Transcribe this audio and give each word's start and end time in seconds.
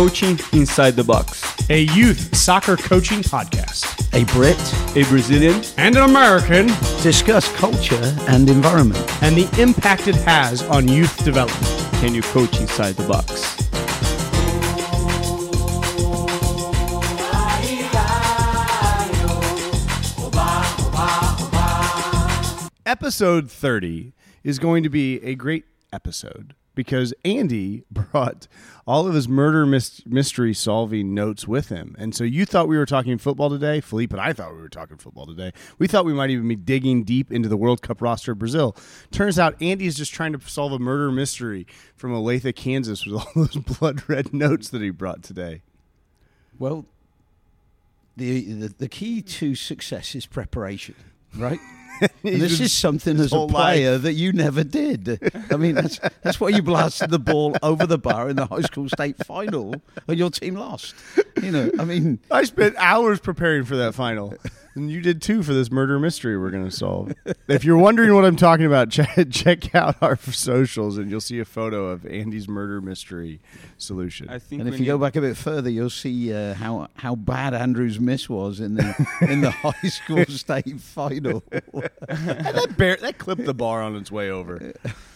Coaching 0.00 0.40
Inside 0.54 0.92
the 0.92 1.04
Box, 1.04 1.68
a 1.68 1.82
youth 1.82 2.34
soccer 2.34 2.74
coaching 2.74 3.18
podcast. 3.18 3.84
A 4.14 4.24
Brit 4.32 4.56
a 4.96 5.06
Brazilian, 5.10 5.62
and 5.76 5.94
an 5.94 6.04
American 6.04 6.68
discuss 7.02 7.54
culture 7.56 8.16
and 8.26 8.48
environment 8.48 8.98
and 9.22 9.36
the 9.36 9.46
impact 9.60 10.08
it 10.08 10.14
has 10.14 10.62
on 10.62 10.88
youth 10.88 11.22
development. 11.22 11.66
Can 12.00 12.14
you 12.14 12.22
coach 12.22 12.58
inside 12.58 12.94
the 12.94 13.06
box? 13.06 13.58
Episode 22.86 23.50
30 23.50 24.14
is 24.42 24.58
going 24.58 24.82
to 24.82 24.88
be 24.88 25.22
a 25.22 25.34
great 25.34 25.66
episode 25.92 26.54
because 26.80 27.12
Andy 27.26 27.84
brought 27.90 28.48
all 28.86 29.06
of 29.06 29.12
his 29.12 29.28
murder 29.28 29.66
mystery 29.66 30.54
solving 30.54 31.14
notes 31.14 31.46
with 31.46 31.68
him. 31.68 31.94
And 31.98 32.14
so 32.14 32.24
you 32.24 32.46
thought 32.46 32.68
we 32.68 32.78
were 32.78 32.86
talking 32.86 33.18
football 33.18 33.50
today, 33.50 33.82
Philippe, 33.82 34.14
and 34.14 34.20
I 34.20 34.32
thought 34.32 34.54
we 34.54 34.62
were 34.62 34.70
talking 34.70 34.96
football 34.96 35.26
today. 35.26 35.52
We 35.78 35.86
thought 35.86 36.06
we 36.06 36.14
might 36.14 36.30
even 36.30 36.48
be 36.48 36.56
digging 36.56 37.04
deep 37.04 37.30
into 37.30 37.50
the 37.50 37.56
World 37.58 37.82
Cup 37.82 38.00
roster 38.00 38.32
of 38.32 38.38
Brazil. 38.38 38.74
Turns 39.10 39.38
out 39.38 39.60
Andy 39.60 39.86
is 39.86 39.94
just 39.94 40.14
trying 40.14 40.32
to 40.32 40.40
solve 40.48 40.72
a 40.72 40.78
murder 40.78 41.12
mystery 41.12 41.66
from 41.96 42.12
Olathe, 42.12 42.56
Kansas 42.56 43.04
with 43.04 43.16
all 43.20 43.30
those 43.34 43.56
blood 43.56 44.08
red 44.08 44.32
notes 44.32 44.70
that 44.70 44.80
he 44.80 44.88
brought 44.88 45.22
today. 45.22 45.60
Well, 46.58 46.86
the, 48.16 48.52
the, 48.54 48.68
the 48.68 48.88
key 48.88 49.20
to 49.20 49.54
success 49.54 50.14
is 50.14 50.24
preparation, 50.24 50.94
right? 51.36 51.60
this 52.22 52.60
is 52.60 52.72
something 52.72 53.18
as 53.18 53.32
a 53.32 53.46
player 53.46 53.92
life. 53.92 54.02
that 54.02 54.14
you 54.14 54.32
never 54.32 54.64
did. 54.64 55.32
I 55.50 55.56
mean, 55.56 55.74
that's 55.74 56.00
that's 56.22 56.40
why 56.40 56.48
you 56.48 56.62
blasted 56.62 57.10
the 57.10 57.18
ball 57.18 57.56
over 57.62 57.86
the 57.86 57.98
bar 57.98 58.28
in 58.28 58.36
the 58.36 58.46
high 58.46 58.62
school 58.62 58.88
state 58.88 59.24
final, 59.24 59.74
and 60.08 60.18
your 60.18 60.30
team 60.30 60.54
lost. 60.54 60.94
You 61.42 61.50
know, 61.50 61.70
I 61.78 61.84
mean, 61.84 62.20
I 62.30 62.44
spent 62.44 62.76
hours 62.76 63.20
preparing 63.20 63.64
for 63.64 63.76
that 63.76 63.94
final. 63.94 64.34
And 64.74 64.90
you 64.90 65.00
did 65.00 65.20
too 65.20 65.42
for 65.42 65.52
this 65.52 65.70
murder 65.70 65.98
mystery 65.98 66.38
we're 66.38 66.50
going 66.50 66.64
to 66.64 66.70
solve. 66.70 67.12
if 67.48 67.64
you're 67.64 67.78
wondering 67.78 68.14
what 68.14 68.24
I'm 68.24 68.36
talking 68.36 68.66
about, 68.66 68.90
check, 68.90 69.30
check 69.30 69.74
out 69.74 69.96
our 70.00 70.16
socials 70.16 70.96
and 70.98 71.10
you'll 71.10 71.20
see 71.20 71.40
a 71.40 71.44
photo 71.44 71.86
of 71.86 72.06
Andy's 72.06 72.48
murder 72.48 72.80
mystery 72.80 73.40
solution. 73.78 74.28
I 74.28 74.38
think 74.38 74.60
and 74.60 74.72
if 74.72 74.78
you 74.78 74.86
go 74.86 74.98
back 74.98 75.16
a 75.16 75.20
bit 75.20 75.36
further, 75.36 75.70
you'll 75.70 75.90
see 75.90 76.32
uh, 76.32 76.54
how 76.54 76.88
how 76.94 77.14
bad 77.14 77.54
Andrew's 77.54 77.98
miss 77.98 78.28
was 78.28 78.60
in 78.60 78.74
the 78.74 79.06
in 79.22 79.40
the 79.40 79.50
high 79.50 79.88
school 79.88 80.24
state 80.26 80.80
final. 80.80 81.42
that, 81.50 82.74
bear, 82.76 82.96
that 82.96 83.18
clipped 83.18 83.44
the 83.44 83.54
bar 83.54 83.82
on 83.82 83.96
its 83.96 84.10
way 84.10 84.30
over. 84.30 84.72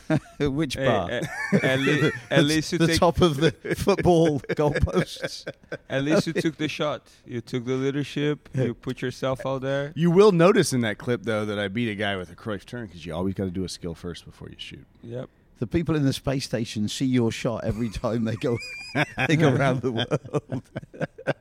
Which 0.40 0.76
eh, 0.76 0.84
bar? 0.84 1.08
Hey, 1.08 1.22
at, 1.62 1.80
le- 1.80 2.10
at 2.30 2.44
least 2.44 2.72
you 2.72 2.78
the 2.78 2.88
take 2.88 3.00
top 3.00 3.20
of 3.20 3.36
the 3.36 3.50
football 3.76 4.40
goalposts. 4.40 5.46
At 5.88 6.04
least 6.04 6.26
you 6.26 6.32
took 6.32 6.56
the 6.56 6.68
shot. 6.68 7.02
You 7.26 7.40
took 7.40 7.64
the 7.64 7.74
leadership. 7.74 8.48
You 8.54 8.74
put 8.74 9.02
yourself 9.02 9.44
out 9.46 9.62
there. 9.62 9.92
You 9.94 10.10
will 10.10 10.32
notice 10.32 10.72
in 10.72 10.80
that 10.82 10.98
clip 10.98 11.22
though 11.22 11.44
that 11.44 11.58
I 11.58 11.68
beat 11.68 11.90
a 11.90 11.94
guy 11.94 12.16
with 12.16 12.30
a 12.30 12.36
Cruyff 12.36 12.64
turn 12.64 12.86
because 12.86 13.06
you 13.06 13.14
always 13.14 13.34
got 13.34 13.44
to 13.44 13.50
do 13.50 13.64
a 13.64 13.68
skill 13.68 13.94
first 13.94 14.24
before 14.24 14.48
you 14.48 14.56
shoot. 14.58 14.86
Yep 15.02 15.28
the 15.58 15.66
people 15.66 15.94
in 15.96 16.04
the 16.04 16.12
space 16.12 16.44
station 16.44 16.88
see 16.88 17.06
your 17.06 17.30
shot 17.30 17.64
every 17.64 17.88
time 17.88 18.24
they 18.24 18.36
go 18.36 18.58
they 19.28 19.36
go 19.36 19.52
around 19.52 19.80
the 19.80 19.92
world. 19.92 20.62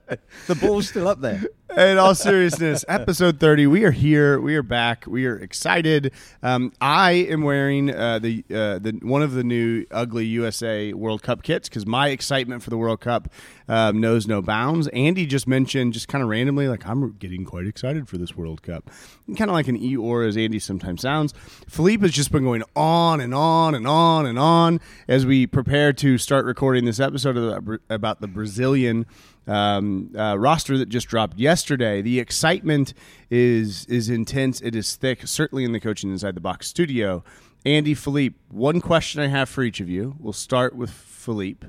the 0.47 0.55
ball's 0.55 0.89
still 0.89 1.07
up 1.07 1.21
there. 1.21 1.43
In 1.75 1.97
all 1.97 2.13
seriousness, 2.13 2.85
episode 2.87 3.39
thirty, 3.39 3.65
we 3.65 3.83
are 3.83 3.91
here. 3.91 4.39
We 4.39 4.55
are 4.55 4.63
back. 4.63 5.05
We 5.07 5.25
are 5.25 5.37
excited. 5.37 6.11
Um, 6.43 6.71
I 6.79 7.11
am 7.11 7.41
wearing 7.41 7.89
uh, 7.93 8.19
the 8.19 8.43
uh, 8.51 8.77
the 8.79 8.99
one 9.01 9.23
of 9.23 9.33
the 9.33 9.43
new 9.43 9.85
ugly 9.89 10.25
USA 10.25 10.93
World 10.93 11.23
Cup 11.23 11.41
kits 11.41 11.69
because 11.69 11.87
my 11.87 12.09
excitement 12.09 12.61
for 12.61 12.69
the 12.69 12.77
World 12.77 13.01
Cup 13.01 13.27
um, 13.67 13.99
knows 13.99 14.27
no 14.27 14.41
bounds. 14.41 14.87
Andy 14.89 15.25
just 15.25 15.47
mentioned, 15.47 15.93
just 15.93 16.07
kind 16.07 16.23
of 16.23 16.29
randomly, 16.29 16.67
like 16.67 16.85
I'm 16.85 17.13
getting 17.13 17.43
quite 17.43 17.65
excited 17.65 18.07
for 18.07 18.19
this 18.19 18.35
World 18.35 18.61
Cup, 18.61 18.91
kind 19.35 19.49
of 19.49 19.55
like 19.55 19.67
an 19.67 19.79
Eeyore 19.79 20.27
as 20.27 20.37
Andy 20.37 20.59
sometimes 20.59 21.01
sounds. 21.01 21.33
Philippe 21.67 22.03
has 22.03 22.11
just 22.11 22.31
been 22.31 22.43
going 22.43 22.63
on 22.75 23.19
and 23.19 23.33
on 23.33 23.73
and 23.73 23.87
on 23.87 24.02
and 24.03 24.37
on 24.37 24.79
as 25.07 25.25
we 25.25 25.47
prepare 25.47 25.93
to 25.93 26.17
start 26.17 26.45
recording 26.45 26.85
this 26.85 26.99
episode 26.99 27.33
the, 27.33 27.79
about 27.89 28.21
the 28.21 28.27
Brazilian 28.27 29.05
um, 29.47 30.13
uh, 30.17 30.37
roster 30.37 30.77
that 30.77 30.89
just 30.89 31.07
dropped 31.07 31.37
yesterday. 31.37 32.01
The 32.01 32.19
excitement 32.19 32.93
is 33.29 33.85
is 33.85 34.09
intense. 34.09 34.61
It 34.61 34.75
is 34.75 34.95
thick, 34.95 35.25
certainly 35.27 35.63
in 35.63 35.71
the 35.71 35.79
coaching 35.79 36.11
inside 36.11 36.35
the 36.35 36.41
box 36.41 36.67
studio. 36.67 37.23
Andy, 37.65 37.93
Philippe, 37.93 38.35
one 38.49 38.81
question 38.81 39.21
I 39.21 39.27
have 39.27 39.47
for 39.47 39.63
each 39.63 39.79
of 39.79 39.89
you. 39.89 40.15
We'll 40.19 40.33
start 40.33 40.75
with 40.75 40.89
Philippe. 40.89 41.67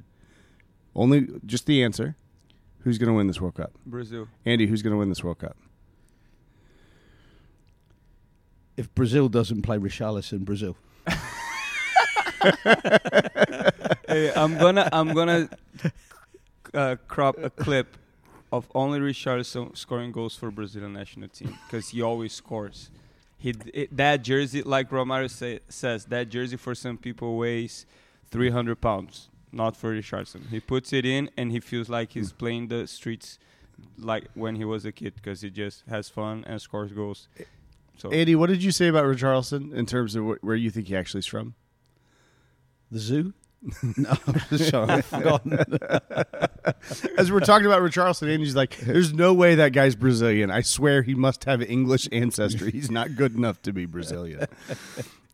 Only 0.95 1.29
just 1.47 1.67
the 1.67 1.83
answer. 1.83 2.17
Who's 2.81 2.99
going 2.99 3.09
to 3.09 3.15
win 3.15 3.29
this 3.29 3.41
World 3.41 3.55
Cup? 3.55 3.73
Brazil. 3.87 4.29
Andy, 4.45 4.67
who's 4.67 4.83
going 4.83 4.91
to 4.91 4.99
win 4.99 5.09
this 5.09 5.25
World 5.25 5.39
Cup? 5.39 5.57
If 8.77 8.95
Brazil 8.95 9.29
doesn't 9.29 9.63
play 9.63 9.79
Richarlison, 9.79 10.41
Brazil. 10.45 10.77
Hey, 14.09 14.33
I'm 14.35 14.59
gonna 14.59 14.89
I'm 14.93 15.15
gonna 15.15 15.49
uh, 16.75 16.97
crop 17.09 17.37
a 17.39 17.51
clip 17.51 17.97
of 18.53 18.71
only 18.75 19.01
Richarlison 19.01 19.77
scoring 19.77 20.13
goals 20.13 20.37
for 20.37 20.51
Brazilian 20.51 20.93
national 20.93 21.29
team 21.29 21.59
because 21.67 21.89
he 21.89 22.03
always 22.03 22.33
scores. 22.33 22.91
He 23.37 23.55
it, 23.73 23.97
that 23.97 24.23
jersey, 24.23 24.63
like 24.63 24.91
Romario 24.91 25.29
say, 25.31 25.61
says, 25.69 26.05
that 26.07 26.29
jersey 26.29 26.57
for 26.57 26.75
some 26.75 26.97
people 26.97 27.37
weighs 27.37 27.85
300 28.31 28.81
pounds. 28.81 29.29
Not 29.53 29.77
for 29.77 29.93
Richarlison. 29.93 30.49
He 30.51 30.59
puts 30.59 30.93
it 30.93 31.05
in 31.05 31.31
and 31.37 31.53
he 31.53 31.61
feels 31.61 31.89
like 31.89 32.13
he's 32.13 32.33
mm. 32.33 32.39
playing 32.39 32.69
the 32.69 32.89
streets 32.89 33.39
like 33.99 34.25
when 34.35 34.57
he 34.57 34.65
was 34.65 34.85
a 34.85 34.93
kid 34.93 35.15
because 35.15 35.43
he 35.43 35.51
just 35.51 35.85
has 35.89 36.09
fun 36.09 36.45
and 36.47 36.61
scores 36.61 36.93
goals. 36.93 37.29
So, 37.97 38.11
Andy, 38.11 38.35
what 38.35 38.49
did 38.49 38.63
you 38.63 38.73
say 38.73 38.89
about 38.89 39.05
Richarlison 39.05 39.73
in 39.73 39.87
terms 39.87 40.17
of 40.17 40.25
wh- 40.25 40.45
where 40.45 40.57
you 40.57 40.71
think 40.71 40.89
he 40.89 40.97
actually 40.97 41.21
is 41.21 41.27
from? 41.27 41.55
The 42.95 43.01
zoo. 43.01 43.35
no, 43.97 44.15
sorry, 44.57 44.89
I've 44.89 45.07
forgotten. 45.07 45.59
As 47.19 47.33
we're 47.33 47.41
talking 47.41 47.67
about 47.67 47.83
Richarlison, 47.83 48.33
Andy's 48.33 48.55
like, 48.55 48.79
"There's 48.79 49.13
no 49.13 49.35
way 49.35 49.57
that 49.57 49.73
guy's 49.73 49.97
Brazilian. 49.97 50.49
I 50.49 50.61
swear 50.61 51.03
he 51.03 51.17
must 51.17 51.45
have 51.45 51.61
English 51.61 52.09
ancestry. 52.13 52.71
He's 52.71 52.93
not 52.93 53.17
good 53.17 53.35
enough 53.35 53.61
to 53.63 53.73
be 53.73 53.85
Brazilian." 53.85 54.47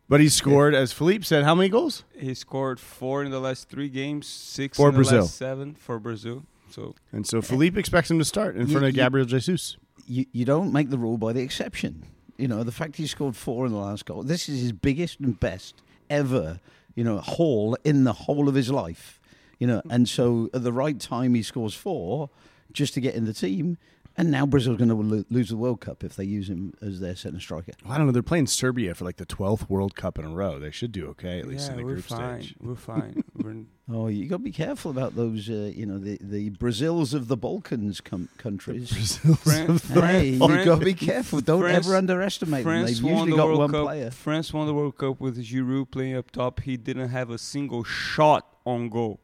But 0.09 0.19
he 0.19 0.27
scored, 0.27 0.75
as 0.75 0.91
Philippe 0.91 1.23
said, 1.23 1.45
how 1.45 1.55
many 1.55 1.69
goals? 1.69 2.03
He 2.13 2.33
scored 2.33 2.81
four 2.81 3.23
in 3.23 3.31
the 3.31 3.39
last 3.39 3.69
three 3.69 3.87
games, 3.87 4.27
six 4.27 4.75
for 4.75 4.89
in 4.89 4.95
Brazil. 4.95 5.21
last 5.21 5.37
seven 5.37 5.73
for 5.73 5.99
Brazil. 5.99 6.43
So 6.69 6.95
and 7.13 7.25
so 7.25 7.41
Philippe 7.41 7.79
expects 7.79 8.11
him 8.11 8.19
to 8.19 8.25
start 8.25 8.57
in 8.57 8.67
you, 8.67 8.73
front 8.73 8.87
of 8.87 8.93
Gabriel 8.93 9.25
Jesus. 9.25 9.77
You, 10.05 10.25
you 10.33 10.43
don't 10.43 10.73
make 10.73 10.89
the 10.89 10.97
rule 10.97 11.17
by 11.17 11.31
the 11.31 11.39
exception. 11.41 12.07
You 12.35 12.49
know 12.49 12.63
the 12.65 12.73
fact 12.73 12.97
he 12.97 13.07
scored 13.07 13.37
four 13.37 13.65
in 13.65 13.71
the 13.71 13.77
last 13.77 14.05
goal. 14.05 14.23
This 14.23 14.49
is 14.49 14.61
his 14.61 14.73
biggest 14.73 15.21
and 15.21 15.39
best 15.39 15.75
ever 16.09 16.59
you 16.95 17.03
know, 17.03 17.19
haul 17.19 17.77
in 17.83 18.03
the 18.03 18.13
whole 18.13 18.47
of 18.47 18.55
his 18.55 18.69
life. 18.69 19.19
You 19.59 19.67
know, 19.67 19.81
and 19.89 20.09
so 20.09 20.49
at 20.53 20.63
the 20.63 20.73
right 20.73 20.99
time 20.99 21.35
he 21.35 21.43
scores 21.43 21.75
four 21.75 22.29
just 22.71 22.93
to 22.95 23.01
get 23.01 23.13
in 23.15 23.25
the 23.25 23.33
team. 23.33 23.77
And 24.17 24.29
now 24.29 24.45
Brazil's 24.45 24.77
going 24.77 24.89
to 24.89 24.95
lo- 24.95 25.23
lose 25.29 25.49
the 25.49 25.57
World 25.57 25.79
Cup 25.79 26.03
if 26.03 26.15
they 26.15 26.25
use 26.25 26.49
him 26.49 26.73
as 26.81 26.99
their 26.99 27.15
center 27.15 27.39
striker. 27.39 27.71
Well, 27.83 27.93
I 27.93 27.97
don't 27.97 28.07
know. 28.07 28.11
They're 28.11 28.21
playing 28.21 28.47
Serbia 28.47 28.93
for 28.93 29.05
like 29.05 29.15
the 29.17 29.25
twelfth 29.25 29.69
World 29.69 29.95
Cup 29.95 30.19
in 30.19 30.25
a 30.25 30.29
row. 30.29 30.59
They 30.59 30.71
should 30.71 30.91
do 30.91 31.07
okay 31.09 31.39
at 31.39 31.47
least 31.47 31.67
yeah, 31.67 31.71
in 31.73 31.77
the 31.77 31.85
we're 31.85 31.93
group 31.93 32.05
fine. 32.05 32.41
stage. 32.41 32.55
We're 32.59 32.75
fine. 32.75 33.23
we're 33.35 33.63
oh, 33.93 34.07
you 34.07 34.27
got 34.27 34.37
to 34.37 34.43
be 34.43 34.51
careful 34.51 34.91
about 34.91 35.15
those. 35.15 35.49
Uh, 35.49 35.71
you 35.73 35.85
know, 35.85 35.97
the 35.97 36.17
the 36.21 36.49
Brazils 36.49 37.13
of 37.13 37.29
the 37.29 37.37
Balkans 37.37 38.01
com- 38.01 38.29
countries. 38.37 39.17
France, 39.17 39.87
hey, 39.87 40.29
you 40.31 40.39
got 40.39 40.79
to 40.79 40.85
be 40.85 40.93
careful. 40.93 41.39
Don't 41.39 41.61
France, 41.61 41.87
ever 41.87 41.95
underestimate 41.95 42.63
France 42.63 42.99
them. 42.99 43.03
They've 43.03 43.11
usually 43.11 43.31
the 43.31 43.37
got 43.37 43.47
World 43.47 43.59
one 43.59 43.71
Cup. 43.71 43.85
player. 43.85 44.11
France 44.11 44.53
won 44.53 44.67
the 44.67 44.73
World 44.73 44.97
Cup 44.97 45.21
with 45.21 45.37
Giroud 45.43 45.89
playing 45.89 46.17
up 46.17 46.31
top. 46.31 46.59
He 46.61 46.75
didn't 46.77 47.09
have 47.09 47.29
a 47.29 47.37
single 47.37 47.83
shot 47.83 48.45
on 48.65 48.89
goal 48.89 49.19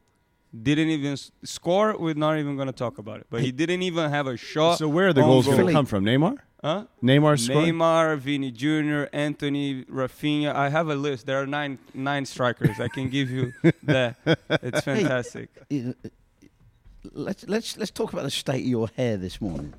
didn't 0.62 0.88
even 0.88 1.16
score. 1.44 1.96
We're 1.98 2.14
not 2.14 2.38
even 2.38 2.56
going 2.56 2.66
to 2.66 2.72
talk 2.72 2.98
about 2.98 3.20
it. 3.20 3.26
But 3.30 3.42
he 3.42 3.52
didn't 3.52 3.82
even 3.82 4.10
have 4.10 4.26
a 4.26 4.36
shot. 4.36 4.78
So 4.78 4.88
where 4.88 5.08
are 5.08 5.12
the 5.12 5.22
goals 5.22 5.46
going 5.46 5.66
to 5.66 5.72
come 5.72 5.86
from? 5.86 6.04
Neymar? 6.04 6.38
Huh? 6.62 6.84
Neymar 7.02 7.38
scored? 7.38 7.66
Neymar, 7.66 8.18
Vini 8.18 8.50
Jr., 8.50 9.04
Antony, 9.12 9.84
Raphinha. 9.84 10.52
I 10.54 10.70
have 10.70 10.88
a 10.88 10.94
list. 10.94 11.26
There 11.26 11.40
are 11.40 11.46
nine 11.46 11.78
nine 11.94 12.26
strikers. 12.26 12.80
I 12.80 12.88
can 12.88 13.08
give 13.10 13.30
you 13.30 13.52
that. 13.84 14.16
It's 14.50 14.80
fantastic. 14.80 15.50
Hey, 15.70 15.94
let's 17.12 17.46
let's 17.46 17.76
let's 17.76 17.90
talk 17.92 18.12
about 18.12 18.24
the 18.24 18.30
state 18.30 18.62
of 18.62 18.66
your 18.68 18.88
hair 18.96 19.16
this 19.16 19.40
morning. 19.40 19.74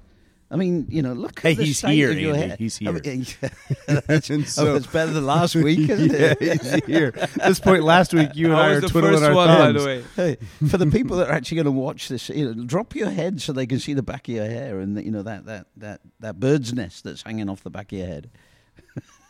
I 0.51 0.56
mean, 0.56 0.88
you 0.90 1.04
know, 1.04 1.13
look. 1.13 1.40
Hey, 1.40 1.51
at 1.51 1.57
the 1.57 1.63
he's 1.66 1.78
state 1.78 1.94
here. 1.94 2.10
Of 2.10 2.19
your 2.19 2.34
Andy. 2.34 2.48
hair. 2.48 2.56
He's 2.57 2.78
here. 2.78 2.90
I 2.90 2.94
mean, 2.94 3.25
that's, 4.07 4.28
so, 4.51 4.68
oh, 4.74 4.75
it's 4.75 4.88
better 4.88 5.12
than 5.12 5.25
last 5.25 5.56
week, 5.56 5.78
isn't 5.90 6.12
yeah, 6.12 6.34
it? 6.40 6.62
he's 6.62 6.86
here. 6.86 7.13
At 7.16 7.34
this 7.36 7.60
point 7.60 7.84
last 7.84 8.16
week, 8.16 8.30
you 8.34 8.48
and 8.48 8.56
I, 8.56 8.69
I 8.69 8.74
are 8.75 8.81
twiddling 8.81 9.24
our 9.24 9.34
one, 9.36 9.48
thumbs. 9.48 9.84
The. 9.84 10.04
Hey, 10.16 10.38
for 10.68 10.78
the 10.78 10.88
people 10.88 11.18
that 11.18 11.30
are 11.30 11.34
actually 11.34 11.57
going 11.57 11.66
to 11.66 11.72
watch 11.72 12.10
this, 12.10 12.30
you 12.30 12.51
know, 12.51 12.66
drop 12.66 12.96
your 12.96 13.12
head 13.12 13.42
so 13.42 13.54
they 13.54 13.68
can 13.68 13.78
see 13.78 13.94
the 13.94 14.01
back 14.01 14.28
of 14.28 14.34
your 14.34 14.46
hair 14.46 14.80
and 14.80 15.04
you 15.04 15.12
know 15.12 15.22
that 15.22 15.46
that 15.46 15.68
that 15.78 16.01
that 16.19 16.40
bird's 16.40 16.74
nest 16.74 17.04
that's 17.04 17.22
hanging 17.22 17.48
off 17.48 17.62
the 17.62 17.69
back 17.69 17.92
of 17.92 18.00
your 18.00 18.07
head. 18.07 18.31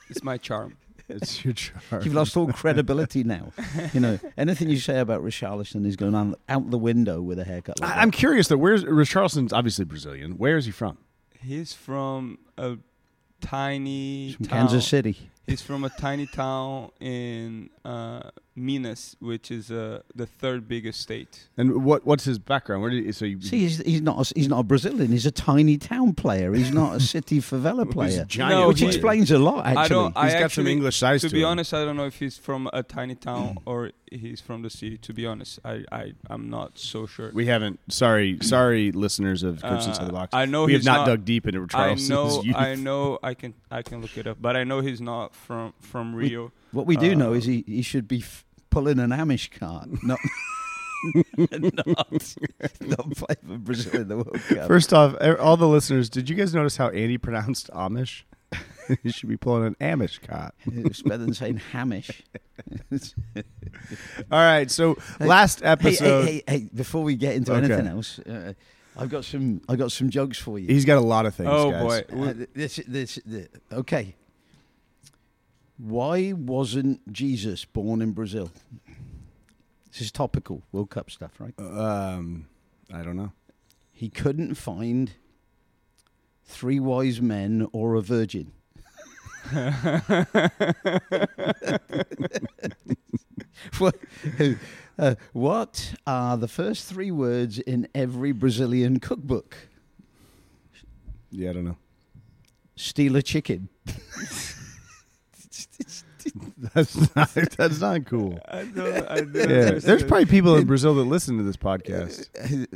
It's 0.09 0.23
my 0.23 0.37
charm. 0.37 0.77
it's 1.09 1.43
your 1.43 1.53
charm. 1.53 2.01
You've 2.01 2.13
lost 2.13 2.37
all 2.37 2.47
credibility 2.47 3.25
now. 3.25 3.51
You 3.93 3.99
know, 3.99 4.19
anything 4.37 4.69
you 4.69 4.79
say 4.79 4.99
about 4.99 5.21
Richarlison 5.21 5.85
is 5.85 5.97
going 5.97 6.15
on 6.15 6.35
out 6.47 6.71
the 6.71 6.77
window 6.77 7.21
with 7.21 7.39
a 7.39 7.43
haircut. 7.43 7.81
Like 7.81 7.91
I, 7.91 7.95
that. 7.95 8.01
I'm 8.01 8.11
curious 8.11 8.47
though. 8.47 8.57
Where's 8.57 8.85
Richarlison's 8.85 9.51
obviously 9.51 9.83
Brazilian. 9.83 10.37
Where 10.37 10.55
is 10.55 10.65
he 10.65 10.71
from? 10.71 10.97
He's 11.41 11.73
from 11.73 12.39
a 12.57 12.77
tiny 13.41 14.33
from 14.33 14.45
town. 14.45 14.59
Kansas 14.59 14.87
City. 14.87 15.17
He's 15.47 15.61
from 15.61 15.83
a 15.83 15.89
tiny 15.89 16.27
town 16.27 16.91
in 16.99 17.69
uh, 17.83 18.29
Minas, 18.59 19.15
which 19.19 19.49
is 19.51 19.71
uh, 19.71 20.01
the 20.15 20.25
third 20.25 20.67
biggest 20.67 20.99
state. 21.01 21.47
And 21.57 21.83
what 21.83 22.05
what's 22.05 22.25
his 22.25 22.37
background? 22.39 22.81
Where 22.81 22.91
did 22.91 23.05
he, 23.05 23.11
so 23.11 23.25
you, 23.25 23.41
See, 23.41 23.59
he's, 23.61 23.77
he's 23.79 24.01
not 24.01 24.29
a, 24.29 24.33
he's 24.35 24.47
not 24.49 24.59
a 24.59 24.63
Brazilian. 24.63 25.11
He's 25.11 25.25
a 25.25 25.31
tiny 25.31 25.77
town 25.77 26.13
player. 26.13 26.53
He's 26.53 26.71
not 26.71 26.95
a 26.95 26.99
city 26.99 27.39
favela 27.49 27.85
He's 27.85 27.93
player, 27.93 28.25
giant. 28.25 28.59
No, 28.59 28.67
which 28.67 28.79
he- 28.81 28.87
explains 28.87 29.31
a 29.31 29.39
lot. 29.39 29.65
Actually, 29.65 29.81
I 29.81 29.87
don't. 29.87 30.17
I 30.17 30.23
He's 30.25 30.33
got 30.33 30.41
actually, 30.43 30.63
some 30.65 30.67
English 30.67 30.97
size 30.97 31.21
To 31.21 31.29
to 31.29 31.33
be 31.33 31.41
him. 31.41 31.47
honest, 31.47 31.73
I 31.73 31.85
don't 31.85 31.97
know 31.97 32.05
if 32.05 32.19
he's 32.19 32.37
from 32.37 32.69
a 32.73 32.83
tiny 32.83 33.15
town 33.15 33.57
or 33.65 33.91
he's 34.11 34.41
from 34.41 34.61
the 34.63 34.69
city. 34.69 34.97
To 34.97 35.13
be 35.13 35.25
honest, 35.25 35.59
I 35.63 35.85
I 35.91 36.13
I'm 36.29 36.49
not 36.49 36.77
so 36.77 37.05
sure. 37.05 37.31
we 37.33 37.45
haven't. 37.45 37.79
Sorry, 37.89 38.37
sorry, 38.41 38.91
listeners 38.91 39.43
of 39.43 39.61
Clips 39.61 39.85
Uh, 39.85 39.89
Inside 39.89 40.07
the 40.07 40.13
Box. 40.13 40.33
I 40.33 40.45
know 40.45 40.65
we 40.65 40.73
have 40.73 40.83
not, 40.83 40.97
not- 40.99 41.05
dug 41.07 41.25
deep 41.25 41.47
into 41.47 41.59
I 41.59 41.93
Richarlison's 41.93 42.09
know. 42.09 42.43
youth. 42.43 42.55
I 42.55 42.75
know. 42.75 43.19
I 43.23 43.33
can. 43.33 43.53
I 43.71 43.81
can 43.83 44.01
look 44.01 44.17
it 44.17 44.27
up. 44.27 44.37
But 44.41 44.55
I 44.57 44.63
know 44.63 44.81
he's 44.81 45.01
not 45.01 45.35
from 45.35 45.73
from 45.79 46.13
Rio. 46.15 46.51
what 46.71 46.85
we 46.85 46.95
do 46.97 47.15
know 47.15 47.31
Uh, 47.31 47.37
is 47.37 47.45
he, 47.45 47.63
he 47.67 47.81
should 47.81 48.07
be 48.07 48.19
f- 48.19 48.45
pulling 48.69 48.99
an 48.99 49.09
Amish 49.11 49.51
cart, 49.57 49.87
not 50.03 50.19
not 51.37 52.35
not 52.81 53.11
play 53.15 53.35
for 53.47 53.57
Brazil 53.57 54.01
in 54.01 54.07
the 54.07 54.15
World 54.17 54.39
Cup. 54.49 54.67
First 54.67 54.93
off, 54.93 55.15
all 55.39 55.57
the 55.57 55.67
listeners, 55.67 56.09
did 56.09 56.29
you 56.29 56.35
guys 56.35 56.53
notice 56.53 56.77
how 56.77 56.89
Andy 56.89 57.17
pronounced 57.17 57.69
Amish? 57.71 58.23
you 59.03 59.11
should 59.11 59.29
be 59.29 59.37
pulling 59.37 59.65
an 59.65 59.75
Amish 59.79 60.21
cot. 60.21 60.55
it's 60.65 61.01
better 61.01 61.19
than 61.19 61.33
saying 61.33 61.61
Hamish. 61.71 62.23
All 64.31 64.39
right, 64.39 64.69
so 64.69 64.97
last 65.19 65.63
episode, 65.63 66.25
hey, 66.25 66.43
hey, 66.47 66.59
hey! 66.59 66.69
Before 66.73 67.03
we 67.03 67.15
get 67.15 67.35
into 67.35 67.53
Okay. 67.53 67.65
anything 67.65 67.87
else, 67.87 68.19
uh, 68.19 68.53
I've 68.97 69.09
got 69.09 69.23
some. 69.23 69.61
I 69.69 69.75
got 69.75 69.91
some 69.91 70.09
jokes 70.09 70.37
for 70.37 70.59
you. 70.59 70.67
he's 70.67 70.85
got 70.85 70.97
a 70.97 71.01
lot 71.01 71.25
of 71.25 71.35
things. 71.35 71.49
Oh 71.51 71.71
guys. 71.71 71.81
boy. 71.81 72.21
Uh, 72.23 72.33
th- 72.33 72.49
this, 72.53 72.79
this, 72.87 73.19
th- 73.29 73.47
okay. 73.71 74.15
Why 75.79 76.33
wasn't 76.33 77.09
Jesus 77.11 77.63
born 77.63 78.01
in 78.01 78.11
Brazil? 78.11 78.51
This 79.89 80.01
is 80.01 80.11
topical 80.11 80.61
World 80.73 80.89
Cup 80.89 81.09
stuff, 81.09 81.39
right? 81.39 81.53
Um, 81.57 82.49
I 82.93 83.01
don't 83.01 83.15
know. 83.15 83.31
He 83.93 84.09
couldn't 84.09 84.55
find 84.55 85.13
three 86.43 86.81
wise 86.81 87.21
men 87.21 87.65
or 87.71 87.95
a 87.95 88.01
virgin. 88.01 88.51
what, 93.77 93.95
uh, 94.99 95.15
what 95.31 95.93
are 96.05 96.35
the 96.35 96.49
first 96.49 96.89
three 96.89 97.09
words 97.09 97.57
in 97.57 97.87
every 97.95 98.33
Brazilian 98.33 98.99
cookbook? 98.99 99.55
Yeah, 101.31 101.51
I 101.51 101.53
don't 101.53 101.63
know. 101.63 101.77
Steal 102.75 103.15
a 103.15 103.21
chicken. 103.21 103.69
That's 106.73 107.15
not, 107.15 107.33
that's 107.33 107.79
not 107.79 108.05
cool. 108.05 108.39
I 108.47 108.63
don't. 108.63 109.09
I 109.09 109.15
don't 109.21 109.49
Yeah, 109.49 109.71
there's 109.71 110.03
probably 110.03 110.25
people 110.25 110.55
in 110.55 110.65
Brazil 110.65 110.93
that 110.95 111.03
listen 111.03 111.37
to 111.37 111.43
this 111.43 111.57
podcast. 111.57 112.27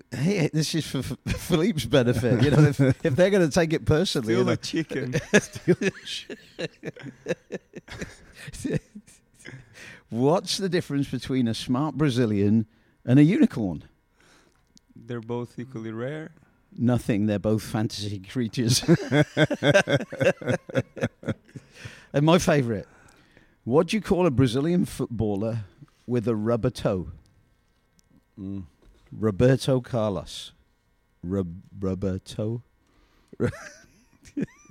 Hey, 0.16 0.50
this 0.54 0.74
is 0.74 0.86
for 0.86 1.00
F- 1.00 1.18
Philippe's 1.28 1.86
benefit. 1.86 2.44
You 2.44 2.51
know, 2.51 2.63
if, 2.63 2.80
if 2.80 3.16
they're 3.16 3.30
going 3.30 3.48
to 3.48 3.54
take 3.54 3.74
it 3.74 3.86
personally, 3.86 4.34
you 4.34 4.40
Steal 4.40 4.45
know, 4.45 4.54
a 4.54 4.57
chicken. 4.57 5.13
what's 10.10 10.57
the 10.57 10.69
difference 10.69 11.10
between 11.10 11.48
a 11.48 11.54
smart 11.54 11.96
Brazilian 11.96 12.66
and 13.06 13.19
a 13.19 13.24
unicorn? 13.24 13.84
They're 14.96 15.19
both 15.19 15.60
equally 15.60 15.92
rare. 15.92 16.31
Nothing. 16.78 17.25
They're 17.25 17.39
both 17.39 17.63
fantasy 17.63 18.19
creatures. 18.19 18.84
and 22.13 22.25
my 22.25 22.39
favourite. 22.39 22.86
What 23.63 23.88
do 23.88 23.95
you 23.98 24.01
call 24.01 24.25
a 24.25 24.31
Brazilian 24.31 24.86
footballer 24.86 25.60
with 26.06 26.27
a 26.27 26.36
rubber 26.36 26.69
toe? 26.69 27.12
Mm. 28.38 28.63
Roberto 29.12 29.80
Carlos. 29.80 30.51
Rub- 31.24 31.62
rubber 31.80 32.19
toe. 32.19 32.62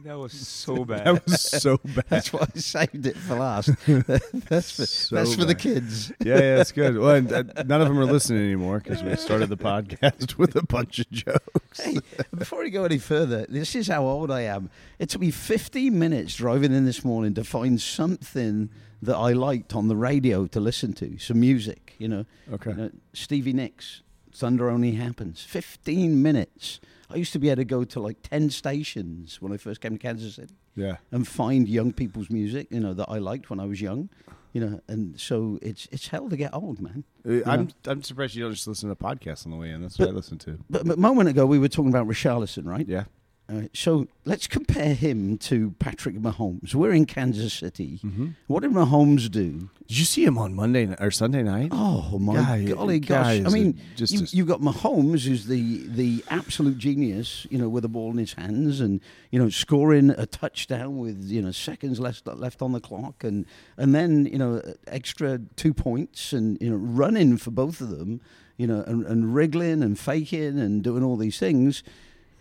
That 0.04 0.19
was 0.19 0.32
so 0.49 0.84
bad. 0.84 1.06
That 1.06 1.26
was 1.26 1.40
so 1.40 1.78
bad. 1.84 2.04
That's 2.08 2.32
why 2.32 2.46
I 2.54 2.58
saved 2.58 3.06
it 3.06 3.16
for 3.16 3.37
last. 3.37 3.70
that's 3.87 4.70
for, 4.72 4.87
So 4.87 5.16
that's 5.16 5.34
for 5.34 5.44
the 5.44 5.54
kids. 5.54 6.12
Yeah, 6.20 6.38
yeah, 6.38 6.60
it's 6.60 6.72
good. 6.72 6.99
Well, 6.99 7.16
and, 7.16 7.32
uh, 7.32 7.43
none 7.64 7.81
of 7.81 7.88
them 7.88 7.99
are 7.99 8.04
listening 8.04 8.43
anymore 8.44 8.81
because 8.81 9.02
we 9.02 9.14
started 9.16 9.49
the 9.49 9.56
podcast 9.56 10.38
with 10.38 10.56
a 10.56 10.62
bunch 10.64 10.99
of 10.99 11.10
jokes. 11.10 11.81
Hey, 11.81 11.99
before 12.37 12.60
we 12.60 12.70
go 12.70 12.84
any 12.84 12.99
further, 12.99 13.46
this 13.49 13.75
is 13.75 13.88
how 13.88 14.04
old 14.04 14.31
I 14.31 14.43
am. 14.43 14.70
It 14.99 15.08
took 15.10 15.20
me 15.20 15.31
15 15.31 15.96
minutes 15.96 16.34
driving 16.37 16.72
in 16.72 16.84
this 16.84 17.04
morning 17.04 17.34
to 17.34 17.44
find 17.44 17.81
something 17.81 18.70
that 19.02 19.16
I 19.16 19.32
liked 19.32 19.75
on 19.75 19.88
the 19.88 19.96
radio 19.96 20.46
to 20.46 20.60
listen 20.60 20.93
to, 20.94 21.19
some 21.19 21.40
music, 21.40 21.94
you 21.99 22.08
know. 22.08 22.25
Okay. 22.52 22.70
You 22.70 22.76
know, 22.76 22.90
Stevie 23.12 23.52
Nicks, 23.52 24.02
Thunder 24.32 24.69
Only 24.69 24.93
Happens. 24.93 25.43
15 25.43 26.22
minutes. 26.22 26.81
I 27.12 27.17
used 27.17 27.32
to 27.35 27.38
be 27.38 27.49
able 27.50 27.56
to 27.56 27.64
go 27.64 27.85
to 27.85 28.00
like 28.00 28.19
10 28.23 28.50
stations 28.50 29.41
when 29.41 29.53
I 29.53 29.56
first 29.56 29.81
came 29.81 29.93
to 29.93 29.99
Kansas 29.99 30.35
City 30.37 30.55
Yeah. 30.75 30.97
and 31.11 31.26
find 31.29 31.69
young 31.69 31.93
people's 31.93 32.31
music, 32.31 32.69
you 32.70 32.81
know, 32.81 32.94
that 32.94 33.06
I 33.09 33.19
liked 33.19 33.50
when 33.50 33.61
I 33.61 33.67
was 33.67 33.81
young. 33.81 34.09
You 34.55 34.61
know, 34.61 34.81
and 34.87 35.19
so 35.19 35.59
it's 35.62 35.88
it's 35.91 36.09
hell 36.09 36.29
to 36.29 36.37
get 36.37 36.53
old, 36.53 36.79
man. 36.79 37.05
Uh, 37.26 37.41
I'm. 37.47 37.70
I'm 37.87 38.03
surprised 38.03 38.35
you 38.35 38.43
don't 38.43 38.53
just 38.53 38.69
listen 38.69 38.91
to 38.91 38.94
podcasts 38.94 39.47
on 39.47 39.50
the 39.53 39.56
way 39.56 39.70
in. 39.70 39.81
That's 39.81 39.99
what 39.99 40.09
I 40.11 40.12
listen 40.12 40.37
to. 40.41 40.59
But, 40.69 40.85
but 40.87 40.99
a 40.99 41.00
moment 41.00 41.31
ago, 41.31 41.47
we 41.47 41.59
were 41.59 41.69
talking 41.70 41.88
about 41.88 42.06
Richarlison, 42.06 42.67
right? 42.67 42.87
Yeah. 42.87 43.05
Uh, 43.48 43.62
so 43.74 44.06
let's 44.24 44.46
compare 44.46 44.94
him 44.94 45.36
to 45.36 45.72
Patrick 45.78 46.14
Mahomes. 46.16 46.74
We're 46.74 46.92
in 46.92 47.04
Kansas 47.06 47.52
City. 47.52 47.98
Mm-hmm. 48.02 48.28
What 48.46 48.62
did 48.62 48.70
Mahomes 48.70 49.30
do? 49.30 49.68
Did 49.88 49.98
you 49.98 50.04
see 50.04 50.24
him 50.24 50.38
on 50.38 50.54
Monday 50.54 50.94
or 50.98 51.10
Sunday 51.10 51.42
night? 51.42 51.68
Oh 51.72 52.18
my 52.18 52.34
Guy- 52.34 52.64
golly 52.64 53.00
gosh! 53.00 53.40
I 53.44 53.48
mean, 53.50 53.78
just 53.96 54.12
you, 54.14 54.26
you've 54.30 54.46
got 54.48 54.60
Mahomes, 54.60 55.26
who's 55.26 55.46
the 55.46 55.86
the 55.88 56.24
absolute 56.30 56.78
genius, 56.78 57.46
you 57.50 57.58
know, 57.58 57.68
with 57.68 57.82
the 57.82 57.88
ball 57.90 58.10
in 58.12 58.18
his 58.18 58.34
hands, 58.34 58.80
and 58.80 59.00
you 59.30 59.38
know, 59.38 59.50
scoring 59.50 60.10
a 60.10 60.24
touchdown 60.24 60.98
with 60.98 61.22
you 61.28 61.42
know 61.42 61.50
seconds 61.50 62.00
left 62.00 62.26
left 62.26 62.62
on 62.62 62.72
the 62.72 62.80
clock, 62.80 63.22
and 63.24 63.44
and 63.76 63.94
then 63.94 64.24
you 64.26 64.38
know, 64.38 64.62
extra 64.86 65.40
two 65.56 65.74
points, 65.74 66.32
and 66.32 66.58
you 66.62 66.70
know, 66.70 66.76
running 66.76 67.36
for 67.36 67.50
both 67.50 67.80
of 67.82 67.90
them, 67.90 68.20
you 68.56 68.66
know, 68.68 68.82
and, 68.86 69.04
and 69.04 69.34
wriggling 69.34 69.82
and 69.82 69.98
faking 69.98 70.58
and 70.58 70.82
doing 70.82 71.02
all 71.02 71.16
these 71.16 71.38
things, 71.38 71.82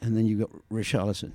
and 0.01 0.15
then 0.17 0.25
you 0.25 0.39
have 0.39 0.50
got 0.51 0.62
Richarlison. 0.72 1.31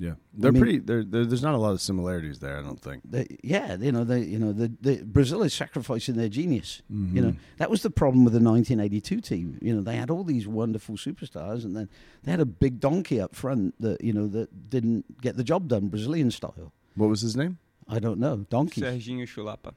Yeah, 0.00 0.12
they're 0.32 0.52
mean- 0.52 0.62
pretty. 0.62 0.78
They're, 0.78 1.02
they're, 1.02 1.24
there's 1.26 1.42
not 1.42 1.54
a 1.54 1.58
lot 1.58 1.72
of 1.72 1.80
similarities 1.80 2.38
there. 2.38 2.56
I 2.56 2.62
don't 2.62 2.80
think. 2.80 3.02
They, 3.04 3.26
yeah, 3.42 3.76
you 3.80 3.90
know, 3.90 4.04
they, 4.04 4.20
you 4.20 4.38
know, 4.38 4.52
the, 4.52 4.70
the 4.80 5.02
Brazil 5.02 5.42
is 5.42 5.52
sacrificing 5.52 6.14
their 6.14 6.28
genius. 6.28 6.82
You 6.88 7.20
know, 7.20 7.28
Mhm. 7.32 7.36
that 7.56 7.68
was 7.68 7.82
the 7.82 7.90
problem 7.90 8.22
with 8.24 8.32
the 8.32 8.38
1982 8.40 9.20
team. 9.20 9.58
You 9.60 9.74
know, 9.74 9.82
they 9.82 9.96
had 9.96 10.08
all 10.08 10.22
these 10.22 10.46
wonderful 10.46 10.94
superstars, 10.94 11.64
and 11.64 11.74
then 11.74 11.88
they 12.22 12.30
had 12.30 12.38
a 12.38 12.46
big 12.46 12.78
donkey 12.78 13.20
up 13.20 13.34
front 13.34 13.74
that 13.80 14.00
you 14.04 14.12
know 14.12 14.28
that 14.28 14.70
didn't 14.70 15.20
get 15.20 15.36
the 15.36 15.42
job 15.42 15.66
done, 15.66 15.88
Brazilian 15.88 16.30
style. 16.30 16.72
What 16.94 17.08
was 17.08 17.20
his 17.22 17.36
name? 17.36 17.58
I 17.88 17.98
don't 17.98 18.20
know, 18.20 18.36
donkey. 18.50 18.82
Serginho 18.82 19.24
Chulapa. 19.26 19.72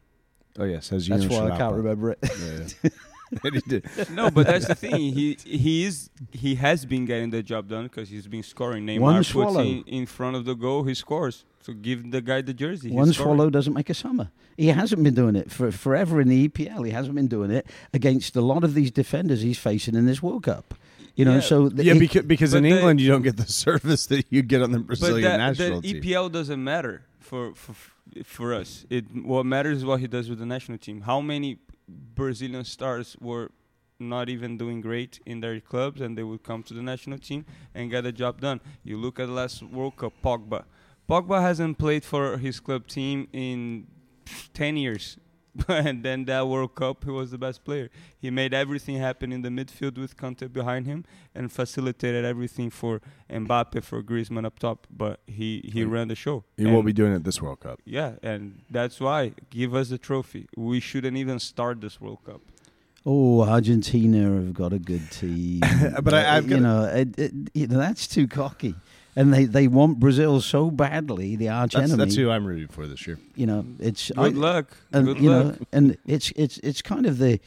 Oh 0.60 0.66
yes, 0.66 0.90
has 0.90 1.08
That's 1.08 1.26
why 1.26 1.50
I 1.50 1.58
can't 1.58 1.74
remember 1.76 2.12
it. 2.12 2.20
Yeah, 2.22 2.68
yeah. 2.84 2.90
And 3.44 3.56
he 3.56 3.62
did. 3.62 3.86
No, 4.12 4.30
but 4.30 4.46
that's 4.48 4.68
the 4.68 4.76
thing. 4.76 4.96
He 5.14 5.38
he 5.46 5.86
is 5.86 6.10
he 6.32 6.56
has 6.56 6.86
been 6.86 7.06
getting 7.06 7.30
the 7.30 7.42
job 7.42 7.68
done 7.70 7.84
because 7.86 8.10
he's 8.10 8.28
been 8.28 8.44
scoring. 8.44 8.86
Neymar 8.86 9.00
One 9.00 9.16
puts 9.18 9.30
swallow. 9.30 9.62
in, 9.62 9.84
in 9.88 10.06
front 10.06 10.36
of 10.36 10.44
the 10.46 10.54
goal, 10.54 10.84
he 10.84 10.94
scores. 10.94 11.46
So 11.62 11.74
give 11.74 12.12
the 12.12 12.22
guy 12.22 12.42
the 12.42 12.54
jersey. 12.54 12.90
He's 12.90 12.96
One 12.98 13.14
scoring. 13.14 13.38
swallow 13.38 13.50
doesn't 13.50 13.74
make 13.74 13.90
a 13.90 13.94
summer. 13.94 14.32
He 14.58 14.68
hasn't 14.68 15.02
been 15.04 15.14
doing 15.14 15.36
it 15.36 15.50
for 15.50 15.72
forever 15.72 16.20
in 16.20 16.28
the 16.28 16.48
EPL. 16.50 16.86
He 16.86 16.92
hasn't 16.92 17.16
been 17.16 17.28
doing 17.28 17.52
it 17.52 17.66
against 17.94 18.36
a 18.36 18.42
lot 18.42 18.64
of 18.64 18.74
these 18.74 18.92
defenders 18.92 19.42
he's 19.42 19.58
facing 19.60 19.96
in 19.96 20.06
this 20.06 20.22
World 20.22 20.44
Cup. 20.44 20.74
You 21.16 21.26
know, 21.26 21.36
Yeah. 21.36 21.40
so 21.42 21.70
th- 21.70 21.86
Yeah, 21.88 21.94
he- 21.94 22.00
because, 22.00 22.24
because 22.26 22.54
in 22.54 22.64
the- 22.64 22.70
England 22.70 23.00
you 23.00 23.08
don't 23.10 23.22
get 23.22 23.38
the 23.38 23.46
service 23.66 24.08
that 24.08 24.26
you 24.30 24.42
get 24.42 24.62
on 24.62 24.72
the 24.72 24.80
But 24.80 24.88
Brazilian 24.88 25.22
that, 25.24 25.38
national 25.38 25.82
the 25.82 25.94
team. 25.94 26.02
EPL 26.04 26.32
doesn't 26.32 26.62
matter 26.64 27.04
for, 27.20 27.54
for 27.56 27.76
for 28.26 28.54
us. 28.54 28.86
It 28.90 29.06
what 29.16 29.46
matters 29.46 29.78
is 29.80 29.86
what 29.86 30.00
he 30.02 30.08
does 30.08 30.30
with 30.30 30.40
the 30.40 30.46
national 30.46 30.78
team. 30.80 31.02
How 31.02 31.22
many 31.22 31.60
Brazilian 32.16 32.64
stars 32.64 33.16
were 33.20 33.52
not 34.00 34.30
even 34.30 34.58
doing 34.58 34.82
great 34.82 35.20
in 35.26 35.42
their 35.42 35.60
clubs, 35.60 36.02
and 36.02 36.18
they 36.18 36.24
would 36.24 36.44
come 36.44 36.64
to 36.64 36.74
the 36.74 36.82
national 36.82 37.20
team 37.20 37.46
and 37.76 37.92
get 37.92 38.04
the 38.04 38.12
job 38.12 38.42
done. 38.42 38.60
You 38.84 38.98
look 38.98 39.20
at 39.20 39.30
last 39.30 39.62
World 39.64 39.98
Cup, 39.98 40.14
Pogba. 40.24 40.64
Pogba 41.10 41.42
hasn't 41.42 41.78
played 41.78 42.04
for 42.04 42.38
his 42.38 42.60
club 42.60 42.88
team 42.88 43.28
in 43.34 43.88
ten 44.54 44.78
years. 44.78 45.18
and 45.68 46.04
then 46.04 46.26
that 46.26 46.48
World 46.48 46.76
Cup, 46.76 47.04
he 47.04 47.12
was 47.12 47.32
the 47.32 47.38
best 47.38 47.64
player. 47.66 47.90
He 48.18 48.30
made 48.32 48.54
everything 48.54 48.98
happen 48.98 49.32
in 49.34 49.42
the 49.42 49.50
midfield 49.50 49.98
with 49.98 50.16
Kante 50.16 50.52
behind 50.52 50.86
him, 50.88 51.04
and 51.36 51.52
facilitated 51.52 52.24
everything 52.24 52.70
for 52.70 53.02
Mbappe, 53.30 53.84
for 53.84 54.02
Griezmann 54.02 54.46
up 54.46 54.60
top. 54.60 54.88
But 54.90 55.20
he 55.28 55.62
he 55.74 55.82
Mm. 55.84 55.92
ran 55.92 56.08
the 56.08 56.16
show. 56.16 56.44
He 56.58 56.66
won't 56.66 56.86
be 56.86 56.94
doing 56.94 57.14
it 57.14 57.24
this 57.24 57.42
World 57.42 57.60
Cup. 57.60 57.80
Yeah, 57.86 58.14
and 58.24 58.62
that's 58.70 59.00
why 59.02 59.34
give 59.50 59.76
us 59.76 59.90
the 59.90 59.98
trophy. 59.98 60.48
We 60.56 60.80
shouldn't 60.80 61.18
even 61.18 61.40
start 61.40 61.82
this 61.82 62.00
World 62.00 62.20
Cup. 62.26 62.42
Oh, 63.06 63.42
Argentina 63.42 64.20
have 64.36 64.54
got 64.54 64.74
a 64.74 64.80
good 64.80 65.10
team. 65.20 65.62
But 66.04 66.14
I- 66.14 66.38
I've 66.38 66.44
you 66.46 66.50
gotta- 66.52 66.62
know, 66.62 66.84
it, 66.86 67.20
it, 67.20 67.32
you 67.54 67.68
know 67.68 67.78
that's 67.78 68.08
too 68.08 68.28
cocky, 68.28 68.76
and 69.16 69.34
they, 69.34 69.46
they 69.46 69.68
want 69.68 70.00
Brazil 70.00 70.40
so 70.42 70.72
badly, 70.72 71.36
the 71.36 71.50
arch 71.50 71.74
That's, 71.74 71.92
enemy. 71.92 72.06
that's 72.06 72.16
who 72.16 72.30
I'm 72.30 72.46
rooting 72.46 72.68
for 72.70 72.88
this 72.88 73.06
year. 73.08 73.18
You 73.36 73.46
know, 73.46 73.66
it's 73.80 74.10
Good 74.10 74.20
I- 74.20 74.28
luck. 74.30 74.68
and 74.94 75.06
Good 75.08 75.20
you 75.20 75.30
luck. 75.32 75.46
know, 75.60 75.66
and 75.74 75.98
it's 76.06 76.32
it's 76.36 76.58
it's 76.60 76.82
kind 76.82 77.06
of 77.06 77.18
the 77.18 77.40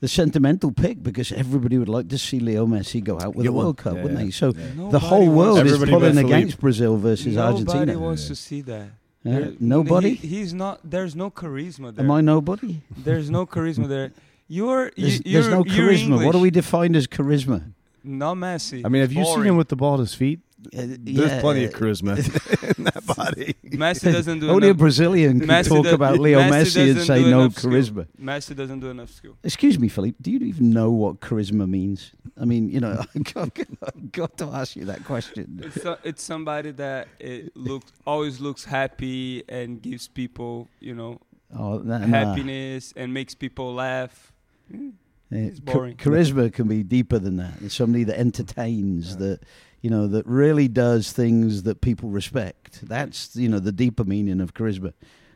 the 0.00 0.08
sentimental 0.08 0.70
pick 0.70 1.02
because 1.02 1.32
everybody 1.32 1.76
would 1.76 1.88
like 1.88 2.08
to 2.08 2.18
see 2.18 2.38
Leo 2.38 2.66
Messi 2.66 3.02
go 3.02 3.18
out 3.20 3.34
with 3.34 3.46
Yeah, 3.46 3.50
a 3.50 3.54
World 3.54 3.78
Cup, 3.78 3.94
yeah, 3.94 4.02
wouldn't 4.02 4.20
yeah. 4.20 4.26
they? 4.26 4.30
So 4.30 4.52
Yeah. 4.56 4.90
the 4.90 4.98
whole 5.00 5.28
world 5.28 5.66
is 5.66 5.72
pulling 5.78 5.90
but 6.00 6.00
Philippe. 6.14 6.20
against 6.28 6.60
Brazil 6.60 6.96
versus 6.96 7.34
Nobody 7.34 7.52
Argentina. 7.52 7.86
Nobody 7.86 7.96
wants 7.98 8.22
Yeah. 8.22 8.28
to 8.28 8.34
see 8.36 8.60
that. 8.62 8.88
Yeah? 9.24 9.38
There- 9.40 9.52
Nobody. 9.58 10.14
he- 10.14 10.28
he's 10.28 10.54
not. 10.54 10.78
There's 10.88 11.16
no 11.16 11.30
charisma 11.30 11.92
there. 11.94 12.04
Am 12.04 12.10
I 12.12 12.20
nobody? 12.20 12.80
There's 12.96 13.28
no 13.28 13.44
charisma 13.44 13.88
there. 13.88 14.12
You're. 14.46 14.92
There's, 14.96 15.16
you, 15.26 15.32
there's 15.32 15.46
you're- 15.46 15.50
no 15.58 15.64
charisma. 15.64 16.24
What 16.24 16.32
do 16.32 16.38
we 16.38 16.50
define 16.50 16.94
as 16.94 17.06
charisma? 17.08 17.62
No 18.04 18.34
Messi. 18.34 18.82
I 18.86 18.88
mean, 18.88 19.02
have 19.02 19.12
you 19.12 19.24
seen 19.24 19.42
him 19.42 19.56
with 19.56 19.68
the 19.68 19.76
ball 19.76 19.94
at 19.94 20.00
his 20.00 20.14
feet? 20.14 20.38
Uh, 20.66 20.70
There's 20.98 20.98
yeah, 21.30 21.40
plenty 21.40 21.64
of 21.66 21.72
uh, 21.74 21.78
charisma 21.78 22.16
in 22.78 22.84
that 22.84 23.06
body. 23.06 23.54
Messi 23.64 24.12
doesn't 24.12 24.40
do 24.40 24.50
Only 24.56 24.70
a. 24.70 24.74
Brazilian 24.74 25.38
can 25.38 25.48
Messi 25.48 25.68
talk 25.68 25.84
does- 25.84 25.92
about 25.92 26.18
Leo 26.18 26.40
Messi 26.40 26.50
Messi, 26.50 26.90
and 26.90 27.00
say 27.02 27.22
no 27.22 27.42
enough 27.42 27.54
skill. 27.58 27.70
charisma. 27.70 28.06
Messi 28.20 28.56
doesn't 28.56 28.80
do 28.80 28.90
enough 28.90 29.10
skill. 29.10 29.36
Excuse 29.44 29.78
me, 29.78 29.86
Philippe. 29.88 30.16
Do 30.20 30.32
you 30.32 30.40
even 30.40 30.70
know 30.70 30.90
what 30.90 31.20
charisma 31.20 31.68
means? 31.68 32.10
I 32.40 32.44
mean, 32.44 32.68
you 32.70 32.80
know, 32.80 33.04
I've 33.36 34.12
got, 34.12 34.36
to 34.38 34.46
ask 34.46 34.74
you 34.74 34.84
that 34.86 35.04
question. 35.04 35.60
It's 35.64 35.80
so, 35.80 35.96
it's 36.02 36.22
somebody 36.22 36.72
that 36.72 37.06
it 37.20 37.56
looks 37.56 37.92
always 38.04 38.40
looks 38.40 38.64
happy 38.64 39.44
and 39.48 39.80
gives 39.80 40.08
people 40.08 40.68
you 40.80 40.94
know 40.94 41.20
Oh, 41.56 41.78
nah, 41.78 41.98
nah. 41.98 42.06
happiness 42.06 42.92
and 42.96 43.14
makes 43.14 43.34
people 43.34 43.74
laugh. 43.74 44.32
Mm. 44.72 44.90
Uh, 45.32 45.36
It's 45.36 45.60
cha- 45.60 45.72
boring. 45.72 45.96
charisma 45.96 46.52
can 46.52 46.66
be 46.68 46.82
deeper 46.82 47.18
than 47.18 47.36
that. 47.36 47.54
It's 47.62 47.74
somebody 47.74 48.02
that 48.04 48.18
entertains, 48.18 49.16
that 49.18 49.40
you 49.80 49.90
know, 49.90 50.06
that 50.08 50.26
really 50.26 50.68
does 50.68 51.12
things 51.12 51.62
that 51.62 51.80
people 51.80 52.08
respect. 52.08 52.86
That's 52.86 53.34
you 53.36 53.48
know 53.48 53.58
the 53.58 53.72
deeper 53.72 54.04
meaning 54.04 54.40
of 54.40 54.54
charisma. 54.54 54.92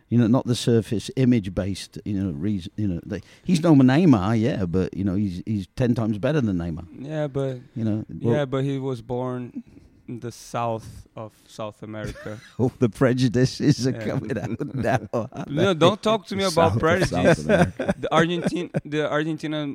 You 0.08 0.18
know, 0.18 0.26
not 0.26 0.46
the 0.46 0.54
surface 0.54 1.10
image 1.16 1.54
based. 1.54 1.98
You 2.04 2.22
know, 2.22 2.30
reason. 2.32 2.72
You 2.76 2.88
know, 2.88 3.00
they, 3.06 3.22
he's 3.44 3.62
no 3.62 3.74
Neymar, 3.74 4.38
yeah, 4.38 4.66
but 4.66 4.94
you 4.94 5.04
know, 5.04 5.14
he's 5.14 5.42
he's 5.46 5.66
ten 5.76 5.94
times 5.94 6.18
better 6.18 6.40
than 6.40 6.56
Neymar. 6.58 6.86
Yeah, 6.98 7.28
but 7.28 7.60
You 7.74 7.84
know, 7.84 8.04
well, 8.20 8.34
yeah, 8.34 8.44
but 8.44 8.64
he 8.64 8.78
was 8.78 9.00
born 9.00 9.62
the 10.08 10.32
south 10.32 11.06
of 11.14 11.32
South 11.46 11.82
America. 11.82 12.40
all 12.58 12.72
the 12.78 12.88
prejudices 12.88 13.86
are 13.86 13.92
Yeah. 13.92 14.06
coming 14.06 14.36
out 14.38 14.74
now. 14.74 15.28
no, 15.48 15.74
don't 15.74 16.02
talk 16.02 16.26
to 16.26 16.36
me 16.36 16.42
about 16.44 16.72
South 16.72 16.74
of 16.74 16.80
prejudice. 16.80 17.44
The 18.02 18.08
Argentine, 18.10 18.70
the 18.84 19.08
Argentina, 19.10 19.66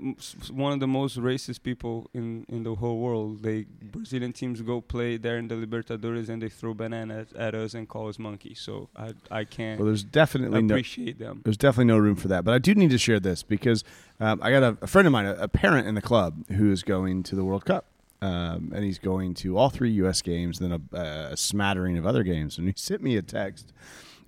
one 0.51 0.73
of 0.73 0.79
the 0.79 0.87
most 0.87 1.17
racist 1.17 1.63
people 1.63 2.09
in 2.13 2.45
in 2.49 2.63
the 2.63 2.75
whole 2.75 2.99
world. 2.99 3.41
They 3.43 3.65
Brazilian 3.81 4.33
teams 4.33 4.61
go 4.61 4.81
play 4.81 5.17
there 5.17 5.37
in 5.37 5.47
the 5.47 5.55
Libertadores 5.55 6.27
and 6.29 6.41
they 6.41 6.49
throw 6.49 6.73
bananas 6.73 7.27
at 7.37 7.55
us 7.55 7.73
and 7.73 7.87
call 7.87 8.09
us 8.09 8.19
monkeys. 8.19 8.59
So 8.59 8.89
I 8.95 9.13
I 9.31 9.43
can't 9.45 9.79
Well, 9.79 9.87
there's 9.87 10.03
definitely 10.03 10.61
no 10.61 10.75
appreciate 10.75 11.19
them. 11.19 11.41
there's 11.45 11.57
definitely 11.57 11.85
no 11.95 11.97
room 11.97 12.15
for 12.15 12.27
that. 12.27 12.43
But 12.43 12.53
I 12.53 12.59
do 12.59 12.75
need 12.75 12.89
to 12.91 12.97
share 12.97 13.19
this 13.21 13.43
because 13.43 13.83
um, 14.19 14.39
I 14.43 14.51
got 14.51 14.63
a, 14.63 14.77
a 14.81 14.87
friend 14.87 15.07
of 15.07 15.11
mine, 15.13 15.25
a, 15.25 15.33
a 15.35 15.47
parent 15.47 15.87
in 15.87 15.95
the 15.95 16.01
club, 16.01 16.31
who 16.57 16.71
is 16.71 16.83
going 16.83 17.23
to 17.23 17.35
the 17.35 17.45
World 17.45 17.65
Cup. 17.65 17.85
Um, 18.21 18.71
and 18.73 18.83
he's 18.83 18.99
going 18.99 19.35
to 19.35 19.57
all 19.57 19.69
three 19.69 19.91
U.S. 19.91 20.21
games, 20.21 20.59
then 20.59 20.71
a, 20.71 20.97
a 21.31 21.37
smattering 21.37 21.97
of 21.97 22.05
other 22.05 22.23
games. 22.23 22.57
And 22.57 22.67
he 22.67 22.73
sent 22.77 23.01
me 23.01 23.15
a 23.15 23.21
text 23.21 23.73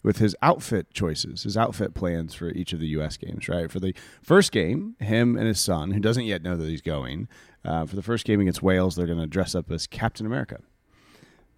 with 0.04 0.20
his 0.20 0.36
outfit 0.42 0.94
choices, 0.94 1.44
his 1.44 1.58
outfit 1.58 1.94
plans 1.94 2.34
for 2.34 2.50
each 2.50 2.72
of 2.72 2.80
the 2.80 2.88
U.S. 2.88 3.18
games. 3.18 3.50
Right 3.50 3.70
for 3.70 3.80
the 3.80 3.94
first 4.22 4.52
game, 4.52 4.96
him 5.00 5.36
and 5.36 5.48
his 5.48 5.60
son, 5.60 5.92
who 5.92 6.00
doesn't 6.00 6.26
yet 6.26 6.42
know 6.42 6.56
that 6.56 6.68
he's 6.68 6.82
going, 6.82 7.28
uh, 7.66 7.86
for 7.86 7.96
the 7.96 8.04
first 8.04 8.26
game 8.26 8.40
against 8.40 8.64
Wales, 8.64 8.96
they're 8.96 9.08
going 9.08 9.20
to 9.20 9.28
dress 9.28 9.56
up 9.56 9.70
as 9.72 9.88
Captain 9.88 10.26
America. 10.26 10.60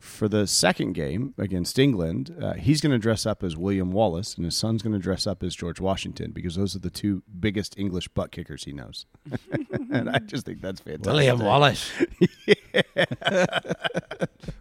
For 0.02 0.28
the 0.28 0.48
second 0.48 0.94
game 0.94 1.36
against 1.38 1.78
England, 1.78 2.36
uh, 2.42 2.54
he's 2.54 2.82
going 2.82 2.92
to 2.92 2.98
dress 2.98 3.28
up 3.28 3.44
as 3.44 3.56
William 3.56 3.92
Wallace, 3.92 4.36
and 4.36 4.44
his 4.46 4.58
son's 4.58 4.82
going 4.82 4.94
to 4.94 5.00
dress 5.00 5.28
up 5.28 5.44
as 5.44 5.56
George 5.56 5.80
Washington 5.80 6.32
because 6.32 6.56
those 6.56 6.76
are 6.76 6.80
the 6.80 6.90
two 6.90 7.22
biggest 7.40 7.78
English 7.78 8.08
butt 8.08 8.32
kickers 8.32 8.64
he 8.64 8.74
knows. 8.74 9.06
and 9.92 10.10
I 10.10 10.18
just 10.18 10.48
think 10.48 10.60
that's 10.60 10.80
fantastic. 10.82 11.06
William 11.06 11.40
Wallace. 11.40 11.92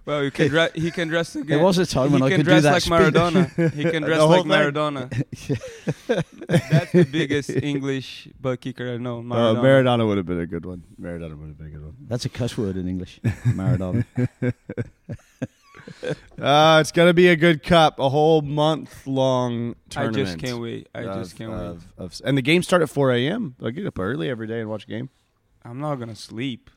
Well, 0.04 0.25
you 0.25 0.30
can 0.30 0.49
dre- 0.49 0.70
he 0.75 0.90
can 0.90 1.09
dress 1.09 1.37
again. 1.37 1.47
There 1.47 1.64
was 1.64 1.78
a 1.78 1.87
time 1.87 2.09
he 2.09 2.14
when 2.14 2.23
I 2.23 2.28
can 2.28 2.38
could 2.38 2.47
do 2.47 2.50
dress 2.50 2.62
that 2.64 2.73
like 2.73 2.82
speech. 2.82 2.92
Maradona. 2.92 3.73
He 3.73 3.85
can 3.85 4.02
dress 4.09 4.20
like 4.20 4.42
thing. 4.42 4.50
Maradona. 4.50 5.09
That's 6.49 6.92
the 6.92 7.04
biggest 7.04 7.50
English 7.50 8.28
butt 8.40 8.61
kicker 8.61 8.92
I 8.92 8.97
know. 8.97 9.20
Uh, 9.20 9.23
Maradona. 9.23 9.62
Maradona 9.62 10.06
would 10.06 10.16
have 10.16 10.26
been 10.26 10.40
a 10.40 10.47
good 10.47 10.66
one. 10.66 10.82
Maradona 11.00 11.38
would 11.38 11.49
have 11.49 11.59
been 11.59 11.66
a 11.68 11.70
good 11.70 11.85
one. 11.85 11.97
That's 12.09 12.25
a 12.25 12.28
cuss 12.28 12.59
word 12.59 12.76
in 12.76 12.88
English. 12.88 13.20
Maradona. 13.23 14.04
Uh, 16.38 16.78
it's 16.80 16.92
going 16.92 17.09
to 17.09 17.14
be 17.14 17.28
a 17.28 17.37
good 17.37 17.62
cup, 17.62 17.99
a 17.99 18.09
whole 18.09 18.42
month 18.42 19.06
long 19.06 19.75
tournament. 19.90 20.16
I 20.28 20.30
just 20.32 20.38
can't 20.38 20.61
wait. 20.61 20.88
I 20.94 21.02
just 21.04 21.37
can't 21.37 21.50
wait. 21.50 21.59
of- 21.61 21.87
of- 21.99 22.20
and 22.25 22.37
the 22.38 22.42
games 22.42 22.66
start 22.66 22.82
at 22.82 22.88
4 22.90 23.12
a.m. 23.12 23.56
I 23.62 23.70
get 23.70 23.87
up 23.87 23.99
early 23.99 24.28
every 24.30 24.47
day 24.47 24.61
and 24.61 24.68
watch 24.70 24.85
a 24.85 24.88
game. 24.88 25.11
I'm 25.64 25.78
not 25.80 25.97
gonna 25.97 26.14
sleep. 26.14 26.70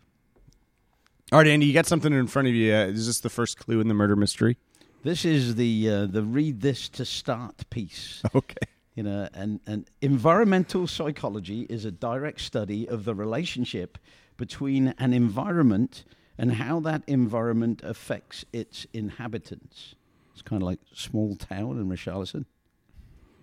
All 1.31 1.39
right, 1.39 1.47
Andy, 1.47 1.65
you 1.65 1.73
got 1.73 1.85
something 1.85 2.11
in 2.13 2.27
front 2.27 2.47
of 2.49 2.53
you. 2.53 2.73
Uh, 2.73 2.85
is 2.87 3.07
this 3.07 3.21
the 3.21 3.29
first 3.29 3.57
clue 3.57 3.79
in 3.79 3.87
the 3.87 3.93
murder 3.93 4.15
mystery? 4.15 4.57
This 5.03 5.23
is 5.25 5.55
the 5.55 5.89
uh, 5.89 6.05
the 6.05 6.21
read 6.23 6.61
this 6.61 6.89
to 6.89 7.05
start 7.05 7.69
piece. 7.69 8.21
Okay. 8.35 8.55
You 8.95 9.01
know, 9.01 9.27
and, 9.33 9.59
and 9.65 9.89
environmental 10.03 10.85
psychology 10.85 11.61
is 11.61 11.83
a 11.83 11.89
direct 11.91 12.39
study 12.41 12.87
of 12.87 13.05
the 13.05 13.15
relationship 13.15 13.97
between 14.37 14.93
an 14.99 15.13
environment 15.13 16.03
and 16.37 16.53
how 16.53 16.79
that 16.81 17.03
environment 17.07 17.81
affects 17.83 18.45
its 18.53 18.87
inhabitants. 18.93 19.95
It's 20.33 20.41
kind 20.41 20.61
of 20.61 20.65
like 20.65 20.79
small 20.93 21.35
town 21.35 21.79
in 21.79 21.89
Richarlison. 21.89 22.45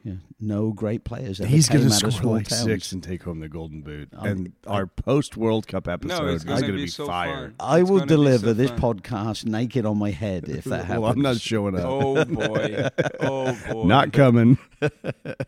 Yeah, 0.02 0.14
no 0.40 0.72
great 0.72 1.04
players. 1.04 1.40
Ever 1.40 1.48
He's 1.48 1.68
going 1.68 1.84
to 1.84 1.90
score 1.90 2.10
small 2.10 2.32
like 2.32 2.48
towns. 2.48 2.62
six 2.64 2.92
and 2.92 3.02
take 3.02 3.22
home 3.22 3.40
the 3.40 3.50
Golden 3.50 3.82
Boot. 3.82 4.08
Um, 4.16 4.26
and 4.26 4.52
our 4.66 4.86
post 4.86 5.36
World 5.36 5.68
Cup 5.68 5.86
episode 5.88 6.24
it's 6.30 6.42
is 6.42 6.44
gonna 6.44 6.66
be 6.68 6.72
be, 6.72 6.86
so 6.86 7.06
fire. 7.06 7.48
fun. 7.48 7.54
I 7.60 7.80
it's 7.80 7.90
will 7.90 8.06
deliver 8.06 8.46
so 8.46 8.52
this 8.54 8.70
fun. 8.70 8.80
podcast 8.80 9.44
naked 9.44 9.84
on 9.84 9.98
my 9.98 10.10
head 10.10 10.48
if 10.48 10.64
that 10.64 10.86
happens. 10.86 11.00
well, 11.02 11.10
I'm 11.12 11.20
not 11.20 11.36
showing 11.36 11.76
up. 11.76 11.84
Oh 11.84 12.24
boy. 12.24 12.88
Oh 13.20 13.58
boy. 13.70 13.84
Not 13.84 14.14
coming. 14.14 14.56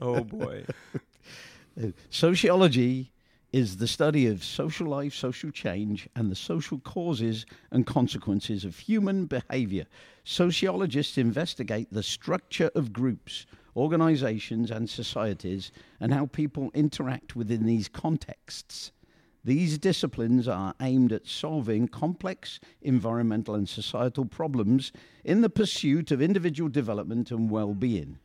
Oh 0.03 0.23
boy. 0.23 0.67
Sociology 2.11 3.11
is 3.53 3.77
the 3.77 3.87
study 3.87 4.27
of 4.27 4.43
social 4.43 4.87
life, 4.87 5.13
social 5.13 5.51
change, 5.51 6.09
and 6.17 6.31
the 6.31 6.37
social 6.37 6.79
causes 6.79 7.45
and 7.71 7.87
consequences 7.87 8.65
of 8.65 8.79
human 8.79 9.27
behavior. 9.27 9.85
Sociologists 10.25 11.19
investigate 11.19 11.89
the 11.93 12.03
structure 12.03 12.71
of 12.75 12.93
groups, 12.93 13.45
organizations, 13.77 14.71
and 14.71 14.89
societies, 14.89 15.71
and 16.01 16.15
how 16.15 16.27
people 16.27 16.71
interact 16.73 17.37
within 17.37 17.67
these 17.67 17.89
contexts. 17.89 18.93
These 19.45 19.79
disciplines 19.79 20.47
are 20.47 20.75
aimed 20.81 21.13
at 21.13 21.27
solving 21.27 21.89
complex 21.89 22.61
environmental 22.81 23.55
and 23.55 23.69
societal 23.69 24.25
problems 24.25 24.93
in 25.25 25.41
the 25.41 25.51
pursuit 25.51 26.11
of 26.11 26.23
individual 26.23 26.71
development 26.71 27.31
and 27.31 27.51
well 27.51 27.75
being. 27.75 28.19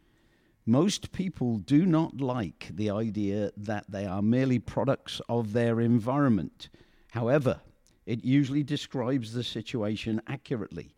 Most 0.70 1.14
people 1.14 1.60
do 1.60 1.86
not 1.86 2.20
like 2.20 2.72
the 2.74 2.90
idea 2.90 3.54
that 3.56 3.86
they 3.90 4.06
are 4.06 4.22
merely 4.22 4.60
products 4.60 5.22
of 5.30 5.54
their 5.54 5.80
environment. 5.80 6.68
However, 7.12 7.62
it 8.06 8.26
usually 8.26 8.64
describes 8.64 9.32
the 9.32 9.46
situation 9.46 10.22
accurately. 10.28 10.94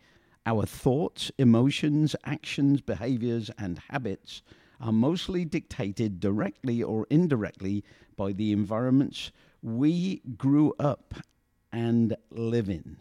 Our 0.48 0.66
thoughts, 0.66 1.32
emotions, 1.38 2.16
actions, 2.26 2.82
behaviors, 2.82 3.52
and 3.60 3.80
habits 3.92 4.42
are 4.82 4.92
mostly 4.92 5.46
dictated 5.46 6.20
directly 6.20 6.82
or 6.82 7.06
indirectly 7.12 7.84
by 8.18 8.34
the 8.34 8.52
environments 8.52 9.32
we 9.62 10.24
grew 10.36 10.74
up 10.80 11.14
and 11.72 12.16
live 12.32 12.70
in, 12.70 12.98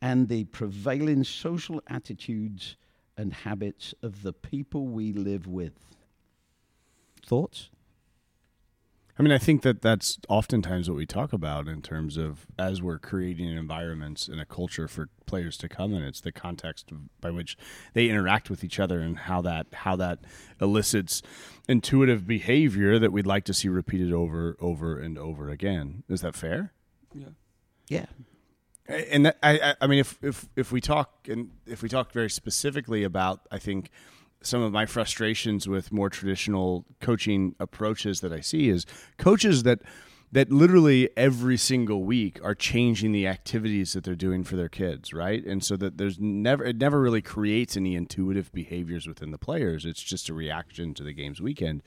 and 0.00 0.28
the 0.28 0.44
prevailing 0.44 1.24
social 1.24 1.82
attitudes 1.88 2.76
and 3.20 3.34
habits 3.34 3.94
of 4.02 4.22
the 4.22 4.32
people 4.32 4.86
we 4.86 5.12
live 5.12 5.46
with. 5.46 5.74
Thoughts? 7.24 7.68
I 9.18 9.22
mean, 9.22 9.32
I 9.32 9.38
think 9.38 9.60
that 9.60 9.82
that's 9.82 10.18
oftentimes 10.30 10.88
what 10.88 10.96
we 10.96 11.04
talk 11.04 11.34
about 11.34 11.68
in 11.68 11.82
terms 11.82 12.16
of 12.16 12.46
as 12.58 12.80
we're 12.80 12.98
creating 12.98 13.54
environments 13.54 14.26
and 14.26 14.40
a 14.40 14.46
culture 14.46 14.88
for 14.88 15.10
players 15.26 15.58
to 15.58 15.68
come 15.68 15.92
in. 15.92 16.02
It's 16.02 16.22
the 16.22 16.32
context 16.32 16.90
by 17.20 17.30
which 17.30 17.58
they 17.92 18.08
interact 18.08 18.48
with 18.48 18.64
each 18.64 18.80
other 18.80 19.00
and 19.00 19.18
how 19.18 19.42
that 19.42 19.66
how 19.74 19.96
that 19.96 20.20
elicits 20.58 21.20
intuitive 21.68 22.26
behavior 22.26 22.98
that 22.98 23.12
we'd 23.12 23.26
like 23.26 23.44
to 23.44 23.52
see 23.52 23.68
repeated 23.68 24.10
over 24.10 24.56
over 24.58 24.98
and 24.98 25.18
over 25.18 25.50
again. 25.50 26.04
Is 26.08 26.22
that 26.22 26.34
fair? 26.34 26.72
Yeah. 27.12 27.28
Yeah. 27.88 28.06
And 28.90 29.26
that, 29.26 29.38
I, 29.42 29.74
I- 29.80 29.86
mean, 29.86 29.98
if 30.00 30.18
if 30.22 30.48
if 30.56 30.72
we 30.72 30.80
talk 30.80 31.28
and 31.28 31.50
if 31.66 31.82
we 31.82 31.88
talk 31.88 32.12
very 32.12 32.30
specifically 32.30 33.04
about, 33.04 33.40
I 33.50 33.58
think 33.58 33.90
some 34.42 34.62
of 34.62 34.72
my 34.72 34.86
frustrations 34.86 35.68
with 35.68 35.92
more 35.92 36.08
traditional 36.10 36.86
coaching 37.00 37.54
approaches 37.60 38.20
that 38.20 38.32
I 38.32 38.40
see 38.40 38.68
is 38.68 38.86
coaches 39.18 39.62
that 39.64 39.80
that 40.32 40.50
literally 40.50 41.10
every 41.16 41.56
single 41.56 42.04
week 42.04 42.38
are 42.42 42.54
changing 42.54 43.10
the 43.12 43.26
activities 43.26 43.92
that 43.94 44.04
they're 44.04 44.14
doing 44.14 44.44
for 44.44 44.54
their 44.56 44.68
kids, 44.68 45.12
right? 45.12 45.44
And 45.44 45.62
so 45.64 45.76
that 45.76 45.98
there's 45.98 46.18
never 46.20 46.64
it 46.64 46.76
never 46.78 47.00
really 47.00 47.22
creates 47.22 47.76
any 47.76 47.94
intuitive 47.96 48.52
behaviors 48.52 49.06
within 49.06 49.30
the 49.30 49.38
players. 49.38 49.84
It's 49.84 50.02
just 50.02 50.28
a 50.28 50.34
reaction 50.34 50.94
to 50.94 51.02
the 51.02 51.12
game's 51.12 51.40
weekend. 51.40 51.82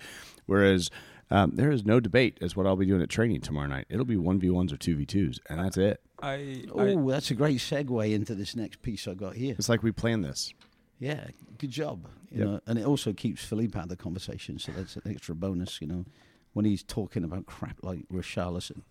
Whereas 0.46 0.90
um, 1.32 1.52
there 1.56 1.72
is 1.72 1.86
no 1.86 2.00
debate 2.00 2.38
as 2.42 2.56
what 2.56 2.68
I'll 2.68 2.76
be 2.76 2.86
doing 2.86 3.02
at 3.02 3.10
training 3.10 3.42
tomorrow 3.42 3.68
night. 3.68 3.88
It'll 3.90 4.06
be 4.06 4.18
one 4.18 4.40
v 4.40 4.50
ones 4.50 4.72
or 4.74 4.78
two 4.78 4.96
v 4.96 5.06
twos, 5.06 5.40
and 5.50 5.60
that's 5.60 5.78
it. 5.78 6.02
I, 6.24 6.34
I 6.34 6.94
Oh, 6.96 7.10
that's 7.12 7.32
a 7.32 7.36
great 7.36 7.58
segue 7.58 8.14
into 8.14 8.34
this 8.34 8.56
next 8.56 8.82
piece 8.82 9.08
I 9.08 9.14
got 9.14 9.36
here. 9.36 9.56
It's 9.58 9.70
like 9.70 9.84
we 9.84 9.92
planned 9.92 10.24
this. 10.24 10.54
Yeah, 11.00 11.28
good 11.58 11.72
job. 11.72 12.08
You 12.32 12.40
Yep. 12.40 12.48
know, 12.48 12.60
and 12.66 12.80
it 12.80 12.86
also 12.86 13.14
keeps 13.14 13.44
Philippe 13.44 13.78
out 13.78 13.84
of 13.84 13.90
the 13.90 13.96
conversation, 13.98 14.58
so 14.58 14.72
that's 14.72 14.96
an 14.96 15.04
extra 15.06 15.36
bonus. 15.36 15.82
You 15.82 15.88
know, 15.88 16.06
when 16.54 16.66
he's 16.66 16.82
talking 16.84 17.24
about 17.24 17.46
crap 17.46 17.78
like 17.84 18.08
Richarlison. 18.12 18.82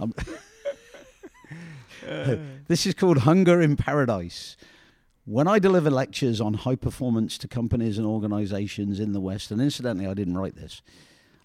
Um, 0.00 0.14
this 2.68 2.86
is 2.86 2.94
called 2.94 3.18
Hunger 3.18 3.60
in 3.60 3.76
Paradise. 3.76 4.56
When 5.24 5.46
I 5.46 5.58
deliver 5.58 5.90
lectures 5.90 6.40
on 6.40 6.54
high 6.54 6.74
performance 6.74 7.38
to 7.38 7.48
companies 7.48 7.96
and 7.98 8.06
organizations 8.06 8.98
in 8.98 9.12
the 9.12 9.20
West, 9.20 9.50
and 9.52 9.60
incidentally, 9.60 10.06
I 10.06 10.14
didn't 10.14 10.36
write 10.36 10.56
this, 10.56 10.82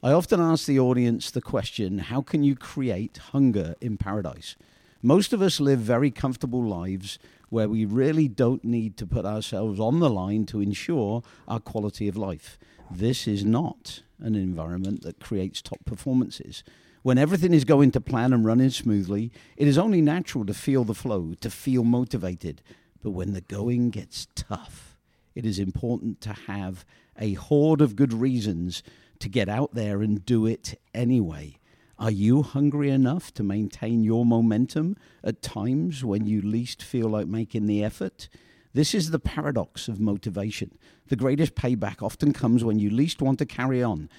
I 0.01 0.11
often 0.13 0.39
ask 0.39 0.65
the 0.65 0.79
audience 0.79 1.29
the 1.31 1.41
question 1.41 1.99
how 1.99 2.21
can 2.21 2.43
you 2.43 2.55
create 2.55 3.17
hunger 3.31 3.75
in 3.81 3.97
paradise? 3.97 4.55
Most 5.01 5.31
of 5.31 5.43
us 5.43 5.59
live 5.59 5.79
very 5.79 6.09
comfortable 6.09 6.63
lives 6.63 7.19
where 7.49 7.69
we 7.69 7.85
really 7.85 8.27
don't 8.27 8.63
need 8.63 8.97
to 8.97 9.05
put 9.05 9.25
ourselves 9.25 9.79
on 9.79 9.99
the 9.99 10.09
line 10.09 10.45
to 10.47 10.59
ensure 10.59 11.21
our 11.47 11.59
quality 11.59 12.07
of 12.07 12.17
life. 12.17 12.57
This 12.89 13.27
is 13.27 13.45
not 13.45 14.01
an 14.19 14.35
environment 14.35 15.03
that 15.03 15.19
creates 15.19 15.61
top 15.61 15.85
performances. 15.85 16.63
When 17.03 17.19
everything 17.19 17.53
is 17.53 17.63
going 17.63 17.91
to 17.91 18.01
plan 18.01 18.33
and 18.33 18.43
running 18.43 18.71
smoothly, 18.71 19.31
it 19.55 19.67
is 19.67 19.77
only 19.77 20.01
natural 20.01 20.45
to 20.45 20.53
feel 20.53 20.83
the 20.83 20.95
flow, 20.95 21.35
to 21.41 21.49
feel 21.49 21.83
motivated. 21.83 22.63
But 23.03 23.11
when 23.11 23.33
the 23.33 23.41
going 23.41 23.91
gets 23.91 24.27
tough, 24.35 24.97
it 25.35 25.45
is 25.45 25.59
important 25.59 26.21
to 26.21 26.33
have 26.33 26.85
a 27.19 27.33
horde 27.33 27.81
of 27.81 27.95
good 27.95 28.13
reasons 28.13 28.81
to 29.19 29.29
get 29.29 29.47
out 29.47 29.75
there 29.75 30.01
and 30.01 30.25
do 30.25 30.47
it 30.47 30.79
anyway. 30.93 31.57
Are 31.99 32.11
you 32.11 32.43
hungry 32.43 32.91
enough 32.91 33.33
to 33.33 33.43
maintain 33.43 34.03
your 34.03 34.23
momentum 34.23 34.97
at 35.23 35.41
times 35.41 36.03
when 36.03 36.27
you 36.27 36.41
least 36.41 36.83
feel 36.83 37.09
like 37.09 37.27
making 37.27 37.65
the 37.65 37.83
effort? 37.83 38.29
This 38.73 38.93
is 38.93 39.09
the 39.09 39.17
paradox 39.17 39.87
of 39.87 39.99
motivation. 39.99 40.77
The 41.07 41.15
greatest 41.15 41.55
payback 41.55 42.03
often 42.03 42.33
comes 42.33 42.63
when 42.63 42.77
you 42.77 42.91
least 42.91 43.19
want 43.19 43.39
to 43.39 43.47
carry 43.47 43.81
on. 43.81 44.09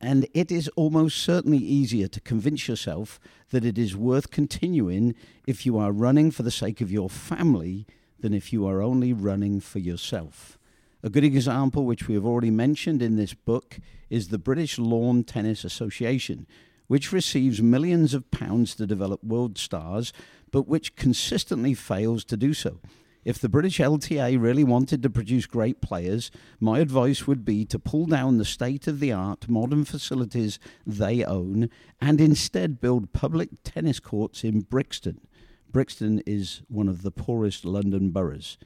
And 0.00 0.26
it 0.34 0.50
is 0.50 0.66
almost 0.74 1.22
certainly 1.22 1.58
easier 1.58 2.08
to 2.08 2.20
convince 2.20 2.66
yourself 2.66 3.20
that 3.50 3.64
it 3.64 3.78
is 3.78 3.96
worth 3.96 4.32
continuing 4.32 5.14
if 5.46 5.64
you 5.64 5.78
are 5.78 5.92
running 5.92 6.32
for 6.32 6.42
the 6.42 6.50
sake 6.50 6.80
of 6.80 6.90
your 6.90 7.08
family 7.08 7.86
than 8.18 8.34
if 8.34 8.52
you 8.52 8.66
are 8.66 8.82
only 8.82 9.12
running 9.12 9.60
for 9.60 9.78
yourself. 9.78 10.58
A 11.04 11.10
good 11.10 11.22
example, 11.22 11.84
which 11.84 12.08
we 12.08 12.14
have 12.14 12.26
already 12.26 12.50
mentioned 12.50 13.00
in 13.00 13.14
this 13.14 13.34
book, 13.34 13.78
is 14.10 14.28
the 14.28 14.38
British 14.38 14.76
Lawn 14.76 15.22
Tennis 15.22 15.62
Association, 15.64 16.48
which 16.92 17.10
receives 17.10 17.62
millions 17.62 18.12
of 18.12 18.30
pounds 18.30 18.74
to 18.74 18.86
develop 18.86 19.24
world 19.24 19.56
stars, 19.56 20.12
but 20.50 20.68
which 20.68 20.94
consistently 20.94 21.72
fails 21.72 22.22
to 22.22 22.36
do 22.36 22.52
so. 22.52 22.80
If 23.24 23.38
the 23.38 23.48
British 23.48 23.78
LTA 23.78 24.38
really 24.38 24.62
wanted 24.62 25.02
to 25.02 25.08
produce 25.08 25.46
great 25.46 25.80
players, 25.80 26.30
my 26.60 26.80
advice 26.80 27.26
would 27.26 27.46
be 27.46 27.64
to 27.64 27.78
pull 27.78 28.04
down 28.04 28.36
the 28.36 28.44
state 28.44 28.86
of 28.86 29.00
the 29.00 29.10
art 29.10 29.48
modern 29.48 29.86
facilities 29.86 30.58
they 30.86 31.24
own 31.24 31.70
and 31.98 32.20
instead 32.20 32.78
build 32.78 33.14
public 33.14 33.48
tennis 33.64 33.98
courts 33.98 34.44
in 34.44 34.60
Brixton. 34.60 35.22
Brixton 35.70 36.22
is 36.26 36.60
one 36.68 36.88
of 36.88 37.00
the 37.00 37.10
poorest 37.10 37.64
London 37.64 38.10
boroughs. 38.10 38.58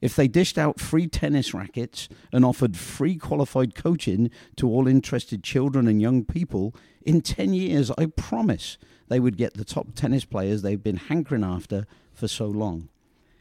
If 0.00 0.16
they 0.16 0.28
dished 0.28 0.58
out 0.58 0.80
free 0.80 1.06
tennis 1.06 1.52
rackets 1.52 2.08
and 2.32 2.44
offered 2.44 2.76
free 2.76 3.16
qualified 3.16 3.74
coaching 3.74 4.30
to 4.56 4.68
all 4.68 4.86
interested 4.86 5.42
children 5.42 5.86
and 5.86 6.00
young 6.00 6.24
people, 6.24 6.74
in 7.02 7.20
10 7.20 7.54
years, 7.54 7.90
I 7.98 8.06
promise 8.06 8.78
they 9.08 9.20
would 9.20 9.36
get 9.36 9.54
the 9.54 9.64
top 9.64 9.94
tennis 9.94 10.24
players 10.24 10.62
they've 10.62 10.82
been 10.82 10.96
hankering 10.96 11.44
after 11.44 11.86
for 12.12 12.28
so 12.28 12.46
long. 12.46 12.88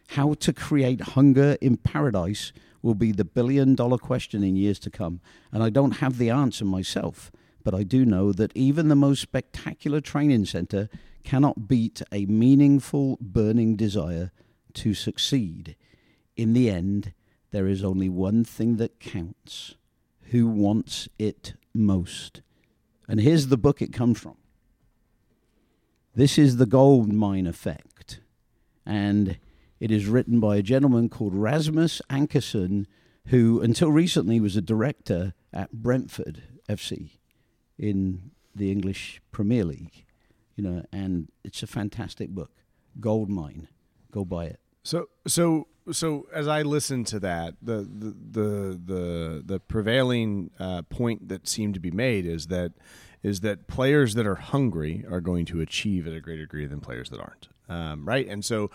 How 0.09 0.33
to 0.33 0.53
create 0.53 1.01
hunger 1.01 1.57
in 1.61 1.77
paradise 1.77 2.51
will 2.81 2.95
be 2.95 3.11
the 3.11 3.25
billion 3.25 3.75
dollar 3.75 3.97
question 3.97 4.43
in 4.43 4.55
years 4.55 4.79
to 4.79 4.89
come. 4.89 5.21
And 5.51 5.61
I 5.61 5.69
don't 5.69 5.97
have 5.97 6.17
the 6.17 6.29
answer 6.29 6.65
myself, 6.65 7.31
but 7.63 7.75
I 7.75 7.83
do 7.83 8.05
know 8.05 8.31
that 8.33 8.55
even 8.55 8.87
the 8.87 8.95
most 8.95 9.21
spectacular 9.21 10.01
training 10.01 10.45
center 10.45 10.89
cannot 11.23 11.67
beat 11.67 12.01
a 12.11 12.25
meaningful, 12.25 13.17
burning 13.21 13.75
desire 13.75 14.31
to 14.73 14.93
succeed. 14.93 15.75
In 16.39 16.53
the 16.53 16.69
end, 16.69 17.11
there 17.51 17.67
is 17.67 17.83
only 17.83 18.07
one 18.07 18.45
thing 18.45 18.77
that 18.77 19.01
counts 19.01 19.75
who 20.31 20.47
wants 20.47 21.09
it 21.19 21.55
most. 21.73 22.41
And 23.09 23.19
here's 23.19 23.47
the 23.47 23.57
book 23.57 23.81
it 23.81 23.91
comes 23.91 24.21
from. 24.21 24.37
This 26.15 26.37
is 26.37 26.55
the 26.55 26.65
gold 26.65 27.11
mine 27.11 27.45
effect. 27.45 28.21
And 28.85 29.37
it 29.81 29.91
is 29.91 30.05
written 30.05 30.39
by 30.39 30.55
a 30.55 30.61
gentleman 30.61 31.09
called 31.09 31.35
Rasmus 31.35 32.01
Ankerson, 32.09 32.85
who 33.25 33.59
until 33.59 33.91
recently 33.91 34.39
was 34.39 34.55
a 34.55 34.61
director 34.61 35.33
at 35.51 35.73
Brentford 35.73 36.43
FC 36.69 37.17
in 37.77 38.31
the 38.55 38.71
English 38.71 39.21
Premier 39.33 39.65
League. 39.65 40.05
You 40.55 40.63
know, 40.63 40.85
and 40.93 41.27
it's 41.43 41.63
a 41.63 41.67
fantastic 41.67 42.29
book. 42.29 42.51
Gold 42.97 43.29
mine. 43.29 43.67
Go 44.09 44.23
buy 44.23 44.45
it. 44.45 44.61
So 44.89 45.07
so 45.27 45.67
so 45.91 46.25
as 46.33 46.47
I 46.47 46.63
listen 46.63 47.03
to 47.05 47.19
that, 47.19 47.53
the 47.61 47.87
the 47.87 48.15
the 48.31 48.81
the, 48.83 49.43
the 49.45 49.59
prevailing 49.59 50.49
uh, 50.59 50.81
point 50.81 51.29
that 51.29 51.47
seemed 51.47 51.75
to 51.75 51.79
be 51.79 51.91
made 51.91 52.25
is 52.25 52.47
that 52.47 52.71
is 53.21 53.41
that 53.41 53.67
players 53.67 54.15
that 54.15 54.25
are 54.25 54.33
hungry 54.33 55.05
are 55.07 55.21
going 55.21 55.45
to 55.45 55.61
achieve 55.61 56.07
at 56.07 56.13
a 56.13 56.19
greater 56.19 56.41
degree 56.41 56.65
than 56.65 56.79
players 56.79 57.11
that 57.11 57.19
aren't. 57.19 57.49
Um, 57.69 58.07
right, 58.07 58.27
and 58.27 58.43
so. 58.43 58.71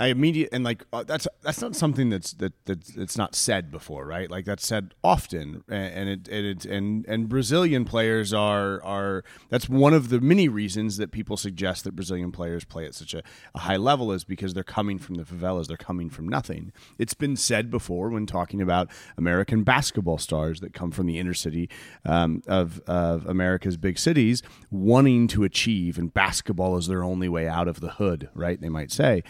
I 0.00 0.06
immediate 0.06 0.48
and 0.50 0.64
like 0.64 0.86
uh, 0.94 1.04
that's 1.04 1.28
that's 1.42 1.60
not 1.60 1.76
something 1.76 2.08
that's 2.08 2.32
that 2.34 2.54
that's, 2.64 2.94
that's 2.94 3.18
not 3.18 3.34
said 3.34 3.70
before, 3.70 4.06
right? 4.06 4.30
Like 4.30 4.46
that's 4.46 4.66
said 4.66 4.94
often, 5.04 5.62
and, 5.68 5.92
and 5.92 6.08
it 6.08 6.28
and 6.28 6.46
it 6.46 6.64
and 6.64 7.04
and 7.06 7.28
Brazilian 7.28 7.84
players 7.84 8.32
are 8.32 8.82
are 8.82 9.24
that's 9.50 9.68
one 9.68 9.92
of 9.92 10.08
the 10.08 10.18
many 10.18 10.48
reasons 10.48 10.96
that 10.96 11.12
people 11.12 11.36
suggest 11.36 11.84
that 11.84 11.94
Brazilian 11.94 12.32
players 12.32 12.64
play 12.64 12.86
at 12.86 12.94
such 12.94 13.12
a, 13.12 13.22
a 13.54 13.58
high 13.58 13.76
level 13.76 14.10
is 14.10 14.24
because 14.24 14.54
they're 14.54 14.64
coming 14.64 14.98
from 14.98 15.16
the 15.16 15.22
favelas, 15.22 15.66
they're 15.66 15.76
coming 15.76 16.08
from 16.08 16.26
nothing. 16.26 16.72
It's 16.98 17.12
been 17.12 17.36
said 17.36 17.70
before 17.70 18.08
when 18.08 18.24
talking 18.24 18.62
about 18.62 18.88
American 19.18 19.64
basketball 19.64 20.16
stars 20.16 20.60
that 20.60 20.72
come 20.72 20.92
from 20.92 21.08
the 21.08 21.18
inner 21.18 21.34
city 21.34 21.68
um, 22.06 22.42
of 22.46 22.80
of 22.86 23.26
America's 23.26 23.76
big 23.76 23.98
cities, 23.98 24.42
wanting 24.70 25.28
to 25.28 25.44
achieve, 25.44 25.98
and 25.98 26.14
basketball 26.14 26.78
is 26.78 26.86
their 26.86 27.04
only 27.04 27.28
way 27.28 27.46
out 27.46 27.68
of 27.68 27.80
the 27.80 27.90
hood, 27.90 28.30
right? 28.34 28.58
They 28.58 28.70
might 28.70 28.90
say. 28.90 29.22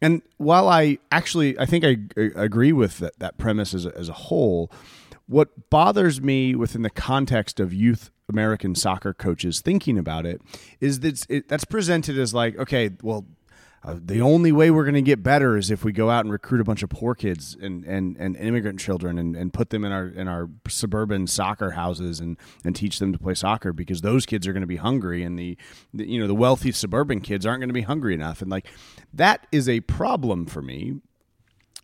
And 0.00 0.22
while 0.36 0.68
I 0.68 0.98
actually, 1.10 1.58
I 1.58 1.66
think 1.66 1.84
I, 1.84 1.96
I 2.16 2.20
uh, 2.20 2.42
agree 2.42 2.72
with 2.72 2.98
that, 2.98 3.18
that 3.18 3.38
premise 3.38 3.74
as 3.74 3.86
a, 3.86 3.96
as 3.96 4.08
a 4.08 4.14
whole, 4.14 4.70
what 5.26 5.70
bothers 5.70 6.20
me 6.20 6.54
within 6.54 6.82
the 6.82 6.90
context 6.90 7.58
of 7.58 7.72
youth 7.72 8.10
American 8.28 8.74
soccer 8.74 9.14
coaches 9.14 9.60
thinking 9.60 9.98
about 9.98 10.26
it 10.26 10.40
is 10.80 11.00
that 11.00 11.24
it, 11.28 11.48
that's 11.48 11.64
presented 11.64 12.18
as 12.18 12.34
like, 12.34 12.56
okay, 12.58 12.90
well, 13.02 13.24
uh, 13.86 13.94
the 14.04 14.20
only 14.20 14.50
way 14.50 14.68
we're 14.68 14.82
going 14.82 14.94
to 14.94 15.02
get 15.02 15.22
better 15.22 15.56
is 15.56 15.70
if 15.70 15.84
we 15.84 15.92
go 15.92 16.10
out 16.10 16.24
and 16.24 16.32
recruit 16.32 16.60
a 16.60 16.64
bunch 16.64 16.82
of 16.82 16.90
poor 16.90 17.14
kids 17.14 17.56
and, 17.60 17.84
and, 17.84 18.16
and 18.18 18.36
immigrant 18.36 18.80
children 18.80 19.16
and, 19.16 19.36
and 19.36 19.52
put 19.52 19.70
them 19.70 19.84
in 19.84 19.92
our 19.92 20.08
in 20.08 20.26
our 20.26 20.50
suburban 20.68 21.28
soccer 21.28 21.70
houses 21.70 22.18
and, 22.18 22.36
and 22.64 22.74
teach 22.74 22.98
them 22.98 23.12
to 23.12 23.18
play 23.18 23.34
soccer 23.34 23.72
because 23.72 24.00
those 24.00 24.26
kids 24.26 24.44
are 24.48 24.52
going 24.52 24.62
to 24.62 24.66
be 24.66 24.76
hungry 24.76 25.22
and 25.22 25.38
the, 25.38 25.56
the 25.94 26.08
you 26.08 26.18
know 26.20 26.26
the 26.26 26.34
wealthy 26.34 26.72
suburban 26.72 27.20
kids 27.20 27.46
aren't 27.46 27.60
going 27.60 27.68
to 27.68 27.74
be 27.74 27.82
hungry 27.82 28.12
enough. 28.12 28.42
And 28.42 28.50
like 28.50 28.66
that 29.14 29.46
is 29.52 29.68
a 29.68 29.80
problem 29.82 30.46
for 30.46 30.62
me 30.62 30.96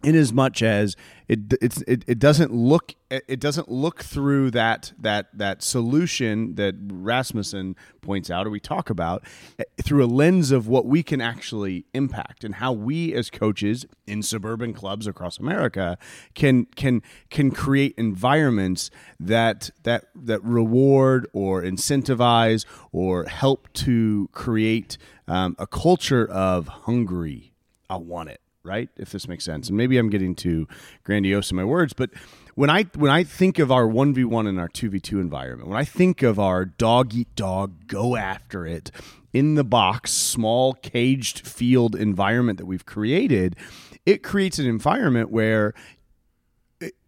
in 0.02 0.14
as 0.14 0.32
much 0.32 0.62
as 0.62 0.96
it 1.28 1.52
it, 1.60 2.04
it 2.06 2.18
doesn't 2.18 2.52
look 2.52 2.94
it 3.10 3.40
doesn't 3.40 3.70
look 3.70 4.02
through 4.02 4.50
that 4.50 4.92
that 4.98 5.28
that 5.32 5.62
solution 5.62 6.56
that 6.56 6.74
Rasmussen 6.90 7.76
points 8.00 8.30
out 8.30 8.46
or 8.46 8.50
we 8.50 8.60
talk 8.60 8.90
about 8.90 9.24
eh, 9.58 9.64
through 9.82 10.04
a 10.04 10.06
lens 10.06 10.50
of 10.50 10.66
what 10.66 10.86
we 10.86 11.02
can 11.02 11.20
actually 11.20 11.86
impact 11.94 12.44
and 12.44 12.56
how 12.56 12.72
we 12.72 13.14
as 13.14 13.30
coaches 13.30 13.86
in 14.06 14.22
suburban 14.22 14.72
clubs 14.72 15.06
across 15.06 15.38
America 15.38 15.96
can 16.34 16.66
can 16.76 17.02
can 17.30 17.50
create 17.50 17.94
environments 17.96 18.90
that 19.20 19.70
that 19.84 20.06
that 20.14 20.42
reward 20.42 21.26
or 21.32 21.62
incentivize 21.62 22.64
or 22.92 23.24
help 23.24 23.72
to 23.72 24.28
create 24.32 24.98
um, 25.28 25.54
a 25.58 25.66
culture 25.66 26.26
of 26.28 26.68
hungry. 26.68 27.54
I 27.88 27.96
want 27.96 28.30
it 28.30 28.40
right? 28.64 28.88
If 28.96 29.10
this 29.10 29.28
makes 29.28 29.44
sense. 29.44 29.68
And 29.68 29.76
maybe 29.76 29.98
I'm 29.98 30.10
getting 30.10 30.34
too 30.34 30.68
grandiose 31.04 31.50
in 31.50 31.56
my 31.56 31.64
words, 31.64 31.92
but 31.92 32.10
when 32.54 32.70
I 32.70 32.84
when 32.94 33.10
I 33.10 33.24
think 33.24 33.58
of 33.58 33.72
our 33.72 33.86
1v1 33.86 34.48
and 34.48 34.58
our 34.58 34.68
2v2 34.68 35.12
environment, 35.12 35.68
when 35.68 35.78
I 35.78 35.84
think 35.84 36.22
of 36.22 36.38
our 36.38 36.64
dog 36.64 37.14
eat 37.14 37.34
dog, 37.34 37.86
go 37.86 38.16
after 38.16 38.66
it 38.66 38.90
in 39.32 39.54
the 39.54 39.64
box, 39.64 40.12
small 40.12 40.74
caged 40.74 41.46
field 41.46 41.96
environment 41.96 42.58
that 42.58 42.66
we've 42.66 42.84
created, 42.84 43.56
it 44.04 44.22
creates 44.22 44.58
an 44.58 44.66
environment 44.66 45.30
where 45.30 45.72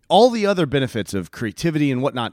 all 0.08 0.30
the 0.30 0.46
other 0.46 0.66
benefits 0.66 1.14
of 1.14 1.30
creativity 1.30 1.90
and 1.90 2.02
whatnot, 2.02 2.32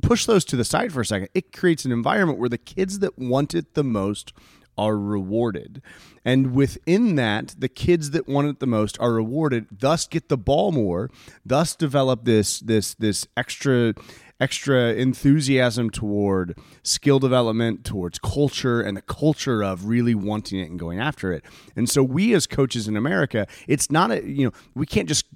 push 0.00 0.26
those 0.26 0.44
to 0.46 0.56
the 0.56 0.64
side 0.64 0.92
for 0.92 1.02
a 1.02 1.06
second. 1.06 1.28
It 1.34 1.52
creates 1.52 1.84
an 1.84 1.92
environment 1.92 2.38
where 2.38 2.48
the 2.48 2.58
kids 2.58 2.98
that 3.00 3.18
want 3.18 3.54
it 3.54 3.74
the 3.74 3.84
most 3.84 4.32
are 4.76 4.96
rewarded. 4.98 5.82
And 6.24 6.54
within 6.54 7.16
that, 7.16 7.54
the 7.58 7.68
kids 7.68 8.10
that 8.12 8.28
want 8.28 8.48
it 8.48 8.60
the 8.60 8.66
most 8.66 8.98
are 9.00 9.12
rewarded, 9.12 9.66
thus 9.70 10.06
get 10.06 10.28
the 10.28 10.38
ball 10.38 10.72
more, 10.72 11.10
thus 11.44 11.74
develop 11.74 12.24
this 12.24 12.60
this 12.60 12.94
this 12.94 13.26
extra 13.36 13.94
extra 14.40 14.94
enthusiasm 14.94 15.88
toward 15.88 16.58
skill 16.82 17.20
development, 17.20 17.84
towards 17.84 18.18
culture, 18.18 18.80
and 18.80 18.96
the 18.96 19.02
culture 19.02 19.62
of 19.62 19.86
really 19.86 20.16
wanting 20.16 20.58
it 20.58 20.68
and 20.68 20.78
going 20.78 20.98
after 20.98 21.32
it. 21.32 21.44
And 21.76 21.88
so, 21.88 22.02
we 22.02 22.34
as 22.34 22.46
coaches 22.46 22.88
in 22.88 22.96
America, 22.96 23.46
it's 23.68 23.90
not 23.90 24.10
a 24.10 24.24
you 24.24 24.46
know 24.46 24.52
we 24.74 24.86
can't 24.86 25.08
just 25.08 25.26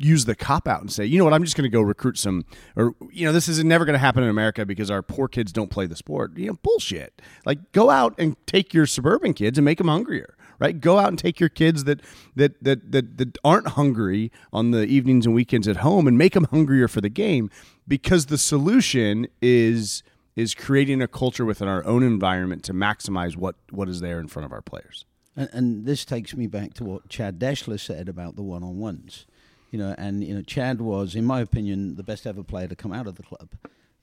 use 0.00 0.24
the 0.24 0.34
cop 0.34 0.66
out 0.66 0.80
and 0.80 0.90
say, 0.90 1.04
you 1.04 1.18
know 1.18 1.24
what, 1.24 1.34
I'm 1.34 1.44
just 1.44 1.56
going 1.56 1.70
to 1.70 1.74
go 1.74 1.82
recruit 1.82 2.18
some, 2.18 2.44
or 2.74 2.94
you 3.12 3.26
know, 3.26 3.32
this 3.32 3.48
is 3.48 3.62
never 3.62 3.84
going 3.84 3.94
to 3.94 3.98
happen 3.98 4.22
in 4.22 4.30
America 4.30 4.66
because 4.66 4.90
our 4.90 5.02
poor 5.02 5.28
kids 5.28 5.52
don't 5.52 5.70
play 5.70 5.86
the 5.86 5.96
sport. 5.96 6.36
You 6.36 6.48
know, 6.48 6.58
bullshit. 6.62 7.20
Like, 7.44 7.72
go 7.72 7.90
out 7.90 8.14
and 8.18 8.36
take 8.46 8.74
your 8.74 8.86
suburban 8.86 9.34
kids 9.34 9.58
and 9.58 9.64
make 9.64 9.78
them 9.78 9.88
hungrier. 9.88 10.34
Right, 10.58 10.78
go 10.78 10.98
out 10.98 11.08
and 11.08 11.18
take 11.18 11.40
your 11.40 11.48
kids 11.48 11.84
that 11.84 12.02
that 12.36 12.62
that 12.62 12.92
that, 12.92 13.16
that 13.16 13.38
aren't 13.42 13.68
hungry 13.68 14.30
on 14.52 14.72
the 14.72 14.84
evenings 14.84 15.24
and 15.24 15.34
weekends 15.34 15.66
at 15.66 15.78
home 15.78 16.06
and 16.06 16.18
make 16.18 16.34
them 16.34 16.44
hungrier 16.50 16.86
for 16.86 17.00
the 17.00 17.08
game, 17.08 17.48
because 17.88 18.26
the 18.26 18.36
solution 18.36 19.26
is 19.40 20.02
is 20.36 20.54
creating 20.54 21.00
a 21.00 21.08
culture 21.08 21.46
within 21.46 21.66
our 21.66 21.82
own 21.86 22.02
environment 22.02 22.62
to 22.64 22.74
maximize 22.74 23.36
what 23.36 23.54
what 23.70 23.88
is 23.88 24.00
there 24.02 24.20
in 24.20 24.28
front 24.28 24.44
of 24.44 24.52
our 24.52 24.60
players. 24.60 25.06
And, 25.34 25.48
and 25.54 25.86
this 25.86 26.04
takes 26.04 26.36
me 26.36 26.46
back 26.46 26.74
to 26.74 26.84
what 26.84 27.08
Chad 27.08 27.38
Deshler 27.38 27.80
said 27.80 28.06
about 28.06 28.36
the 28.36 28.42
one 28.42 28.62
on 28.62 28.76
ones 28.76 29.24
you 29.70 29.78
know, 29.78 29.94
and 29.96 30.22
you 30.24 30.34
know, 30.34 30.42
Chad 30.42 30.80
was, 30.80 31.14
in 31.14 31.24
my 31.24 31.40
opinion, 31.40 31.96
the 31.96 32.02
best 32.02 32.26
ever 32.26 32.42
player 32.42 32.68
to 32.68 32.76
come 32.76 32.92
out 32.92 33.06
of 33.06 33.14
the 33.14 33.22
club. 33.22 33.50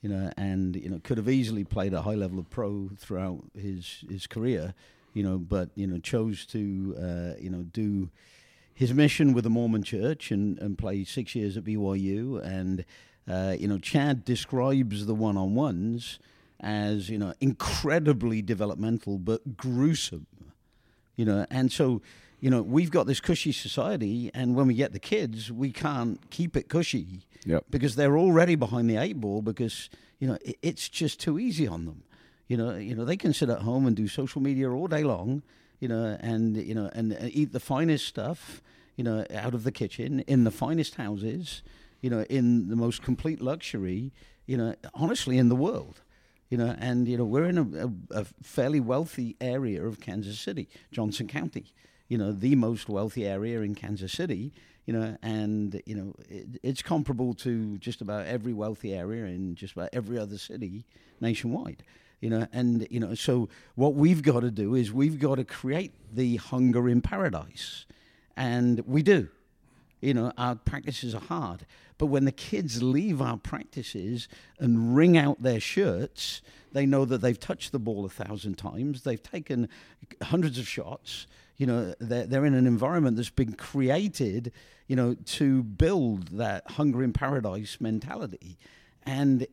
You 0.02 0.10
know, 0.10 0.32
and 0.38 0.76
you 0.76 0.90
know, 0.90 1.00
could 1.04 1.18
have 1.18 1.28
easily 1.28 1.64
played 1.64 1.94
a 1.94 2.04
high 2.04 2.16
level 2.16 2.40
of 2.40 2.50
pro 2.50 2.90
throughout 2.98 3.44
his 3.54 4.06
his 4.10 4.28
career. 4.28 4.74
You 5.14 5.24
know, 5.24 5.38
but 5.38 5.70
you 5.76 5.88
know, 5.88 6.00
chose 6.00 6.46
to 6.48 6.96
uh, 6.98 7.40
you 7.40 7.50
know 7.50 7.64
do 7.64 8.10
his 8.74 8.94
mission 8.94 9.34
with 9.34 9.44
the 9.44 9.50
Mormon 9.50 9.84
Church 9.84 10.32
and 10.32 10.58
and 10.60 10.78
play 10.78 11.04
six 11.04 11.36
years 11.36 11.58
at 11.58 11.64
BYU. 11.66 12.42
And 12.46 12.86
uh, 13.28 13.56
you 13.60 13.68
know, 13.68 13.80
Chad 13.80 14.24
describes 14.24 15.06
the 15.06 15.16
one 15.16 15.36
on 15.36 15.56
ones 15.56 16.20
as 16.60 17.10
you 17.10 17.18
know 17.18 17.34
incredibly 17.42 18.42
developmental 18.42 19.18
but 19.18 19.58
gruesome. 19.58 20.28
You 21.16 21.26
know, 21.26 21.46
and 21.50 21.72
so 21.72 22.02
you 22.40 22.52
know, 22.52 22.62
we've 22.62 22.92
got 22.92 23.08
this 23.08 23.20
cushy 23.20 23.52
society, 23.52 24.30
and 24.34 24.56
when 24.56 24.68
we 24.68 24.76
get 24.76 24.94
the 24.94 25.00
kids, 25.00 25.52
we 25.52 25.72
can't 25.72 26.20
keep 26.30 26.56
it 26.56 26.70
cushy 26.70 27.26
yep. 27.46 27.66
because 27.70 27.96
they're 27.96 28.18
already 28.18 28.56
behind 28.56 28.90
the 28.90 28.98
eight 28.98 29.20
ball 29.20 29.42
because 29.42 29.90
you 30.20 30.28
know 30.28 30.38
it, 30.46 30.58
it's 30.62 30.88
just 30.88 31.20
too 31.20 31.40
easy 31.40 31.68
on 31.68 31.86
them. 31.86 32.04
You 32.48 32.58
know, 32.58 32.76
you 32.76 32.96
know 32.96 33.06
they 33.06 33.18
can 33.18 33.34
sit 33.34 33.50
at 33.50 33.62
home 33.62 33.88
and 33.88 33.96
do 33.96 34.08
social 34.08 34.42
media 34.42 34.70
all 34.70 34.88
day 34.88 35.04
long, 35.04 35.42
you 35.80 35.88
know, 35.88 36.18
and 36.20 36.56
you 36.58 36.76
know 36.76 36.90
and, 36.94 37.12
and 37.12 37.36
eat 37.36 37.54
the 37.54 37.60
finest 37.60 38.06
stuff, 38.06 38.62
you 38.96 39.04
know, 39.04 39.26
out 39.34 39.56
of 39.56 39.64
the 39.64 39.72
kitchen 39.72 40.20
in 40.22 40.44
the 40.44 40.52
finest 40.52 40.96
houses, 40.96 41.64
you 42.02 42.10
know, 42.10 42.22
in 42.30 42.70
the 42.70 42.76
most 42.76 43.02
complete 43.02 43.42
luxury, 43.42 44.12
you 44.46 44.58
know, 44.58 44.76
honestly 44.94 45.38
in 45.38 45.50
the 45.50 45.56
world 45.56 46.02
you 46.50 46.58
know, 46.58 46.74
and 46.80 47.10
you 47.10 47.18
know 47.18 47.26
we're 47.26 47.44
in 47.44 47.58
a, 47.58 47.88
a, 47.88 48.22
a, 48.22 48.26
fairly 48.42 48.80
wealthy 48.80 49.36
area 49.42 49.86
of 49.86 50.00
Kansas 50.00 50.40
City, 50.40 50.70
Johnson 50.94 51.28
County, 51.28 51.74
you 52.08 52.18
know, 52.18 52.32
the 52.32 52.56
most 52.56 52.90
wealthy 52.90 53.26
area 53.26 53.62
in 53.62 53.76
Kansas 53.76 54.14
City, 54.14 54.54
you 54.86 54.94
know, 54.94 55.18
and, 55.22 55.82
you 55.86 55.96
know, 55.96 56.16
it, 56.30 56.48
it's 56.64 56.82
comparable 56.82 57.34
to 57.34 57.78
just 57.78 58.02
about 58.02 58.26
every 58.26 58.54
wealthy 58.54 58.94
area 58.94 59.26
in 59.26 59.56
just 59.56 59.74
about 59.74 59.90
every 59.92 60.18
other 60.18 60.38
city 60.38 60.86
nationwide. 61.20 61.84
You 62.22 62.32
know, 62.32 62.48
and 62.52 62.88
you 62.90 63.00
know, 63.00 63.14
so 63.14 63.48
what 63.76 63.94
we've 63.94 64.24
got 64.24 64.40
to 64.40 64.50
do 64.50 64.74
is 64.74 64.92
we've 64.92 65.20
got 65.20 65.36
to 65.36 65.44
create 65.44 65.92
the 66.12 66.38
hunger 66.38 66.90
in 66.90 67.00
paradise, 67.00 67.86
and 68.36 68.80
we 68.88 69.04
do. 69.04 69.28
You 70.02 70.16
know, 70.16 70.32
our 70.36 70.56
practices 70.56 71.14
are 71.14 71.22
hard, 71.22 71.68
but 71.98 72.08
when 72.08 72.26
the 72.26 72.32
kids 72.32 72.84
leave 72.84 73.22
our 73.22 73.38
practices 73.38 74.28
and 74.60 74.96
wring 74.96 75.18
out 75.18 75.42
their 75.42 75.60
shirts, 75.60 76.42
they 76.72 76.86
know 76.86 77.06
that 77.06 77.22
they've 77.22 77.40
touched 77.40 77.72
the 77.72 77.80
ball 77.80 78.06
a 78.06 78.10
thousand 78.10 78.58
times, 78.58 79.04
they've 79.04 79.22
taken 79.22 79.68
hundreds 80.22 80.60
of 80.60 80.68
shots, 80.68 81.28
you 81.58 81.66
know 81.66 81.94
they're, 82.00 82.26
they're 82.26 82.46
in 82.46 82.54
an 82.54 82.68
environment 82.68 83.18
that's 83.18 83.30
been 83.30 83.54
created 83.54 84.52
you 84.88 84.96
know 84.96 85.16
to 85.26 85.64
build 85.64 86.30
that 86.30 86.70
hunger 86.72 87.04
in 87.04 87.12
paradise 87.12 87.78
mentality. 87.82 88.58
And 89.06 89.48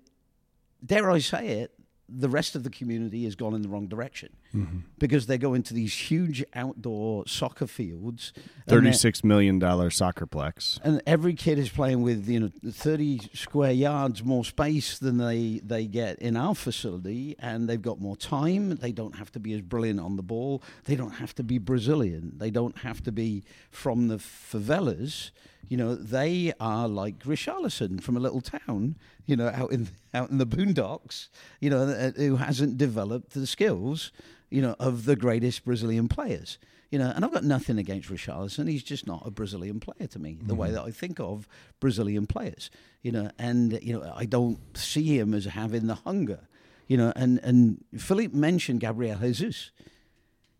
dare 0.85 1.11
i 1.11 1.19
say 1.19 1.49
it 1.49 1.73
the 2.09 2.29
rest 2.29 2.55
of 2.55 2.63
the 2.63 2.71
community 2.71 3.25
has 3.25 3.35
gone 3.35 3.55
in 3.55 3.63
the 3.63 3.69
wrong 3.69 3.89
direction 3.89 4.37
mm-hmm. 4.55 4.79
because 4.99 5.27
they 5.27 5.38
go 5.38 5.55
into 5.55 5.75
these 5.75 5.93
huge 5.93 6.45
outdoor 6.55 7.27
soccer 7.27 7.67
fields. 7.67 8.33
Thirty-six 8.69 9.25
million 9.25 9.59
dollar 9.59 9.90
soccerplex, 9.90 10.81
and 10.83 11.03
every 11.07 11.35
kid 11.35 11.59
is 11.59 11.69
playing 11.69 12.03
with 12.03 12.29
you 12.29 12.40
know 12.40 12.51
thirty 12.71 13.21
square 13.35 13.73
yards 13.73 14.23
more 14.23 14.45
space 14.45 14.99
than 14.99 15.19
they 15.19 15.61
they 15.64 15.87
get 15.87 16.19
in 16.19 16.37
our 16.37 16.55
facility, 16.55 17.37
and 17.38 17.69
they've 17.69 17.83
got 17.83 18.01
more 18.01 18.17
time. 18.17 18.77
They 18.77 18.93
don't 18.93 19.17
have 19.17 19.33
to 19.33 19.40
be 19.40 19.53
as 19.55 19.61
brilliant 19.61 20.01
on 20.01 20.17
the 20.17 20.23
ball. 20.23 20.62
They 20.85 20.97
don't 20.97 21.14
have 21.14 21.35
to 21.37 21.43
be 21.43 21.59
Brazilian. 21.59 22.33
They 22.37 22.51
don't 22.51 22.79
have 22.79 23.03
to 23.05 23.12
be 23.12 23.45
from 23.71 24.09
the 24.09 24.17
favelas 24.17 25.31
you 25.69 25.77
know, 25.77 25.95
they 25.95 26.53
are 26.61 26.88
like 26.88 27.21
Richarlison 27.21 28.03
from 28.03 28.17
a 28.17 28.21
little 28.21 28.40
town, 28.40 28.97
you 29.27 29.37
know, 29.37 29.49
out 29.49 29.73
in 29.73 29.88
out 30.12 30.31
in 30.31 30.38
the 30.38 30.47
boondocks, 30.47 31.29
you 31.61 31.71
know, 31.71 31.83
uh, 31.83 32.11
who 32.12 32.37
hasn't 32.37 32.79
developed 32.79 33.31
the 33.31 33.47
skills, 33.47 34.12
you 34.55 34.62
know, 34.62 34.77
of 34.79 35.05
the 35.05 35.17
greatest 35.17 35.64
Brazilian 35.64 36.07
players. 36.07 36.59
You 36.90 37.01
know, 37.01 37.12
and 37.12 37.25
I've 37.25 37.33
got 37.33 37.43
nothing 37.43 37.77
against 37.77 38.09
Richarlison. 38.09 38.69
He's 38.69 38.85
just 38.85 39.05
not 39.05 39.27
a 39.27 39.31
Brazilian 39.33 39.81
player 39.81 40.07
to 40.07 40.19
me, 40.21 40.35
the 40.35 40.53
mm-hmm. 40.53 40.57
way 40.57 40.71
that 40.71 40.83
I 40.83 40.93
think 40.93 41.19
of 41.19 41.49
Brazilian 41.81 42.29
players. 42.29 42.71
You 43.03 43.11
know, 43.11 43.31
and 43.37 43.81
you 43.83 43.99
know, 43.99 44.12
I 44.14 44.27
don't 44.27 44.61
see 44.77 45.19
him 45.19 45.35
as 45.35 45.45
having 45.45 45.88
the 45.88 45.97
hunger. 45.97 46.38
You 46.87 46.99
know, 46.99 47.12
and 47.17 47.40
and 47.43 47.85
Philippe 47.99 48.37
mentioned 48.37 48.79
Gabriel 48.79 49.19
Jesus. 49.19 49.73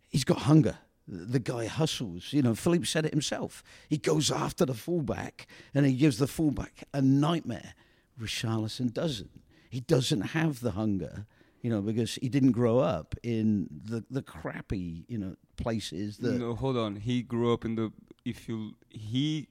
He's 0.09 0.24
got 0.24 0.38
hunger 0.38 0.78
the 1.07 1.38
guy 1.38 1.66
hustles. 1.66 2.33
You 2.33 2.40
know, 2.40 2.54
Philippe 2.54 2.87
said 2.87 3.04
it 3.04 3.12
himself. 3.12 3.62
He 3.90 3.98
goes 3.98 4.30
after 4.30 4.64
the 4.64 4.72
fullback 4.72 5.46
and 5.74 5.85
he 5.85 5.92
gives 5.92 6.16
the 6.16 6.26
fullback 6.26 6.85
a 6.94 7.02
nightmare. 7.02 7.74
Richarlison 8.18 8.90
doesn't. 8.90 9.42
He 9.68 9.80
doesn't 9.80 10.20
have 10.20 10.61
the 10.61 10.70
hunger, 10.70 11.26
you 11.64 11.70
know, 11.70 11.81
because 11.81 12.16
he 12.16 12.29
didn't 12.29 12.53
grow 12.53 12.79
up 12.79 13.14
in 13.22 13.66
the, 13.87 14.05
the 14.11 14.20
crappy, 14.20 15.07
you 15.09 15.16
know, 15.16 15.35
places 15.57 16.18
that. 16.18 16.35
No, 16.35 16.55
hold 16.55 16.77
on. 16.77 16.96
He 16.96 17.22
grew 17.22 17.55
up 17.55 17.64
in 17.64 17.74
the. 17.74 17.90
If 18.22 18.50
you. 18.50 18.74
He, 18.90 19.48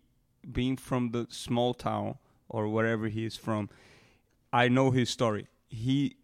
being 0.49 0.77
from 0.77 1.09
the 1.09 1.25
small 1.31 1.73
town 1.73 2.19
or 2.47 2.67
wherever 2.67 3.07
he 3.07 3.25
is 3.25 3.35
from, 3.35 3.67
I 4.53 4.67
know 4.67 4.91
his 4.91 5.09
story. 5.09 5.47
He 5.69 6.17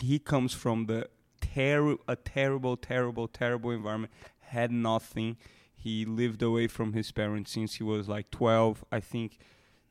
he 0.00 0.18
comes 0.18 0.54
from 0.54 0.86
the 0.86 1.08
ter- 1.40 1.98
a 2.08 2.16
terrible, 2.16 2.76
terrible, 2.76 3.28
terrible 3.28 3.70
environment 3.70 4.12
had 4.40 4.72
nothing. 4.72 5.36
He 5.72 6.04
lived 6.04 6.42
away 6.42 6.66
from 6.66 6.94
his 6.94 7.12
parents 7.12 7.52
since 7.52 7.74
he 7.76 7.84
was 7.84 8.08
like 8.08 8.32
12. 8.32 8.84
I 8.90 8.98
think 8.98 9.38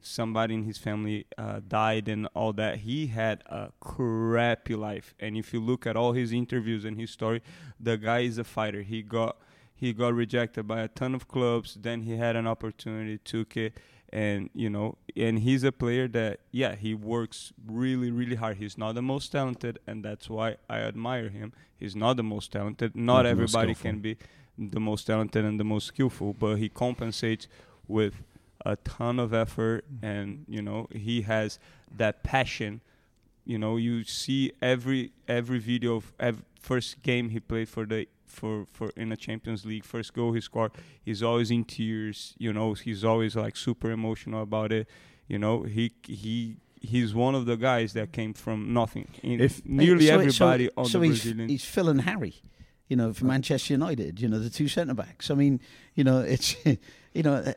somebody 0.02 0.56
in 0.56 0.64
his 0.64 0.78
family 0.78 1.26
uh, 1.38 1.62
died 1.68 2.08
and 2.08 2.28
all 2.34 2.54
that. 2.54 2.78
He 2.80 3.08
had 3.08 3.44
a 3.46 3.72
crappy 3.80 4.76
life. 4.76 5.14
And 5.20 5.38
if 5.38 5.54
you 5.54 5.60
look 5.60 5.86
at 5.86 5.96
all 5.96 6.14
his 6.14 6.32
interviews 6.32 6.86
and 6.86 7.00
his 7.00 7.12
story, 7.12 7.42
the 7.80 7.98
guy 7.98 8.20
is 8.20 8.38
a 8.38 8.44
fighter. 8.44 8.82
He 8.82 9.02
got 9.02 9.38
he 9.74 9.94
got 9.94 10.14
rejected 10.14 10.68
by 10.68 10.82
a 10.82 10.88
ton 10.88 11.16
of 11.16 11.28
clubs. 11.28 11.78
Then 11.82 12.04
he 12.04 12.16
had 12.16 12.36
an 12.36 12.46
opportunity, 12.46 13.18
took 13.18 13.58
it, 13.58 13.74
and 14.14 14.50
you 14.54 14.70
know, 14.70 14.98
and 15.16 15.40
he's 15.40 15.64
a 15.64 15.72
player 15.72 16.08
that 16.10 16.42
yeah, 16.52 16.76
he 16.76 16.94
works 16.94 17.52
really, 17.66 18.12
really 18.12 18.36
hard. 18.36 18.58
He's 18.58 18.78
not 18.78 18.94
the 18.94 19.02
most 19.02 19.32
talented, 19.32 19.80
and 19.88 20.04
that's 20.06 20.30
why 20.30 20.58
I 20.70 20.80
admire 20.80 21.30
him. 21.30 21.54
He's 21.80 21.96
not 21.96 22.18
the 22.18 22.24
most 22.24 22.52
talented. 22.52 22.96
Not, 22.96 23.24
Not 23.24 23.26
everybody 23.26 23.74
can 23.74 24.00
be 24.00 24.18
the 24.58 24.80
most 24.80 25.06
talented 25.06 25.46
and 25.46 25.60
the 25.60 25.64
most 25.64 25.88
skillful, 25.88 26.34
but 26.34 26.56
he 26.56 26.70
compensates 26.70 27.48
with 27.88 28.22
a 28.66 28.76
ton 28.78 29.20
of 29.20 29.34
effort, 29.34 29.86
mm-hmm. 29.92 30.06
and 30.06 30.46
you 30.48 30.62
know, 30.62 30.88
he 30.92 31.22
has 31.24 31.60
that 31.96 32.24
passion 32.24 32.82
you 33.46 33.58
know 33.58 33.78
you 33.78 34.04
see 34.04 34.52
every 34.62 35.12
every 35.28 35.60
video 35.60 35.96
of 35.96 36.14
ev- 36.20 36.44
first 36.60 37.02
game 37.02 37.30
he 37.30 37.40
played 37.40 37.68
for 37.68 37.86
the 37.86 38.08
for 38.26 38.66
for 38.72 38.92
in 38.96 39.10
the 39.10 39.18
Champions 39.18 39.66
League 39.66 39.84
first 39.84 40.14
goal 40.14 40.34
he 40.34 40.42
scored 40.42 40.72
he's 41.04 41.24
always 41.24 41.52
in 41.52 41.64
tears 41.64 42.34
you 42.38 42.54
know 42.54 42.74
he's 42.74 43.04
always 43.04 43.36
like 43.36 43.58
super 43.58 43.92
emotional 43.92 44.44
about 44.44 44.72
it 44.72 44.88
you 45.28 45.40
know 45.40 45.64
he 45.64 45.92
he 46.04 46.58
he's 46.82 47.14
one 47.14 47.36
of 47.36 47.46
the 47.46 47.58
guys 47.58 47.94
that 47.94 48.12
came 48.12 48.34
from 48.34 48.74
nothing 48.74 49.08
in 49.24 49.40
If- 49.42 49.66
nearly 49.66 50.08
So- 50.08 50.14
everybody 50.14 50.66
so, 50.66 50.72
on 50.78 50.86
so 50.86 51.00
the 51.00 51.08
he's, 51.08 51.24
Brazilian 51.24 51.50
he's 51.50 51.66
Phil 51.66 51.90
and 51.90 52.02
Harry, 52.02 52.36
you 52.88 52.96
know, 52.96 53.14
for 53.14 53.26
uh, 53.26 53.28
Manchester 53.28 53.74
United. 53.74 54.20
You 54.20 54.28
know, 54.28 54.40
the 54.40 54.50
two 54.50 54.68
centre 54.68 54.96
backs. 54.96 55.30
I 55.30 55.36
mean, 55.36 55.60
you 55.94 56.04
know, 56.04 56.20
it's 56.20 56.56
you 57.14 57.24
know, 57.24 57.54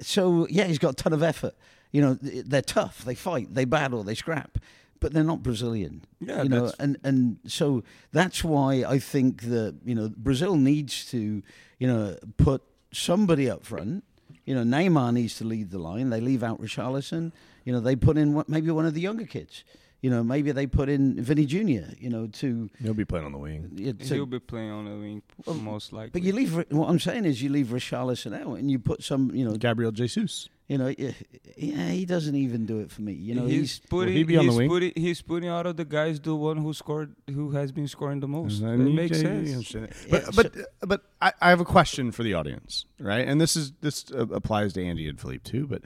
so 0.00 0.46
yeah, 0.48 0.64
he's 0.64 0.78
got 0.78 0.90
a 0.90 0.94
ton 0.94 1.12
of 1.12 1.22
effort. 1.22 1.54
You 1.90 2.00
know, 2.00 2.14
they're 2.14 2.62
tough. 2.62 3.04
They 3.04 3.14
fight. 3.14 3.54
They 3.54 3.64
battle. 3.64 4.02
They 4.02 4.14
scrap. 4.14 4.58
But 5.00 5.12
they're 5.12 5.24
not 5.24 5.42
Brazilian. 5.42 6.04
Yeah, 6.20 6.42
you 6.44 6.48
know, 6.48 6.72
and 6.78 6.96
and 7.02 7.38
so 7.46 7.82
that's 8.12 8.44
why 8.44 8.84
I 8.86 8.98
think 8.98 9.42
that 9.42 9.76
you 9.84 9.94
know 9.94 10.10
Brazil 10.16 10.56
needs 10.56 11.04
to 11.10 11.42
you 11.78 11.86
know 11.86 12.16
put 12.36 12.62
somebody 12.92 13.50
up 13.50 13.64
front. 13.64 14.04
You 14.44 14.54
know, 14.54 14.62
Neymar 14.62 15.12
needs 15.12 15.36
to 15.38 15.44
lead 15.44 15.70
the 15.70 15.78
line. 15.78 16.10
They 16.10 16.20
leave 16.20 16.42
out 16.42 16.60
Richarlison. 16.60 17.32
You 17.64 17.72
know, 17.72 17.80
they 17.80 17.94
put 17.94 18.16
in 18.16 18.34
what, 18.34 18.48
maybe 18.48 18.70
one 18.70 18.86
of 18.86 18.94
the 18.94 19.00
younger 19.00 19.24
kids. 19.24 19.62
You 20.02 20.10
know, 20.10 20.24
maybe 20.24 20.50
they 20.50 20.66
put 20.66 20.88
in 20.88 21.22
Vini 21.22 21.46
Jr. 21.46 21.94
You 21.96 22.10
know, 22.10 22.26
to, 22.26 22.68
He'll 22.82 22.92
be 22.92 23.04
playing 23.04 23.24
on 23.24 23.30
the 23.30 23.38
wing. 23.38 23.70
yeah, 23.76 23.92
to 23.92 24.14
he'll 24.14 24.26
be 24.26 24.40
playing 24.40 24.72
on 24.72 24.84
the 24.84 24.96
wing 24.96 25.22
Well, 25.46 25.54
most 25.54 25.92
likely 25.92 26.10
but 26.10 26.22
you 26.24 26.32
leave. 26.32 26.52
What 26.72 26.88
I'm 26.88 26.98
saying 26.98 27.24
is, 27.24 27.40
you 27.40 27.50
leave 27.50 27.68
Richarlison 27.68 28.36
out, 28.36 28.58
and 28.58 28.68
you 28.68 28.80
put 28.80 29.04
some. 29.04 29.32
You 29.32 29.44
know, 29.44 29.54
Gabriel 29.54 29.92
Jesus. 29.92 30.48
you 30.66 30.76
know, 30.76 30.92
yeah, 30.98 31.12
yeah, 31.56 31.90
he 31.90 32.04
doesn't 32.04 32.34
even 32.34 32.66
do 32.66 32.80
it 32.80 32.90
for 32.90 33.02
me. 33.02 33.12
You 33.12 33.36
know, 33.36 33.46
he's, 33.46 33.78
he's, 33.78 33.78
putting 33.78 34.14
he 34.14 34.24
be 34.24 34.36
on 34.36 34.46
the 34.46 34.50
he's 34.50 34.58
wing? 34.58 34.68
putting 34.68 34.92
he's 34.96 35.22
putting 35.22 35.48
out 35.48 35.66
of 35.66 35.76
the 35.76 35.84
guys 35.84 36.18
the 36.18 36.34
one 36.34 36.56
who 36.56 36.72
scored 36.72 37.14
who 37.32 37.52
has 37.52 37.70
been 37.70 37.86
scoring 37.86 38.18
the 38.18 38.28
most 38.28 38.60
it 38.60 38.76
makes 38.78 39.18
yeah, 39.18 39.28
sense 39.28 39.52
understand. 39.52 39.88
Yeah, 40.08 40.20
But 40.34 40.34
but 40.34 40.56
but 40.80 41.04
I, 41.20 41.32
I 41.40 41.50
have 41.50 41.60
a 41.60 41.64
question 41.64 42.10
for 42.10 42.24
the 42.24 42.34
audience, 42.34 42.86
right? 42.98 43.28
And 43.28 43.40
this 43.40 43.54
is 43.54 43.70
this 43.80 44.06
uh, 44.10 44.26
applies 44.32 44.72
to 44.72 44.84
Andy 44.84 45.06
and 45.06 45.20
Philippe 45.20 45.48
too. 45.48 45.68
But 45.68 45.82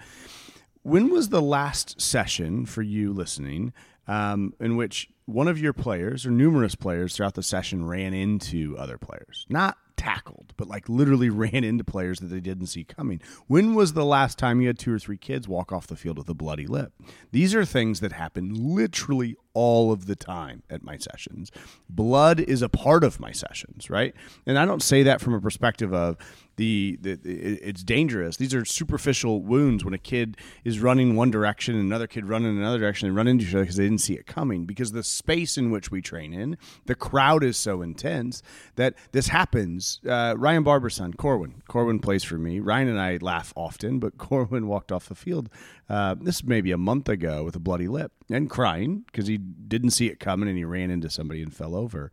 when 0.85 1.11
was 1.11 1.29
the 1.29 1.43
last 1.43 2.01
session 2.01 2.65
for 2.65 2.81
you 2.81 3.13
listening 3.13 3.75
um, 4.07 4.55
in 4.61 4.77
which 4.77 5.09
one 5.27 5.49
of 5.49 5.59
your 5.59 5.73
players 5.73 6.25
or 6.25 6.31
numerous 6.31 6.75
players 6.75 7.16
throughout 7.16 7.35
the 7.35 7.42
session 7.42 7.87
ran 7.87 8.14
into 8.14 8.77
other 8.79 8.99
players, 8.99 9.47
not 9.49 9.77
tackled, 9.97 10.55
but 10.57 10.69
like 10.69 10.88
literally 10.88 11.31
ran 11.31 11.64
into 11.64 11.85
players 11.85 12.21
that 12.21 12.29
they 12.29 12.40
didn't 12.40 12.66
see 12.66 12.85
coming? 12.85 13.21
When 13.47 13.75
was 13.75 13.92
the 13.92 14.05
last 14.05 14.38
time 14.38 14.61
you 14.61 14.69
had 14.69 14.79
two 14.79 14.92
or 14.92 14.99
three 14.99 15.16
kids 15.16 15.49
walk 15.49 15.73
off 15.73 15.87
the 15.87 15.97
field 15.97 16.19
with 16.19 16.29
a 16.29 16.35
bloody 16.35 16.66
lip? 16.66 16.92
These 17.33 17.55
are 17.55 17.64
things 17.64 18.01
that 18.01 18.12
happen 18.12 18.75
literally 18.75 19.37
all 19.57 19.90
of 19.90 20.05
the 20.05 20.14
time 20.14 20.62
at 20.69 20.83
my 20.83 20.99
sessions. 20.99 21.51
Blood 21.88 22.40
is 22.40 22.61
a 22.61 22.69
part 22.69 23.03
of 23.03 23.19
my 23.19 23.33
sessions, 23.33 23.88
right? 23.88 24.14
And 24.45 24.59
I 24.59 24.66
don't 24.66 24.83
say 24.83 25.03
that 25.05 25.23
from 25.23 25.33
a 25.33 25.40
perspective 25.40 25.95
of 25.95 26.19
the, 26.57 26.99
the 27.01 27.12
it- 27.12 27.61
it's 27.62 27.83
dangerous. 27.83 28.37
These 28.37 28.55
are 28.55 28.64
superficial 28.66 29.40
wounds 29.42 29.83
when 29.85 29.95
a 29.95 29.99
kid 29.99 30.37
is 30.64 30.81
running 30.81 31.16
one 31.16 31.31
direction 31.31 31.75
and 31.75 31.85
another 31.85 32.07
kid 32.07 32.27
running 32.27 32.51
in 32.53 32.59
another 32.59 32.79
direction 32.79 33.09
and 33.09 33.16
run 33.16 33.29
into 33.29 33.45
each 33.47 33.55
other 33.55 33.62
because 33.64 33.77
they 33.77 33.85
didn't 33.85 34.01
see 34.03 34.14
it 34.14 34.27
coming. 34.27 34.66
Because 34.66 34.92
the 34.92 35.03
space 35.03 35.57
in 35.57 35.71
which 35.71 35.90
we 35.90 36.01
train 36.03 36.33
in, 36.35 36.57
the 36.87 36.95
crowd 36.95 37.42
is 37.45 37.57
so 37.57 37.81
intense 37.83 38.42
that 38.77 38.95
this 39.12 39.29
happens. 39.29 40.01
Uh, 40.07 40.35
Ryan 40.37 40.62
Barber's 40.64 40.97
son, 40.97 41.12
Corwin. 41.14 41.62
Corwin 41.69 41.99
plays 41.99 42.25
for 42.25 42.37
me. 42.38 42.61
Ryan 42.61 42.88
and 42.88 43.01
I 43.01 43.19
laugh 43.21 43.53
often, 43.57 43.99
but 43.99 44.16
Corwin 44.19 44.66
walked 44.66 44.92
off 44.92 45.09
the 45.09 45.14
field. 45.14 45.49
Uh, 45.88 46.16
this 46.21 46.42
maybe 46.42 46.73
a 46.73 46.79
month 46.79 47.09
ago 47.09 47.45
with 47.45 47.55
a 47.55 47.61
bloody 47.61 47.87
lip 47.87 48.11
and 48.31 48.51
crying 48.51 49.05
because 49.07 49.27
he 49.29 49.38
didn't 49.69 49.91
see 49.91 50.07
it 50.09 50.21
coming 50.21 50.49
and 50.49 50.59
he 50.59 50.65
ran 50.65 50.91
into 50.91 51.11
somebody 51.11 51.43
and 51.43 51.55
fell 51.55 51.75
over. 51.75 52.11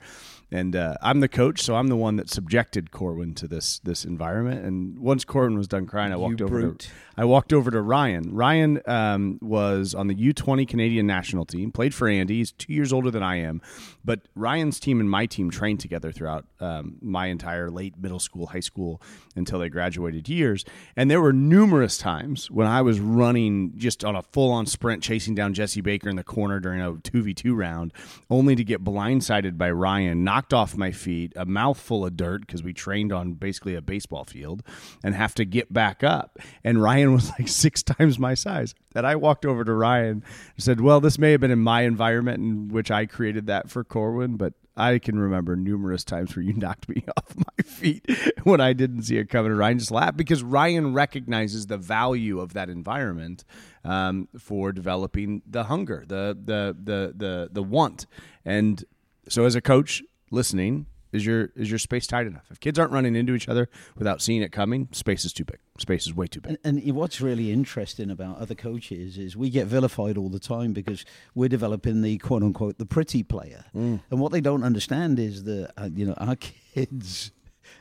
And 0.51 0.75
uh, 0.75 0.95
I'm 1.01 1.19
the 1.19 1.27
coach, 1.27 1.61
so 1.61 1.75
I'm 1.75 1.87
the 1.87 1.95
one 1.95 2.15
that 2.17 2.29
subjected 2.29 2.91
Corwin 2.91 3.33
to 3.35 3.47
this 3.47 3.79
this 3.79 4.05
environment. 4.05 4.65
And 4.65 4.99
once 4.99 5.25
Corwin 5.25 5.57
was 5.57 5.67
done 5.67 5.87
crying, 5.87 6.13
I 6.13 6.15
walked 6.15 6.41
over 6.41 6.59
brute. 6.59 6.79
to 6.79 6.89
I 7.15 7.25
walked 7.25 7.53
over 7.53 7.69
to 7.69 7.81
Ryan. 7.81 8.33
Ryan 8.33 8.81
um, 8.87 9.37
was 9.41 9.93
on 9.93 10.07
the 10.07 10.15
U20 10.15 10.67
Canadian 10.67 11.05
national 11.05 11.45
team, 11.45 11.71
played 11.71 11.93
for 11.93 12.07
Andy. 12.07 12.37
He's 12.37 12.51
two 12.51 12.73
years 12.73 12.91
older 12.91 13.11
than 13.11 13.21
I 13.21 13.35
am, 13.35 13.61
but 14.03 14.21
Ryan's 14.35 14.79
team 14.79 14.99
and 14.99 15.09
my 15.09 15.27
team 15.27 15.51
trained 15.51 15.79
together 15.79 16.11
throughout 16.11 16.45
um, 16.59 16.97
my 17.01 17.27
entire 17.27 17.69
late 17.69 17.97
middle 17.99 18.19
school, 18.19 18.47
high 18.47 18.61
school 18.61 18.99
until 19.35 19.59
they 19.59 19.69
graduated 19.69 20.27
years. 20.27 20.65
And 20.95 21.11
there 21.11 21.21
were 21.21 21.33
numerous 21.33 21.97
times 21.97 22.49
when 22.49 22.65
I 22.65 22.81
was 22.81 22.99
running 22.99 23.73
just 23.77 24.03
on 24.03 24.15
a 24.15 24.23
full 24.23 24.51
on 24.51 24.65
sprint, 24.65 25.03
chasing 25.03 25.35
down 25.35 25.53
Jesse 25.53 25.81
Baker 25.81 26.09
in 26.09 26.15
the 26.15 26.23
corner 26.23 26.59
during 26.59 26.81
a 26.81 26.93
2v2 26.93 27.55
round, 27.55 27.93
only 28.29 28.55
to 28.55 28.63
get 28.63 28.83
blindsided 28.83 29.57
by 29.57 29.69
Ryan, 29.69 30.23
knocked 30.43 30.53
off 30.53 30.75
my 30.75 30.91
feet, 30.91 31.31
a 31.37 31.45
mouthful 31.45 32.05
of 32.05 32.17
dirt 32.17 32.41
because 32.41 32.63
we 32.63 32.73
trained 32.73 33.13
on 33.13 33.33
basically 33.33 33.75
a 33.75 33.81
baseball 33.81 34.25
field, 34.25 34.61
and 35.01 35.15
have 35.15 35.33
to 35.35 35.45
get 35.45 35.71
back 35.71 36.03
up. 36.03 36.37
And 36.65 36.81
Ryan 36.81 37.13
was 37.15 37.29
like 37.31 37.47
six 37.47 37.81
times 37.81 38.19
my 38.19 38.33
size. 38.33 38.75
And 38.93 39.07
I 39.07 39.15
walked 39.15 39.45
over 39.45 39.63
to 39.63 39.73
Ryan 39.73 40.23
and 40.55 40.63
said, 40.63 40.81
Well, 40.81 40.99
this 40.99 41.17
may 41.17 41.31
have 41.31 41.39
been 41.39 41.51
in 41.51 41.59
my 41.59 41.83
environment 41.83 42.39
in 42.39 42.67
which 42.67 42.91
I 42.91 43.05
created 43.05 43.47
that 43.47 43.69
for 43.69 43.85
Corwin, 43.85 44.35
but 44.35 44.53
I 44.75 44.99
can 44.99 45.17
remember 45.17 45.55
numerous 45.55 46.03
times 46.03 46.35
where 46.35 46.43
you 46.43 46.53
knocked 46.57 46.89
me 46.89 47.03
off 47.17 47.35
my 47.37 47.63
feet 47.63 48.05
when 48.43 48.59
I 48.59 48.73
didn't 48.73 49.03
see 49.03 49.17
it 49.17 49.29
coming. 49.29 49.51
And 49.51 49.59
Ryan 49.59 49.79
just 49.79 49.91
laughed 49.91 50.17
because 50.17 50.43
Ryan 50.43 50.93
recognizes 50.93 51.67
the 51.67 51.77
value 51.77 52.41
of 52.41 52.53
that 52.53 52.69
environment 52.69 53.45
um, 53.85 54.27
for 54.37 54.73
developing 54.73 55.41
the 55.49 55.63
hunger, 55.63 56.03
the 56.05 56.37
the 56.43 56.75
the 56.83 57.13
the 57.15 57.49
the 57.49 57.63
want. 57.63 58.07
And 58.43 58.83
so, 59.29 59.45
as 59.45 59.55
a 59.55 59.61
coach 59.61 60.03
listening, 60.33 60.87
is 61.13 61.25
your 61.25 61.51
is 61.55 61.69
your 61.69 61.77
space 61.79 62.07
tight 62.07 62.25
enough? 62.25 62.45
If 62.49 62.59
kids 62.59 62.79
aren't 62.79 62.91
running 62.91 63.15
into 63.15 63.35
each 63.35 63.47
other 63.47 63.69
without 63.95 64.19
seeing 64.21 64.41
it 64.41 64.51
coming, 64.51 64.89
space 64.91 65.23
is 65.25 65.31
too 65.31 65.45
big. 65.45 65.59
Space 65.77 66.07
is 66.07 66.13
way 66.15 66.25
too 66.27 66.41
big. 66.41 66.57
And, 66.63 66.79
and 66.81 66.95
what's 66.95 67.21
really 67.21 67.51
interesting 67.51 68.09
about 68.09 68.39
other 68.39 68.55
coaches 68.55 69.17
is 69.17 69.37
we 69.37 69.49
get 69.51 69.67
vilified 69.67 70.17
all 70.17 70.29
the 70.29 70.39
time 70.39 70.73
because 70.73 71.05
we're 71.35 71.49
developing 71.49 72.01
the 72.01 72.17
quote 72.17 72.41
unquote 72.43 72.79
the 72.79 72.85
pretty 72.85 73.21
player, 73.23 73.65
Mm. 73.75 74.01
and 74.09 74.19
what 74.19 74.31
they 74.31 74.41
don't 74.41 74.63
understand 74.63 75.19
is 75.19 75.43
that 75.43 75.71
uh, 75.77 75.89
you 75.95 76.05
know 76.05 76.13
our 76.17 76.35
kids 76.73 77.31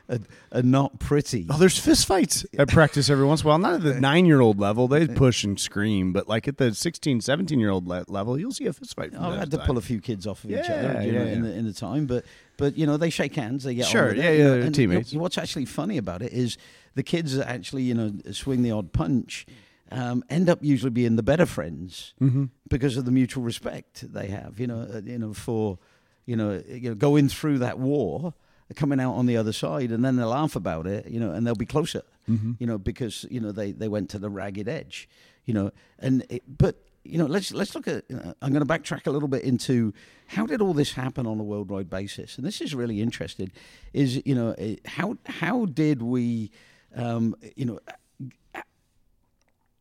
are, 0.09 0.19
are 0.51 0.61
not 0.63 0.99
pretty. 0.99 1.47
Oh, 1.49 1.57
there's 1.57 1.77
fist 1.77 2.05
fights 2.07 2.45
at 2.57 2.67
practice 2.67 3.09
every 3.09 3.25
once 3.25 3.41
in 3.41 3.47
a 3.47 3.49
while. 3.49 3.57
Not 3.59 3.73
at 3.75 3.81
the 3.83 3.99
nine 4.01 4.25
year 4.25 4.41
old 4.41 4.59
level, 4.59 4.87
they 4.87 5.07
push 5.07 5.43
and 5.43 5.59
scream, 5.59 6.11
but 6.13 6.27
like 6.27 6.47
at 6.47 6.57
the 6.57 6.73
16, 6.75 7.21
17 7.21 7.59
year 7.59 7.69
old 7.69 7.87
le- 7.87 8.05
level, 8.07 8.37
you'll 8.39 8.51
see 8.51 8.65
a 8.65 8.73
fist 8.73 8.95
fight. 8.95 9.13
from 9.13 9.23
I've 9.23 9.39
had 9.39 9.51
to 9.51 9.57
time. 9.57 9.65
pull 9.65 9.77
a 9.77 9.81
few 9.81 10.01
kids 10.01 10.27
off 10.27 10.43
of 10.43 10.51
each 10.51 10.69
other 10.69 11.01
you 11.03 11.11
know, 11.13 11.23
yeah, 11.23 11.31
in 11.31 11.41
the 11.43 11.53
in 11.53 11.65
the 11.65 11.73
time, 11.73 12.05
but 12.05 12.25
but 12.57 12.77
you 12.77 12.85
know 12.85 12.97
they 12.97 13.09
shake 13.09 13.35
hands, 13.35 13.63
they 13.63 13.75
get 13.75 13.85
on 13.85 13.91
Sure, 13.91 14.09
it, 14.09 14.17
yeah, 14.17 14.31
you 14.31 14.37
yeah, 14.43 14.55
know, 14.55 14.69
teammates. 14.69 15.13
you 15.13 15.19
know, 15.19 15.23
What's 15.23 15.37
actually 15.37 15.65
funny 15.65 15.97
about 15.97 16.21
it 16.21 16.33
is 16.33 16.57
the 16.95 17.03
kids 17.03 17.35
that 17.37 17.49
actually 17.49 17.83
you 17.83 17.93
know 17.93 18.11
swing 18.31 18.61
the 18.61 18.71
odd 18.71 18.91
punch 18.93 19.45
um, 19.91 20.23
end 20.29 20.49
up 20.49 20.59
usually 20.61 20.89
being 20.89 21.15
the 21.15 21.23
better 21.23 21.45
friends 21.45 22.13
Mm-hmm. 22.21 22.45
because 22.69 22.97
of 22.97 23.05
the 23.05 23.11
mutual 23.11 23.43
respect 23.43 24.11
they 24.13 24.27
have. 24.27 24.59
You 24.59 24.67
know, 24.67 24.87
uh, 24.93 25.01
you 25.05 25.17
know 25.17 25.33
for 25.33 25.77
you 26.25 26.35
know, 26.35 26.61
you 26.67 26.89
know 26.89 26.95
going 26.95 27.29
through 27.29 27.59
that 27.59 27.79
war, 27.79 28.33
coming 28.73 28.99
out 28.99 29.13
on 29.13 29.25
the 29.25 29.37
other 29.37 29.53
side, 29.53 29.91
and 29.91 30.03
then 30.03 30.15
they'll 30.15 30.29
laugh 30.29 30.55
about 30.55 30.87
it. 30.87 31.07
You 31.07 31.19
know, 31.19 31.31
and 31.31 31.45
they'll 31.45 31.55
be 31.55 31.65
closer. 31.65 32.03
Mm-hmm. 32.29 32.53
You 32.59 32.67
know, 32.67 32.77
because 32.77 33.25
you 33.29 33.39
know 33.39 33.51
they 33.51 33.71
they 33.71 33.87
went 33.87 34.09
to 34.11 34.19
the 34.19 34.29
ragged 34.29 34.67
edge. 34.67 35.09
You 35.45 35.53
know, 35.53 35.71
and 35.99 36.25
it, 36.29 36.43
but 36.57 36.77
you 37.03 37.17
know, 37.17 37.25
let's 37.25 37.53
let's 37.53 37.75
look 37.75 37.87
at. 37.87 38.05
You 38.09 38.15
know, 38.15 38.33
I'm 38.41 38.53
going 38.53 38.65
to 38.65 38.73
backtrack 38.73 39.07
a 39.07 39.11
little 39.11 39.27
bit 39.27 39.43
into 39.43 39.93
how 40.27 40.45
did 40.45 40.61
all 40.61 40.73
this 40.73 40.93
happen 40.93 41.27
on 41.27 41.39
a 41.39 41.43
worldwide 41.43 41.89
basis, 41.89 42.37
and 42.37 42.45
this 42.45 42.61
is 42.61 42.73
really 42.73 43.01
interesting. 43.01 43.51
Is 43.93 44.21
you 44.25 44.35
know 44.35 44.55
how 44.85 45.17
how 45.25 45.65
did 45.65 46.01
we, 46.01 46.51
um, 46.95 47.35
you 47.55 47.65
know, 47.65 47.79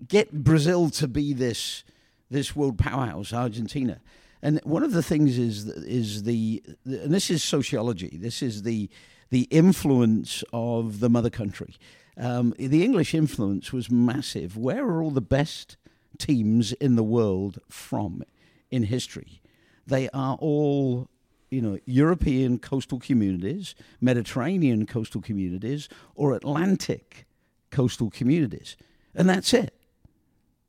get 0.06 0.32
Brazil 0.32 0.90
to 0.90 1.06
be 1.06 1.32
this 1.32 1.84
this 2.30 2.56
world 2.56 2.78
powerhouse, 2.78 3.32
Argentina. 3.32 4.00
And 4.42 4.60
one 4.64 4.82
of 4.82 4.92
the 4.92 5.02
things 5.02 5.38
is 5.38 5.68
is 5.68 6.24
the, 6.24 6.62
and 6.84 7.14
this 7.14 7.30
is 7.30 7.44
sociology. 7.44 8.18
This 8.20 8.42
is 8.42 8.62
the 8.62 8.90
the 9.30 9.42
influence 9.50 10.44
of 10.52 11.00
the 11.00 11.08
mother 11.08 11.30
country. 11.30 11.76
Um, 12.18 12.52
the 12.58 12.84
English 12.84 13.14
influence 13.14 13.72
was 13.72 13.90
massive. 13.90 14.56
Where 14.56 14.84
are 14.84 15.02
all 15.02 15.10
the 15.10 15.22
best 15.22 15.76
teams 16.18 16.72
in 16.74 16.96
the 16.96 17.02
world 17.02 17.58
from 17.70 18.22
in 18.70 18.82
history? 18.82 19.40
They 19.86 20.08
are 20.10 20.36
all 20.40 21.08
you 21.50 21.62
know 21.62 21.78
European 21.86 22.58
coastal 22.58 22.98
communities, 22.98 23.74
Mediterranean 24.00 24.86
coastal 24.86 25.20
communities, 25.20 25.88
or 26.14 26.34
Atlantic 26.34 27.26
coastal 27.70 28.10
communities, 28.10 28.76
and 29.14 29.28
that's 29.28 29.54
it. 29.54 29.74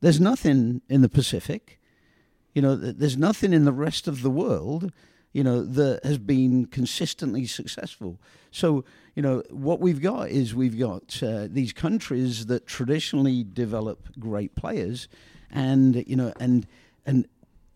There's 0.01 0.19
nothing 0.19 0.81
in 0.89 1.01
the 1.01 1.09
Pacific. 1.09 1.79
You 2.53 2.61
know, 2.61 2.75
there's 2.75 3.17
nothing 3.17 3.53
in 3.53 3.65
the 3.65 3.71
rest 3.71 4.07
of 4.07 4.21
the 4.21 4.29
world. 4.29 4.91
You 5.31 5.43
know 5.43 5.63
that 5.63 6.05
has 6.05 6.19
been 6.19 6.67
consistently 6.67 7.47
successful. 7.47 8.19
So 8.51 8.85
you 9.15 9.23
know 9.23 9.41
what 9.49 9.79
we've 9.79 9.99
got 10.01 10.29
is 10.29 10.53
we've 10.53 10.77
got 10.77 11.23
uh, 11.23 11.47
these 11.49 11.73
countries 11.73 12.45
that 12.45 12.67
traditionally 12.67 13.43
develop 13.43 14.09
great 14.19 14.53
players, 14.53 15.07
and 15.49 16.03
you 16.07 16.15
know 16.15 16.33
and 16.39 16.67
and 17.07 17.27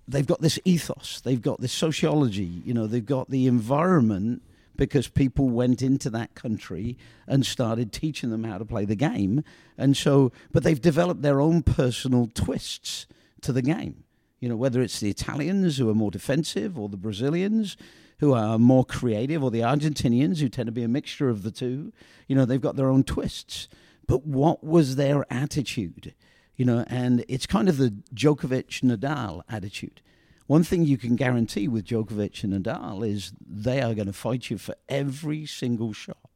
they've 0.08 0.28
got 0.28 0.42
this 0.42 0.60
ethos, 0.66 1.22
they've 1.22 1.42
got 1.42 1.60
this 1.60 1.74
sociology, 1.74 2.62
you 2.66 2.74
know, 2.74 2.88
they've 2.88 3.06
got 3.06 3.30
the 3.30 3.46
environment 3.46 4.42
because 4.76 5.08
people 5.08 5.50
went 5.50 5.82
into 5.82 6.10
that 6.12 6.36
country 6.36 6.98
and 7.26 7.46
started 7.46 7.92
teaching 7.92 8.30
them 8.30 8.44
how 8.44 8.58
to 8.58 8.66
play 8.66 8.86
the 8.86 8.96
game. 8.96 9.44
And 9.78 9.98
so, 9.98 10.32
but 10.52 10.64
they've 10.64 10.80
developed 10.80 11.24
their 11.24 11.42
own 11.42 11.64
personal 11.64 12.30
twists 12.34 13.08
to 13.42 13.52
the 13.52 13.62
game. 13.62 14.04
You 14.40 14.50
know, 14.50 14.56
whether 14.56 14.82
it's 14.82 15.00
the 15.00 15.10
Italians 15.10 15.78
who 15.78 15.90
are 15.90 15.96
more 15.96 16.12
defensive 16.12 16.78
or 16.78 16.90
the 16.90 16.98
Brazilians 16.98 17.76
who 18.20 18.34
are 18.34 18.58
more 18.58 18.86
creative 18.86 19.44
or 19.44 19.52
the 19.52 19.62
Argentinians 19.62 20.40
who 20.40 20.50
tend 20.50 20.68
to 20.68 20.72
be 20.72 20.84
a 20.84 20.88
mixture 20.88 21.30
of 21.30 21.44
the 21.44 21.52
two, 21.52 21.94
you 22.28 22.36
know, 22.36 22.46
they've 22.46 22.62
got 22.62 22.76
their 22.76 22.90
own 22.90 23.04
twists. 23.04 23.68
But 24.08 24.26
what 24.26 24.64
was 24.64 24.96
their 24.96 25.26
attitude? 25.32 26.14
You 26.56 26.66
know, 26.66 26.86
and 26.88 27.24
it's 27.28 27.46
kind 27.46 27.70
of 27.70 27.78
the 27.78 27.94
Djokovic 28.14 28.82
Nadal 28.82 29.42
attitude. 29.50 30.02
One 30.48 30.64
thing 30.64 30.86
you 30.86 30.98
can 30.98 31.16
guarantee 31.16 31.68
with 31.68 31.86
Djokovic 31.86 32.44
and 32.44 32.54
Nadal 32.54 33.08
is 33.08 33.34
they 33.46 33.82
are 33.82 33.94
going 33.94 34.08
to 34.08 34.14
fight 34.14 34.50
you 34.50 34.58
for 34.58 34.76
every 34.88 35.46
single 35.46 35.94
shot. 35.94 36.27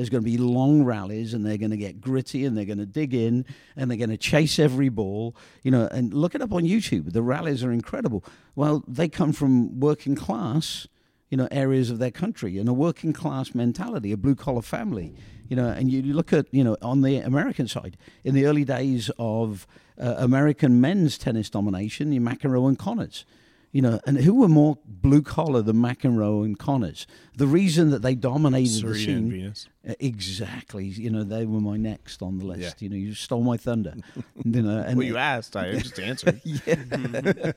There's 0.00 0.08
going 0.08 0.24
to 0.24 0.30
be 0.30 0.38
long 0.38 0.82
rallies 0.82 1.34
and 1.34 1.44
they're 1.44 1.58
going 1.58 1.72
to 1.72 1.76
get 1.76 2.00
gritty 2.00 2.46
and 2.46 2.56
they're 2.56 2.64
going 2.64 2.78
to 2.78 2.86
dig 2.86 3.12
in 3.12 3.44
and 3.76 3.90
they're 3.90 3.98
going 3.98 4.08
to 4.08 4.16
chase 4.16 4.58
every 4.58 4.88
ball. 4.88 5.36
You 5.62 5.70
know, 5.70 5.90
and 5.92 6.14
look 6.14 6.34
it 6.34 6.40
up 6.40 6.54
on 6.54 6.62
YouTube. 6.62 7.12
The 7.12 7.20
rallies 7.20 7.62
are 7.62 7.70
incredible. 7.70 8.24
Well, 8.54 8.82
they 8.88 9.10
come 9.10 9.34
from 9.34 9.78
working 9.78 10.14
class, 10.14 10.88
you 11.28 11.36
know, 11.36 11.48
areas 11.50 11.90
of 11.90 11.98
their 11.98 12.10
country 12.10 12.56
and 12.56 12.66
a 12.66 12.72
working 12.72 13.12
class 13.12 13.54
mentality, 13.54 14.10
a 14.10 14.16
blue 14.16 14.34
collar 14.34 14.62
family. 14.62 15.14
You 15.50 15.56
know, 15.56 15.68
and 15.68 15.92
you 15.92 16.14
look 16.14 16.32
at, 16.32 16.46
you 16.50 16.64
know, 16.64 16.78
on 16.80 17.02
the 17.02 17.18
American 17.18 17.68
side, 17.68 17.98
in 18.24 18.34
the 18.34 18.46
early 18.46 18.64
days 18.64 19.10
of 19.18 19.66
uh, 20.00 20.14
American 20.16 20.80
men's 20.80 21.18
tennis 21.18 21.50
domination, 21.50 22.08
the 22.08 22.20
McEnroe 22.20 22.66
and 22.68 22.78
Connors 22.78 23.26
you 23.72 23.82
know, 23.82 24.00
and 24.04 24.18
who 24.18 24.34
were 24.34 24.48
more 24.48 24.78
blue 24.84 25.22
collar 25.22 25.62
than 25.62 25.76
McEnroe 25.76 26.44
and 26.44 26.58
Connors? 26.58 27.06
The 27.36 27.46
reason 27.46 27.90
that 27.90 28.02
they 28.02 28.14
dominated 28.14 28.80
Serena 28.80 28.94
the 28.94 29.04
scene, 29.04 29.30
Venus. 29.30 29.68
Uh, 29.88 29.94
exactly. 30.00 30.86
You 30.86 31.10
know, 31.10 31.22
they 31.22 31.46
were 31.46 31.60
my 31.60 31.76
next 31.76 32.20
on 32.20 32.38
the 32.38 32.46
list. 32.46 32.60
Yeah. 32.60 32.86
You 32.86 32.88
know, 32.88 32.96
you 32.96 33.14
stole 33.14 33.42
my 33.42 33.56
thunder. 33.56 33.94
you 34.44 34.62
know, 34.62 34.78
and 34.78 34.98
well, 34.98 35.06
you 35.06 35.16
asked. 35.16 35.56
I 35.56 35.72
just 35.78 36.00
answered. 36.00 36.40
yeah. 36.44 37.52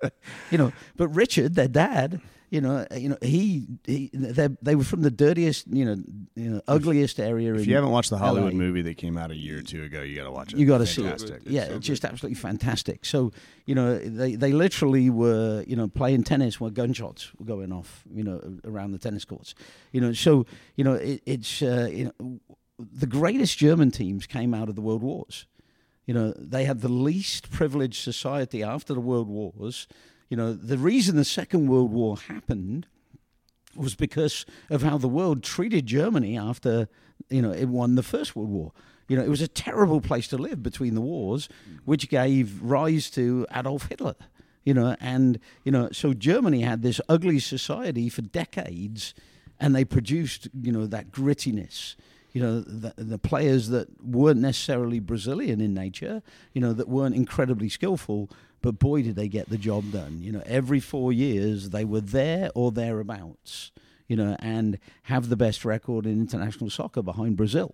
you 0.50 0.58
know, 0.58 0.72
but 0.96 1.08
Richard, 1.08 1.54
their 1.54 1.68
dad, 1.68 2.20
you 2.54 2.60
know, 2.60 2.86
you 2.96 3.08
know, 3.08 3.18
he, 3.20 3.66
he 3.84 4.10
they, 4.14 4.48
they 4.62 4.76
were 4.76 4.84
from 4.84 5.02
the 5.02 5.10
dirtiest, 5.10 5.66
you 5.66 5.84
know, 5.84 5.96
you 6.36 6.50
know, 6.50 6.60
ugliest 6.68 7.18
area. 7.18 7.52
If 7.52 7.66
you 7.66 7.74
haven't 7.74 7.90
watched 7.90 8.10
the 8.10 8.16
Hollywood 8.16 8.52
LA. 8.52 8.58
movie 8.58 8.82
that 8.82 8.96
came 8.96 9.18
out 9.18 9.32
a 9.32 9.36
year 9.36 9.58
or 9.58 9.62
two 9.62 9.82
ago, 9.82 10.02
you 10.02 10.14
got 10.14 10.24
to 10.24 10.30
watch 10.30 10.52
it. 10.52 10.58
You 10.60 10.64
got 10.64 10.78
to 10.78 10.86
see 10.86 11.04
it. 11.04 11.20
It's 11.20 11.46
yeah, 11.46 11.66
so 11.66 11.74
it's 11.74 11.86
just 11.86 12.04
absolutely 12.04 12.36
fantastic. 12.36 13.04
So 13.04 13.32
you 13.66 13.74
know, 13.74 13.98
they 13.98 14.36
they 14.36 14.52
literally 14.52 15.10
were 15.10 15.64
you 15.66 15.74
know 15.74 15.88
playing 15.88 16.22
tennis 16.22 16.60
where 16.60 16.70
gunshots 16.70 17.32
were 17.40 17.44
going 17.44 17.72
off 17.72 18.04
you 18.14 18.22
know 18.22 18.40
around 18.64 18.92
the 18.92 18.98
tennis 18.98 19.24
courts. 19.24 19.56
You 19.90 20.00
know, 20.00 20.12
so 20.12 20.46
you 20.76 20.84
know 20.84 20.94
it, 20.94 21.22
it's 21.26 21.60
uh, 21.60 21.90
you 21.92 22.12
know 22.20 22.38
the 22.78 23.08
greatest 23.08 23.58
German 23.58 23.90
teams 23.90 24.28
came 24.28 24.54
out 24.54 24.68
of 24.68 24.76
the 24.76 24.80
world 24.80 25.02
wars. 25.02 25.46
You 26.06 26.14
know, 26.14 26.34
they 26.38 26.66
had 26.66 26.82
the 26.82 26.88
least 26.88 27.50
privileged 27.50 28.00
society 28.00 28.62
after 28.62 28.94
the 28.94 29.00
world 29.00 29.26
wars. 29.26 29.88
You 30.28 30.36
know, 30.36 30.52
the 30.52 30.78
reason 30.78 31.16
the 31.16 31.24
Second 31.24 31.68
World 31.68 31.92
War 31.92 32.16
happened 32.16 32.86
was 33.76 33.94
because 33.94 34.46
of 34.70 34.82
how 34.82 34.98
the 34.98 35.08
world 35.08 35.42
treated 35.42 35.86
Germany 35.86 36.38
after 36.38 36.88
you 37.28 37.42
know 37.42 37.52
it 37.52 37.66
won 37.66 37.94
the 37.94 38.02
First 38.02 38.36
World 38.36 38.50
War. 38.50 38.72
You 39.08 39.16
know, 39.16 39.22
it 39.22 39.28
was 39.28 39.42
a 39.42 39.48
terrible 39.48 40.00
place 40.00 40.28
to 40.28 40.38
live 40.38 40.62
between 40.62 40.94
the 40.94 41.00
wars, 41.00 41.48
mm. 41.68 41.80
which 41.84 42.08
gave 42.08 42.62
rise 42.62 43.10
to 43.10 43.46
Adolf 43.54 43.88
Hitler. 43.88 44.14
You 44.64 44.72
know, 44.72 44.96
and 44.98 45.38
you 45.64 45.72
know, 45.72 45.90
so 45.92 46.14
Germany 46.14 46.62
had 46.62 46.82
this 46.82 47.00
ugly 47.08 47.38
society 47.38 48.08
for 48.08 48.22
decades, 48.22 49.14
and 49.60 49.74
they 49.74 49.84
produced 49.84 50.48
you 50.58 50.72
know 50.72 50.86
that 50.86 51.10
grittiness. 51.10 51.96
You 52.34 52.42
know, 52.42 52.60
the, 52.60 52.92
the 52.96 53.18
players 53.18 53.68
that 53.68 53.88
weren't 54.02 54.40
necessarily 54.40 55.00
Brazilian 55.00 55.60
in 55.60 55.72
nature, 55.72 56.20
you 56.52 56.60
know, 56.60 56.72
that 56.72 56.88
weren't 56.88 57.14
incredibly 57.14 57.68
skillful, 57.68 58.28
but 58.60 58.78
boy, 58.78 59.02
did 59.02 59.14
they 59.14 59.28
get 59.28 59.48
the 59.48 59.56
job 59.56 59.92
done. 59.92 60.20
You 60.20 60.32
know, 60.32 60.42
every 60.44 60.80
four 60.80 61.12
years 61.12 61.70
they 61.70 61.84
were 61.84 62.00
there 62.00 62.50
or 62.54 62.72
thereabouts, 62.72 63.70
you 64.08 64.16
know, 64.16 64.36
and 64.40 64.78
have 65.04 65.28
the 65.28 65.36
best 65.36 65.64
record 65.64 66.06
in 66.06 66.20
international 66.20 66.70
soccer 66.70 67.02
behind 67.02 67.36
Brazil. 67.36 67.72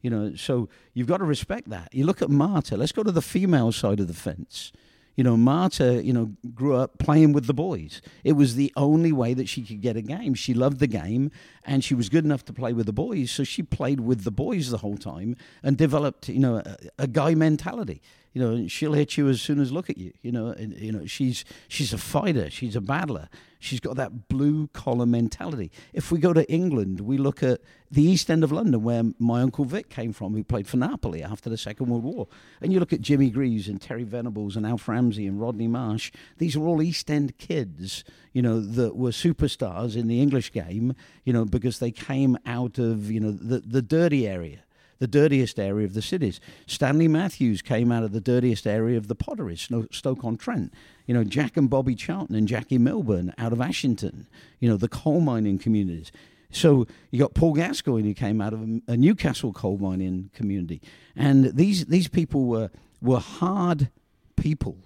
You 0.00 0.10
know, 0.10 0.34
so 0.34 0.68
you've 0.94 1.06
got 1.06 1.18
to 1.18 1.24
respect 1.24 1.70
that. 1.70 1.94
You 1.94 2.04
look 2.04 2.22
at 2.22 2.28
Marta. 2.28 2.76
Let's 2.76 2.92
go 2.92 3.04
to 3.04 3.12
the 3.12 3.22
female 3.22 3.70
side 3.70 4.00
of 4.00 4.08
the 4.08 4.14
fence. 4.14 4.72
You 5.16 5.24
know, 5.24 5.36
Marta, 5.36 6.02
you 6.02 6.12
know, 6.12 6.32
grew 6.54 6.74
up 6.74 6.98
playing 6.98 7.32
with 7.32 7.46
the 7.46 7.54
boys. 7.54 8.00
It 8.24 8.32
was 8.32 8.54
the 8.54 8.72
only 8.76 9.12
way 9.12 9.34
that 9.34 9.48
she 9.48 9.62
could 9.62 9.80
get 9.80 9.96
a 9.96 10.02
game. 10.02 10.34
She 10.34 10.54
loved 10.54 10.78
the 10.78 10.86
game 10.86 11.30
and 11.64 11.84
she 11.84 11.94
was 11.94 12.08
good 12.08 12.24
enough 12.24 12.44
to 12.46 12.52
play 12.52 12.72
with 12.72 12.86
the 12.86 12.92
boys. 12.92 13.30
So 13.30 13.44
she 13.44 13.62
played 13.62 14.00
with 14.00 14.24
the 14.24 14.30
boys 14.30 14.70
the 14.70 14.78
whole 14.78 14.96
time 14.96 15.36
and 15.62 15.76
developed, 15.76 16.28
you 16.28 16.40
know, 16.40 16.56
a, 16.56 16.76
a 16.98 17.06
guy 17.06 17.34
mentality. 17.34 18.00
You 18.32 18.40
know, 18.42 18.68
she'll 18.68 18.94
hit 18.94 19.16
you 19.16 19.28
as 19.28 19.40
soon 19.40 19.60
as 19.60 19.72
look 19.72 19.90
at 19.90 19.98
you. 19.98 20.12
You 20.22 20.32
know, 20.32 20.48
and, 20.48 20.72
you 20.78 20.92
know, 20.92 21.06
she's 21.06 21.44
she's 21.68 21.92
a 21.92 21.98
fighter. 21.98 22.50
She's 22.50 22.76
a 22.76 22.80
battler. 22.80 23.28
She's 23.58 23.78
got 23.78 23.94
that 23.96 24.26
blue 24.28 24.66
collar 24.72 25.06
mentality. 25.06 25.70
If 25.92 26.10
we 26.10 26.18
go 26.18 26.32
to 26.32 26.50
England, 26.50 27.00
we 27.00 27.16
look 27.16 27.44
at 27.44 27.60
the 27.92 28.02
East 28.02 28.28
End 28.28 28.42
of 28.42 28.50
London, 28.50 28.82
where 28.82 29.04
my 29.20 29.40
uncle 29.40 29.64
Vic 29.64 29.88
came 29.88 30.12
from, 30.12 30.34
who 30.34 30.42
played 30.42 30.66
for 30.66 30.78
Napoli 30.78 31.22
after 31.22 31.48
the 31.48 31.56
Second 31.56 31.86
World 31.86 32.02
War. 32.02 32.26
And 32.60 32.72
you 32.72 32.80
look 32.80 32.92
at 32.92 33.00
Jimmy 33.00 33.30
Greaves 33.30 33.68
and 33.68 33.80
Terry 33.80 34.02
Venables 34.02 34.56
and 34.56 34.66
Alf 34.66 34.88
Ramsey 34.88 35.28
and 35.28 35.40
Rodney 35.40 35.68
Marsh. 35.68 36.10
These 36.38 36.56
are 36.56 36.62
all 36.62 36.82
East 36.82 37.08
End 37.08 37.38
kids, 37.38 38.02
you 38.32 38.42
know, 38.42 38.60
that 38.60 38.96
were 38.96 39.10
superstars 39.10 39.94
in 39.94 40.08
the 40.08 40.20
English 40.20 40.50
game, 40.50 40.96
you 41.24 41.32
know, 41.32 41.44
because 41.44 41.78
they 41.78 41.92
came 41.92 42.36
out 42.44 42.78
of, 42.78 43.12
you 43.12 43.20
know, 43.20 43.30
the, 43.30 43.60
the 43.60 43.82
dirty 43.82 44.26
area 44.26 44.64
the 44.98 45.06
dirtiest 45.06 45.58
area 45.58 45.86
of 45.86 45.94
the 45.94 46.02
cities. 46.02 46.40
Stanley 46.66 47.08
Matthews 47.08 47.62
came 47.62 47.90
out 47.90 48.02
of 48.02 48.12
the 48.12 48.20
dirtiest 48.20 48.66
area 48.66 48.96
of 48.96 49.08
the 49.08 49.14
Potteries, 49.14 49.68
Stoke 49.90 50.24
on 50.24 50.36
Trent. 50.36 50.72
You 51.06 51.14
know, 51.14 51.24
Jack 51.24 51.56
and 51.56 51.68
Bobby 51.68 51.94
Charlton 51.94 52.36
and 52.36 52.46
Jackie 52.46 52.78
Milburn 52.78 53.34
out 53.38 53.52
of 53.52 53.60
Ashington. 53.60 54.28
You 54.60 54.68
know, 54.68 54.76
the 54.76 54.88
coal 54.88 55.20
mining 55.20 55.58
communities. 55.58 56.12
So 56.52 56.86
you 57.10 57.18
got 57.18 57.34
Paul 57.34 57.54
Gascoigne 57.54 58.06
who 58.06 58.14
came 58.14 58.40
out 58.40 58.52
of 58.52 58.60
a 58.86 58.96
Newcastle 58.96 59.52
coal 59.52 59.78
mining 59.78 60.30
community, 60.34 60.80
and 61.16 61.46
these 61.46 61.86
these 61.86 62.08
people 62.08 62.44
were 62.44 62.70
were 63.00 63.18
hard 63.20 63.90
people. 64.36 64.76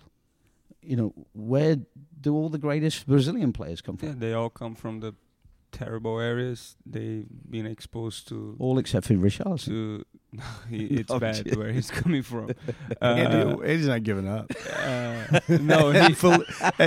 You 0.81 0.97
know, 0.97 1.14
where 1.35 1.77
do 2.21 2.35
all 2.35 2.49
the 2.49 2.59
greatest 2.59 3.07
Brazilian 3.07 3.53
players 3.53 3.81
come 3.81 3.97
from? 3.97 4.09
Yeah, 4.09 4.14
they 4.16 4.33
all 4.33 4.51
come 4.51 4.77
from 4.77 5.01
the 5.01 5.14
terrible 5.77 6.19
areas. 6.21 6.77
They've 6.85 7.27
been 7.51 7.67
exposed 7.67 8.29
to 8.29 8.57
All 8.59 8.79
except 8.79 9.07
for 9.07 9.15
Richarlison. 9.15 9.67
to. 9.67 10.05
it's 10.71 11.09
No, 11.11 11.19
bad 11.19 11.37
shit. 11.37 11.57
where 11.57 11.73
he's 11.73 11.91
coming 11.91 12.23
from. 12.23 12.51
Andy, 13.01 13.37
Uh, 13.37 13.57
Andy's 13.61 13.87
not 13.87 14.03
giving 14.03 14.29
up. 14.29 14.51
uh, 14.77 15.41
no, 15.73 15.93
he, 15.93 16.15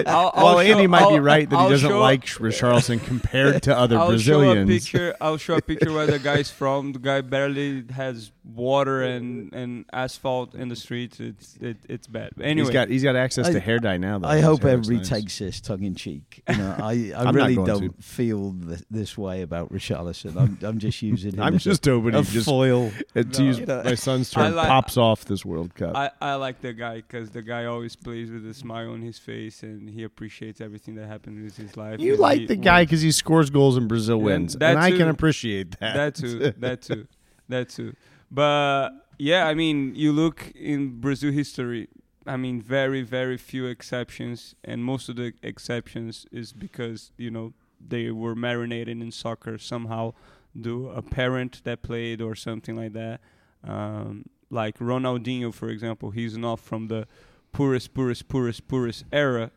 I'll- 0.06 0.32
I'll 0.36 0.46
well, 0.46 0.60
Andy 0.60 0.86
might 0.88 1.00
be 1.10 1.16
I'll- 1.16 1.20
right 1.34 1.50
that 1.50 1.56
he 1.56 1.62
I'll 1.62 1.70
doesn't 1.70 1.90
show- 1.90 2.00
like 2.00 2.26
Richarlison 2.26 3.04
compared 3.04 3.64
to 3.64 3.76
other 3.76 3.98
I'll 3.98 4.10
Brazilians. 4.10 4.70
show 4.86 4.98
a 4.98 5.02
picture. 5.08 5.16
I'll 5.22 5.38
show 5.38 5.56
a 5.56 5.62
picture 5.62 5.92
where 5.92 6.06
the 6.06 6.20
guy's 6.20 6.52
from. 6.52 6.94
The 6.94 7.00
guy 7.00 7.22
barely 7.22 7.86
has 7.96 8.32
water 8.56 9.04
and, 9.04 9.54
and 9.54 9.86
asphalt 9.94 10.56
in 10.56 10.70
the 10.70 10.76
streets. 10.76 11.20
It's 11.20 11.56
it, 11.62 11.78
it's 11.88 12.08
bad. 12.08 12.32
But 12.36 12.46
anyway, 12.46 12.66
He's 12.68 12.74
got 12.74 12.90
he's 12.90 13.04
got 13.04 13.16
access 13.16 13.48
I- 13.48 13.54
to 13.54 13.60
hair 13.60 13.80
dye 13.80 13.98
now. 13.98 14.20
Though. 14.20 14.28
I 14.28 14.40
hope 14.42 14.62
hair 14.64 14.76
looks 14.78 14.88
everybody 14.88 15.10
nice. 15.10 15.22
takes 15.24 15.40
this 15.40 15.62
tongue 15.62 15.84
in 15.84 15.96
cheek. 15.96 16.42
You 16.50 16.58
know, 16.58 16.76
I, 16.80 17.12
I 17.16 17.30
really 17.32 17.56
don't 17.56 17.96
to. 17.98 18.02
feel 18.02 18.56
th- 18.68 18.82
this 18.90 19.18
way 19.18 19.42
about 19.42 19.72
Richarlison. 19.72 20.36
I'm, 20.36 20.58
I'm 20.62 20.80
just 20.80 21.02
using 21.02 21.34
him 21.34 21.40
I'm 21.44 21.56
as 21.56 21.64
just 21.64 21.86
hoping 21.86 22.16
a, 22.16 22.22
he 22.24 22.30
a 22.30 22.32
just 22.32 22.46
foil. 22.46 22.92
uh, 23.16 23.24
to 23.24 23.40
No. 23.42 23.46
use 23.46 23.60
You 23.60 23.66
know, 23.66 23.84
my 23.84 23.96
son's 23.96 24.34
I 24.38 24.46
term 24.48 24.56
like- 24.56 24.68
pops 24.68 24.98
off 24.98 25.26
this 25.26 25.46
World 25.46 25.76
Cup. 25.76 25.96
I, 25.96 26.12
I 26.22 26.36
like 26.36 26.62
the 26.62 26.74
guy 26.74 26.98
because 26.98 27.30
the 27.32 27.42
guy 27.42 27.66
always 27.66 27.96
plays 27.96 28.30
with 28.32 28.46
a 28.48 28.54
smile 28.54 28.92
on 28.92 29.02
his 29.02 29.20
face 29.20 29.64
and 29.64 29.90
he 29.90 30.04
appreciates 30.04 30.62
everything 30.62 30.96
that 30.96 31.08
happens 31.08 31.58
in 31.60 31.66
his 31.68 31.78
life. 31.78 32.00
you 32.00 32.16
like 32.18 32.40
he 32.42 32.46
the 32.48 32.56
guy 32.56 32.84
because 32.84 33.02
he 33.02 33.12
scores 33.12 33.50
goals 33.50 33.78
and 33.78 33.88
Brazil 33.88 34.16
And 34.18 34.26
wins, 34.26 34.54
that 34.56 34.72
and 34.76 34.80
I 34.80 34.92
can 34.92 35.08
appreciate 35.10 35.80
that. 35.80 35.96
that 35.96 36.16
too, 36.16 36.54
that 36.58 36.82
too, 36.82 37.08
that 37.50 37.70
too. 37.70 37.94
But 38.32 38.92
yeah, 39.18 39.48
I 39.48 39.54
mean, 39.54 39.96
you 39.96 40.12
look 40.12 40.52
in 40.56 41.00
Brazil 41.00 41.32
history. 41.32 41.88
I 42.26 42.38
mean, 42.38 42.62
very, 42.62 43.02
very 43.02 43.38
few 43.38 43.66
exceptions, 43.66 44.54
and 44.64 44.84
most 44.84 45.10
of 45.10 45.16
the 45.16 45.34
exceptions 45.42 46.28
is 46.32 46.54
because 46.54 47.12
you 47.18 47.32
know 47.32 47.54
they 47.80 48.12
were 48.12 48.36
marinated 48.36 49.02
in 49.02 49.12
soccer 49.12 49.58
somehow 49.58 50.14
do 50.60 50.90
a 50.90 51.02
parent 51.02 51.62
that 51.64 51.82
played 51.82 52.22
or 52.22 52.36
something 52.36 52.76
like 52.76 52.94
that 52.94 53.22
um, 53.64 54.26
like 54.50 54.78
Ronaldinho 54.80 55.54
for 55.54 55.70
example 55.70 56.12
he's 56.12 56.38
not 56.38 56.60
from 56.60 56.88
the 56.88 57.08
poorest 57.52 57.94
poorest 57.94 58.28
poorest 58.28 58.68
poorest 58.68 59.06
era 59.12 59.52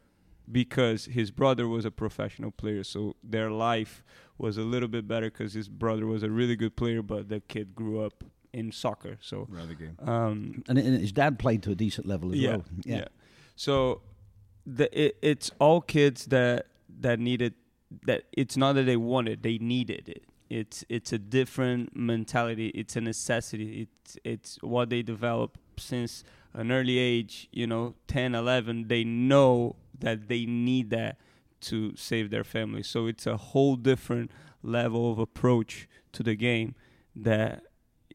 because 0.50 1.06
his 1.06 1.30
brother 1.30 1.66
was 1.66 1.84
a 1.84 1.90
professional 1.90 2.50
player 2.50 2.84
so 2.84 3.16
their 3.22 3.50
life 3.50 4.02
was 4.38 4.58
a 4.58 4.62
little 4.62 4.88
bit 4.88 5.06
better 5.06 5.30
because 5.30 5.54
his 5.54 5.68
brother 5.68 6.06
was 6.06 6.22
a 6.22 6.30
really 6.30 6.56
good 6.56 6.76
player 6.76 7.02
but 7.02 7.28
the 7.28 7.40
kid 7.40 7.74
grew 7.74 8.04
up 8.04 8.24
in 8.52 8.70
soccer 8.72 9.16
so 9.20 9.46
Rather 9.50 9.74
game. 9.74 9.96
um, 10.00 10.62
And, 10.68 10.78
and 10.78 11.00
his 11.00 11.12
dad 11.12 11.38
played 11.38 11.62
to 11.64 11.70
a 11.70 11.74
decent 11.74 12.06
level 12.06 12.32
as 12.32 12.38
yeah, 12.38 12.50
well. 12.50 12.64
yeah. 12.84 13.04
So 13.56 14.02
the 14.66 14.86
it, 15.06 15.16
it's 15.22 15.50
all 15.58 15.80
kids 15.80 16.26
that 16.26 16.66
that 17.00 17.18
needed 17.18 17.54
that 18.06 18.24
it's 18.32 18.56
not 18.56 18.74
that 18.74 18.84
they 18.84 18.96
wanted, 18.96 19.42
they 19.42 19.58
needed 19.58 20.08
it. 20.08 20.24
It's 20.48 20.84
it's 20.88 21.12
a 21.12 21.18
different 21.18 21.96
mentality, 21.96 22.68
it's 22.68 22.96
a 22.96 23.00
necessity. 23.00 23.88
It's 23.88 24.18
it's 24.24 24.58
what 24.62 24.90
they 24.90 25.02
develop 25.02 25.58
since 25.78 26.24
an 26.54 26.70
early 26.70 26.98
age, 26.98 27.48
you 27.50 27.66
know, 27.66 27.94
10, 28.08 28.34
11, 28.34 28.88
they 28.88 29.04
know 29.04 29.74
that 29.98 30.28
they 30.28 30.44
need 30.44 30.90
that 30.90 31.16
to 31.62 31.96
save 31.96 32.28
their 32.30 32.44
family. 32.44 32.82
So 32.82 33.06
it's 33.06 33.26
a 33.26 33.38
whole 33.38 33.76
different 33.76 34.30
level 34.62 35.10
of 35.10 35.18
approach 35.18 35.88
to 36.12 36.22
the 36.22 36.34
game 36.34 36.74
that 37.16 37.62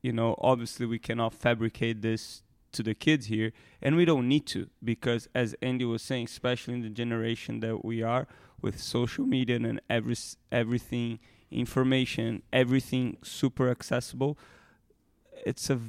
you 0.04 0.12
know, 0.12 0.36
obviously 0.40 0.86
we 0.86 1.00
cannot 1.00 1.34
fabricate 1.34 2.02
this 2.02 2.44
to 2.74 2.84
the 2.84 2.94
kids 2.94 3.28
here 3.28 3.54
and 3.82 3.96
we 3.96 4.04
don't 4.06 4.28
need 4.28 4.46
to 4.46 4.70
because 4.84 5.28
as 5.34 5.56
andy 5.62 5.86
was 5.86 6.02
saying 6.02 6.26
especially 6.26 6.74
in 6.76 6.82
the 6.82 6.90
generation 6.90 7.62
that 7.62 7.84
we 7.84 8.04
are 8.04 8.28
with 8.62 8.78
social 8.80 9.26
media 9.26 9.56
and 9.56 9.80
every 9.90 10.16
everything 10.52 11.18
information 11.50 12.44
everything 12.52 13.18
super 13.24 13.70
accessible 13.72 14.38
it's 15.46 15.70
a 15.70 15.80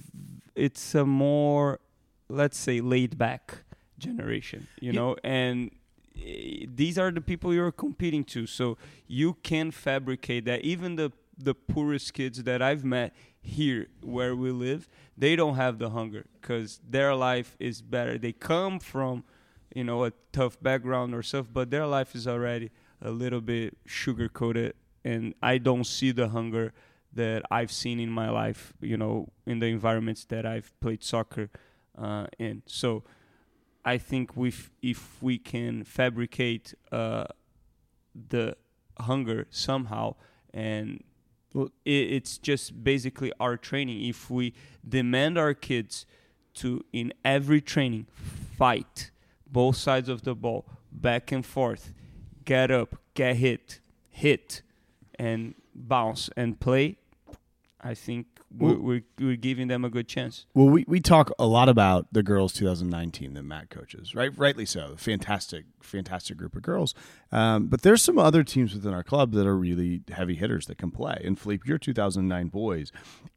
it's 0.54 0.94
a 0.94 1.04
more 1.04 1.80
let's 2.28 2.56
say 2.56 2.80
laid 2.80 3.18
back 3.18 3.64
generation 3.98 4.68
you 4.80 4.92
Yeah. 4.92 5.00
know 5.00 5.16
and 5.24 5.72
eh, 6.16 6.64
these 6.72 6.96
are 6.96 7.10
the 7.10 7.20
people 7.20 7.52
you're 7.52 7.72
competing 7.72 8.22
to 8.24 8.46
so 8.46 8.78
you 9.08 9.34
can 9.42 9.72
fabricate 9.72 10.44
that 10.44 10.62
even 10.62 10.94
the 10.96 11.10
the 11.36 11.54
poorest 11.54 12.14
kids 12.14 12.44
that 12.44 12.62
i've 12.62 12.84
met 12.84 13.12
here 13.48 13.88
where 14.02 14.36
we 14.36 14.50
live 14.50 14.88
they 15.18 15.34
don't 15.34 15.56
have 15.56 15.78
the 15.78 15.90
hunger 15.90 16.24
because 16.40 16.80
their 16.88 17.12
life 17.14 17.56
is 17.58 17.82
better. 17.82 18.16
They 18.16 18.32
come 18.32 18.78
from 18.78 19.24
you 19.74 19.84
know 19.84 20.04
a 20.04 20.12
tough 20.32 20.60
background 20.62 21.14
or 21.14 21.22
stuff 21.22 21.46
but 21.52 21.70
their 21.70 21.86
life 21.86 22.14
is 22.14 22.26
already 22.26 22.70
a 23.02 23.10
little 23.10 23.40
bit 23.40 23.76
sugar 23.84 24.28
coated 24.28 24.74
and 25.04 25.34
i 25.42 25.58
don't 25.58 25.84
see 25.84 26.10
the 26.10 26.28
hunger 26.28 26.72
that 27.12 27.42
i've 27.50 27.70
seen 27.70 28.00
in 28.00 28.10
my 28.10 28.30
life 28.30 28.72
you 28.80 28.96
know 28.96 29.28
in 29.46 29.58
the 29.58 29.66
environments 29.66 30.24
that 30.24 30.46
i've 30.46 30.72
played 30.80 31.04
soccer 31.04 31.50
uh, 31.98 32.26
in. 32.38 32.62
So 32.64 33.04
i 33.84 33.98
think 33.98 34.34
we 34.34 34.54
if 34.80 35.22
we 35.22 35.38
can 35.38 35.84
fabricate 35.84 36.74
uh, 36.90 37.26
the 38.30 38.56
hunger 39.00 39.46
somehow 39.50 40.14
and 40.54 41.04
it's 41.84 42.38
just 42.38 42.82
basically 42.84 43.32
our 43.40 43.56
training. 43.56 44.04
If 44.04 44.30
we 44.30 44.54
demand 44.86 45.38
our 45.38 45.54
kids 45.54 46.06
to 46.58 46.84
in 46.92 47.12
every 47.24 47.60
training 47.60 48.06
fight 48.56 49.10
both 49.46 49.76
sides 49.76 50.08
of 50.08 50.22
the 50.22 50.34
ball 50.34 50.64
back 50.90 51.30
and 51.30 51.46
forth 51.46 51.92
get 52.44 52.70
up 52.70 52.96
get 53.14 53.36
hit 53.36 53.80
hit 54.10 54.62
and 55.18 55.54
bounce 55.74 56.28
and 56.36 56.58
play 56.58 56.96
i 57.80 57.94
think 57.94 58.26
we're, 58.50 58.78
we're, 58.78 59.02
we're 59.18 59.36
giving 59.36 59.68
them 59.68 59.84
a 59.84 59.90
good 59.90 60.08
chance 60.08 60.46
Well, 60.54 60.68
we, 60.68 60.84
we 60.88 61.00
talk 61.00 61.30
a 61.38 61.46
lot 61.46 61.68
about 61.68 62.06
the 62.12 62.22
girls 62.22 62.52
2019 62.54 63.34
that 63.34 63.42
Matt 63.42 63.70
coaches, 63.70 64.14
right? 64.14 64.36
Rightly 64.36 64.64
so. 64.64 64.94
Fantastic, 64.96 65.66
fantastic 65.82 66.36
group 66.36 66.56
of 66.56 66.62
girls. 66.62 66.94
Um, 67.30 67.66
but 67.66 67.82
there's 67.82 68.02
some 68.02 68.18
other 68.18 68.42
teams 68.42 68.74
within 68.74 68.94
our 68.94 69.02
club 69.02 69.32
that 69.32 69.46
are 69.46 69.56
really 69.56 70.02
heavy 70.10 70.34
hitters 70.34 70.66
that 70.66 70.78
can 70.78 70.90
play. 70.90 71.20
And 71.24 71.38
Philippe, 71.38 71.68
your 71.68 71.78
2009 71.78 72.48
boys 72.48 72.90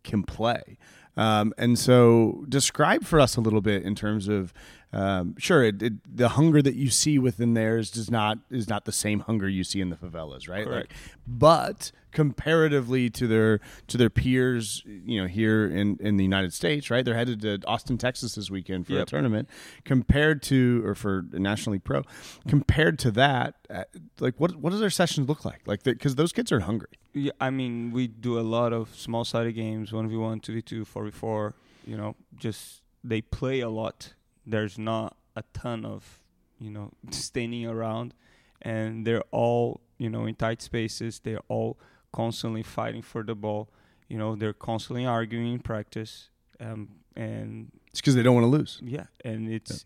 can 0.03 0.23
play. 0.23 0.77
Um, 1.17 1.53
and 1.57 1.77
so, 1.77 2.45
describe 2.47 3.03
for 3.03 3.19
us 3.19 3.35
a 3.35 3.41
little 3.41 3.59
bit 3.59 3.83
in 3.83 3.95
terms 3.95 4.29
of, 4.29 4.53
um, 4.93 5.35
sure, 5.37 5.63
it, 5.63 5.81
it, 5.81 6.17
the 6.17 6.29
hunger 6.29 6.61
that 6.61 6.75
you 6.75 6.89
see 6.89 7.17
within 7.17 7.53
theirs 7.53 7.89
does 7.89 8.11
not 8.11 8.39
is 8.49 8.67
not 8.67 8.85
the 8.85 8.91
same 8.91 9.21
hunger 9.21 9.47
you 9.47 9.63
see 9.63 9.79
in 9.79 9.89
the 9.89 9.95
favelas, 9.95 10.49
right? 10.49 10.65
Correct. 10.65 10.91
Like, 10.91 10.93
but 11.25 11.91
comparatively 12.11 13.09
to 13.09 13.25
their 13.25 13.61
to 13.87 13.97
their 13.97 14.09
peers, 14.09 14.83
you 14.85 15.21
know, 15.21 15.27
here 15.27 15.65
in 15.65 15.97
in 16.01 16.17
the 16.17 16.23
United 16.23 16.53
States, 16.53 16.89
right? 16.89 17.05
They're 17.05 17.15
headed 17.15 17.41
to 17.41 17.59
Austin, 17.65 17.97
Texas 17.97 18.35
this 18.35 18.51
weekend 18.51 18.87
for 18.87 18.99
a 18.99 19.05
tournament. 19.05 19.49
Compared 19.85 20.41
to 20.43 20.81
or 20.85 20.93
for 20.93 21.23
National 21.31 21.73
League 21.73 21.85
Pro, 21.85 22.03
compared 22.49 22.99
to 22.99 23.11
that, 23.11 23.55
uh, 23.69 23.83
like 24.19 24.35
what 24.39 24.57
what 24.57 24.71
does 24.71 24.81
their 24.81 24.89
sessions 24.89 25.29
look 25.29 25.45
like? 25.45 25.61
Like 25.65 25.83
because 25.83 26.15
those 26.15 26.33
kids 26.33 26.51
are 26.51 26.59
hungry. 26.61 26.89
Yeah, 27.13 27.31
I 27.39 27.49
mean, 27.49 27.91
we 27.91 28.07
do 28.07 28.39
a 28.39 28.41
lot 28.41 28.73
of 28.73 28.93
small 28.95 29.25
sided 29.25 29.53
games, 29.53 29.91
1v1, 29.91 30.41
2v2, 30.41 30.87
4v4. 30.87 31.53
You 31.85 31.97
know, 31.97 32.15
just 32.37 32.81
they 33.03 33.21
play 33.21 33.61
a 33.61 33.69
lot. 33.69 34.13
There's 34.45 34.77
not 34.77 35.15
a 35.35 35.43
ton 35.53 35.85
of, 35.85 36.19
you 36.59 36.69
know, 36.71 36.91
standing 37.11 37.65
around. 37.65 38.13
And 38.61 39.05
they're 39.07 39.23
all, 39.31 39.81
you 39.97 40.09
know, 40.09 40.25
in 40.25 40.35
tight 40.35 40.61
spaces. 40.61 41.19
They're 41.19 41.41
all 41.47 41.79
constantly 42.13 42.63
fighting 42.63 43.01
for 43.01 43.23
the 43.23 43.35
ball. 43.35 43.69
You 44.07 44.17
know, 44.17 44.35
they're 44.35 44.53
constantly 44.53 45.05
arguing 45.05 45.53
in 45.53 45.59
practice. 45.59 46.29
Um, 46.59 46.89
and 47.15 47.71
It's 47.87 48.01
because 48.01 48.15
they 48.15 48.23
don't 48.23 48.35
want 48.35 48.45
to 48.45 48.49
lose. 48.57 48.79
yeah, 48.83 49.05
and 49.25 49.49
it's 49.51 49.83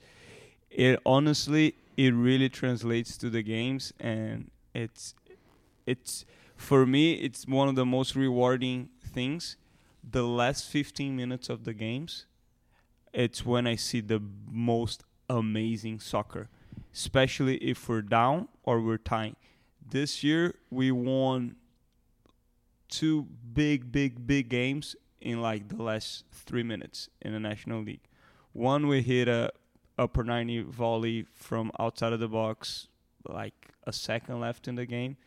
it 0.69 0.99
honestly 1.05 1.75
it 1.95 2.13
really 2.13 2.49
translates 2.49 3.17
to 3.17 3.29
the 3.29 3.41
games 3.41 3.93
and 3.99 4.51
it's 4.73 5.15
it's 5.85 6.25
for 6.57 6.85
me 6.85 7.13
it's 7.13 7.47
one 7.47 7.69
of 7.69 7.75
the 7.75 7.85
most 7.85 8.13
rewarding 8.15 8.89
things 9.01 9.55
the 10.03 10.23
last 10.23 10.65
15 10.69 11.15
minutes 11.15 11.47
of 11.49 11.63
the 11.63 11.73
games 11.73 12.25
it's 13.15 13.45
when 13.45 13.65
I 13.65 13.75
see 13.75 14.01
the 14.01 14.21
most 14.51 15.03
amazing 15.29 15.99
soccer 15.99 16.49
especially 16.95 17.57
if 17.57 17.89
we're 17.89 18.01
down 18.01 18.47
or 18.63 18.79
we're 18.79 18.97
tying. 18.97 19.35
This 19.87 20.23
year 20.23 20.55
we 20.71 20.91
won 20.91 21.57
two 22.87 23.27
big 23.53 23.91
big 23.91 24.25
big 24.25 24.47
games 24.47 24.95
in 25.19 25.41
like 25.41 25.67
the 25.67 25.83
last 25.83 26.23
3 26.31 26.63
minutes 26.63 27.09
in 27.21 27.33
the 27.33 27.39
National 27.39 27.81
League. 27.81 28.07
One 28.53 28.87
we 28.87 29.01
hit 29.01 29.27
a 29.27 29.51
upper 29.97 30.23
90 30.23 30.61
volley 30.61 31.25
from 31.33 31.71
outside 31.79 32.13
of 32.13 32.19
the 32.19 32.27
box 32.29 32.87
like 33.27 33.69
a 33.83 33.91
second 33.93 34.39
left 34.39 34.67
in 34.67 34.75
the 34.75 34.85
game 34.85 35.17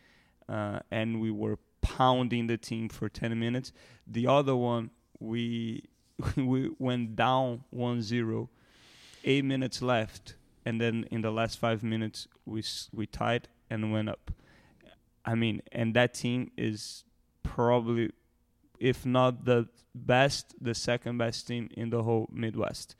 uh, 0.47 0.79
and 0.89 1.21
we 1.21 1.29
were 1.29 1.59
pounding 1.81 2.47
the 2.47 2.57
team 2.57 2.89
for 2.89 3.09
10 3.09 3.39
minutes. 3.39 3.71
The 4.07 4.25
other 4.25 4.55
one 4.55 4.89
we 5.19 5.83
we 6.35 6.69
went 6.79 7.15
down 7.15 7.63
1-0 7.75 8.47
8 9.23 9.45
minutes 9.45 9.81
left 9.81 10.35
and 10.65 10.79
then 10.79 11.05
in 11.11 11.21
the 11.21 11.31
last 11.31 11.59
5 11.59 11.83
minutes 11.83 12.27
we 12.45 12.63
we 12.93 13.05
tied 13.05 13.47
and 13.69 13.91
went 13.91 14.09
up. 14.09 14.31
I 15.25 15.35
mean 15.35 15.61
and 15.71 15.93
that 15.93 16.13
team 16.13 16.51
is 16.57 17.03
probably 17.43 18.11
if 18.79 19.05
not 19.05 19.45
the 19.45 19.67
best 19.93 20.55
the 20.61 20.73
second 20.73 21.17
best 21.17 21.47
team 21.47 21.69
in 21.75 21.89
the 21.89 22.03
whole 22.03 22.27
midwest. 22.31 22.95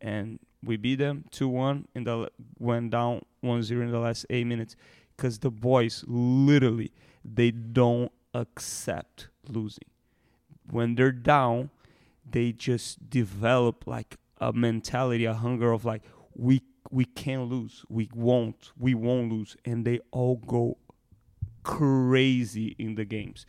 And 0.00 0.38
we 0.62 0.76
beat 0.76 0.96
them 0.96 1.24
2-1 1.30 1.84
in 1.94 2.04
the 2.04 2.30
went 2.58 2.90
down 2.90 3.24
1-0 3.42 3.70
in 3.70 3.90
the 3.90 3.98
last 3.98 4.26
8 4.30 4.46
minutes 4.46 4.76
cuz 5.16 5.38
the 5.38 5.50
boys 5.50 6.04
literally 6.06 6.92
they 7.24 7.50
don't 7.50 8.12
accept 8.34 9.28
losing. 9.48 9.88
When 10.70 10.94
they're 10.94 11.12
down 11.12 11.70
they 12.28 12.52
just 12.52 13.10
develop 13.10 13.86
like 13.86 14.16
a 14.38 14.52
mentality 14.52 15.24
a 15.24 15.34
hunger 15.34 15.72
of 15.72 15.84
like 15.84 16.02
we 16.34 16.62
we 16.90 17.04
can't 17.04 17.48
lose 17.48 17.84
we 17.88 18.08
won't 18.14 18.72
we 18.78 18.94
won't 18.94 19.30
lose 19.30 19.56
and 19.64 19.84
they 19.84 20.00
all 20.10 20.36
go 20.36 20.76
crazy 21.62 22.74
in 22.78 22.94
the 22.94 23.04
games 23.04 23.46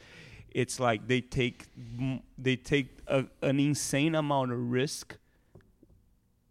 it's 0.56 0.80
like 0.80 1.08
they 1.08 1.20
take 1.20 1.66
they 2.38 2.56
take 2.56 3.00
a, 3.08 3.26
an 3.42 3.60
insane 3.60 4.16
amount 4.16 4.54
of 4.54 4.72
risk 4.72 5.18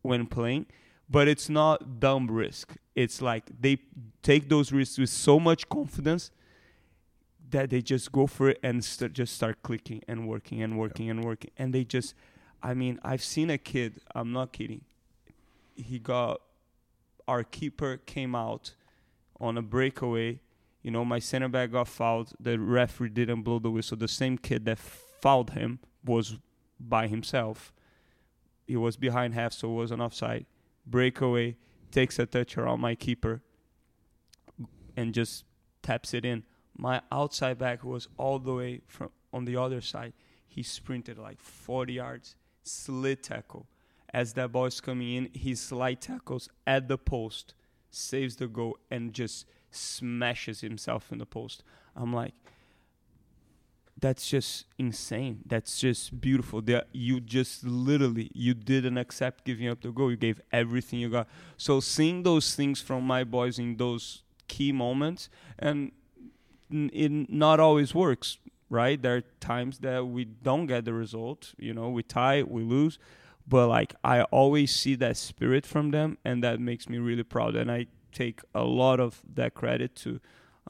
when 0.02 0.26
playing, 0.26 0.66
but 1.08 1.26
it's 1.26 1.48
not 1.48 2.00
dumb 2.00 2.30
risk. 2.30 2.76
It's 2.94 3.22
like 3.22 3.44
they 3.60 3.78
take 4.22 4.50
those 4.50 4.70
risks 4.70 4.98
with 4.98 5.08
so 5.08 5.40
much 5.40 5.68
confidence 5.70 6.30
that 7.54 7.70
they 7.70 7.80
just 7.80 8.10
go 8.10 8.26
for 8.26 8.50
it 8.50 8.58
and 8.64 8.84
st- 8.84 9.12
just 9.12 9.34
start 9.34 9.62
clicking 9.62 10.02
and 10.08 10.28
working 10.28 10.60
and 10.60 10.76
working 10.76 11.08
and 11.08 11.24
working. 11.24 11.52
And 11.56 11.72
they 11.72 11.84
just, 11.84 12.14
I 12.60 12.74
mean, 12.74 12.98
I've 13.04 13.22
seen 13.22 13.48
a 13.48 13.58
kid, 13.58 14.00
I'm 14.12 14.32
not 14.32 14.52
kidding. 14.52 14.82
He 15.76 16.00
got, 16.00 16.40
our 17.28 17.44
keeper 17.44 17.96
came 17.96 18.34
out 18.34 18.74
on 19.40 19.56
a 19.56 19.62
breakaway. 19.62 20.40
You 20.82 20.90
know, 20.90 21.04
my 21.04 21.20
center 21.20 21.48
back 21.48 21.70
got 21.70 21.86
fouled. 21.86 22.32
The 22.40 22.58
referee 22.58 23.10
didn't 23.10 23.42
blow 23.42 23.60
the 23.60 23.70
whistle. 23.70 23.96
The 23.96 24.08
same 24.08 24.36
kid 24.36 24.64
that 24.64 24.78
fouled 24.78 25.50
him 25.50 25.78
was 26.04 26.38
by 26.80 27.06
himself. 27.06 27.72
He 28.66 28.76
was 28.76 28.96
behind 28.96 29.34
half, 29.34 29.52
so 29.52 29.70
it 29.70 29.74
was 29.74 29.90
an 29.92 30.00
offside. 30.00 30.46
Breakaway 30.86 31.56
takes 31.92 32.18
a 32.18 32.26
touch 32.26 32.58
around 32.58 32.80
my 32.80 32.96
keeper 32.96 33.42
and 34.96 35.14
just 35.14 35.44
taps 35.82 36.12
it 36.14 36.24
in. 36.24 36.42
My 36.76 37.00
outside 37.12 37.58
back 37.58 37.80
who 37.80 37.90
was 37.90 38.08
all 38.16 38.38
the 38.38 38.54
way 38.54 38.80
from 38.86 39.10
on 39.32 39.44
the 39.44 39.56
other 39.56 39.80
side. 39.80 40.12
He 40.46 40.62
sprinted 40.62 41.18
like 41.18 41.40
40 41.40 41.94
yards, 41.94 42.36
slid 42.62 43.22
tackle. 43.22 43.66
As 44.12 44.32
that 44.34 44.52
ball 44.52 44.66
is 44.66 44.80
coming 44.80 45.14
in, 45.14 45.30
he 45.32 45.56
slide 45.56 46.00
tackles 46.00 46.48
at 46.66 46.86
the 46.86 46.96
post, 46.96 47.54
saves 47.90 48.36
the 48.36 48.46
goal, 48.46 48.78
and 48.90 49.12
just 49.12 49.46
smashes 49.72 50.60
himself 50.60 51.10
in 51.10 51.18
the 51.18 51.26
post. 51.26 51.64
I'm 51.96 52.12
like, 52.12 52.34
that's 54.00 54.28
just 54.28 54.66
insane. 54.78 55.40
That's 55.46 55.80
just 55.80 56.20
beautiful. 56.20 56.62
That 56.62 56.88
you 56.92 57.20
just 57.20 57.64
literally 57.64 58.30
you 58.34 58.54
didn't 58.54 58.98
accept 58.98 59.44
giving 59.44 59.68
up 59.68 59.80
the 59.80 59.90
goal. 59.90 60.10
You 60.10 60.16
gave 60.16 60.40
everything 60.52 61.00
you 61.00 61.08
got. 61.08 61.28
So 61.56 61.80
seeing 61.80 62.22
those 62.22 62.54
things 62.54 62.80
from 62.80 63.04
my 63.04 63.24
boys 63.24 63.58
in 63.58 63.76
those 63.76 64.22
key 64.46 64.70
moments, 64.72 65.28
and 65.58 65.90
it 66.70 67.30
not 67.30 67.60
always 67.60 67.94
works, 67.94 68.38
right? 68.70 69.00
There 69.00 69.16
are 69.16 69.22
times 69.40 69.78
that 69.80 70.06
we 70.06 70.24
don't 70.24 70.66
get 70.66 70.84
the 70.84 70.92
result. 70.92 71.54
You 71.58 71.74
know, 71.74 71.90
we 71.90 72.02
tie, 72.02 72.42
we 72.42 72.62
lose, 72.62 72.98
but 73.46 73.68
like 73.68 73.94
I 74.02 74.22
always 74.22 74.74
see 74.74 74.94
that 74.96 75.16
spirit 75.16 75.66
from 75.66 75.90
them, 75.90 76.18
and 76.24 76.42
that 76.42 76.60
makes 76.60 76.88
me 76.88 76.98
really 76.98 77.22
proud. 77.22 77.56
And 77.56 77.70
I 77.70 77.86
take 78.12 78.40
a 78.54 78.64
lot 78.64 79.00
of 79.00 79.22
that 79.34 79.54
credit 79.54 79.94
to 79.96 80.20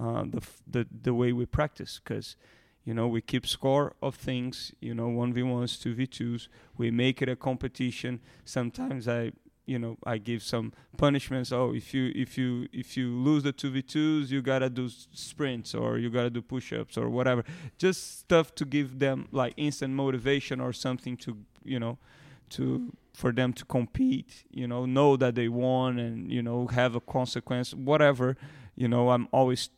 uh, 0.00 0.24
the 0.24 0.42
the 0.66 0.86
the 1.02 1.14
way 1.14 1.32
we 1.32 1.46
practice 1.46 2.00
because 2.02 2.36
you 2.84 2.92
know 2.92 3.06
we 3.06 3.20
keep 3.20 3.46
score 3.46 3.94
of 4.02 4.14
things 4.14 4.72
you 4.80 4.92
know 4.92 5.08
1v1s 5.08 5.78
2v2s 5.78 6.48
we 6.76 6.90
make 6.90 7.22
it 7.22 7.28
a 7.28 7.36
competition 7.36 8.20
sometimes 8.44 9.06
i 9.06 9.30
you 9.66 9.78
know 9.78 9.96
i 10.04 10.18
give 10.18 10.42
some 10.42 10.72
punishments. 10.96 11.52
Oh 11.52 11.72
if 11.74 11.94
you 11.94 12.12
if 12.14 12.36
you 12.38 12.68
if 12.72 12.96
you 12.96 13.14
lose 13.16 13.42
the 13.42 13.52
2v2s 13.52 14.30
you 14.30 14.42
gotta 14.42 14.70
do 14.70 14.88
sprints 15.12 15.74
or 15.74 15.98
you 15.98 16.10
gotta 16.10 16.30
do 16.30 16.42
push-ups 16.42 16.96
or 16.96 17.08
whatever. 17.08 17.44
Just 17.78 18.20
stuff 18.20 18.54
to 18.56 18.64
give 18.64 18.98
them 18.98 19.28
like 19.32 19.54
instant 19.56 19.94
motivation 19.94 20.60
or 20.60 20.72
something 20.72 21.16
to 21.18 21.38
you 21.64 21.80
know 21.80 21.98
to 22.50 22.92
for 23.14 23.32
them 23.32 23.52
to 23.52 23.64
compete 23.64 24.44
you 24.50 24.66
know 24.66 24.84
know 24.86 25.16
that 25.16 25.34
they 25.34 25.48
won 25.48 25.98
and 25.98 26.30
you 26.30 26.42
know 26.42 26.66
have 26.66 26.94
a 26.94 27.00
consequence 27.00 27.74
whatever. 27.74 28.36
You 28.76 28.88
know 28.88 29.10
i'm 29.10 29.28
always 29.32 29.70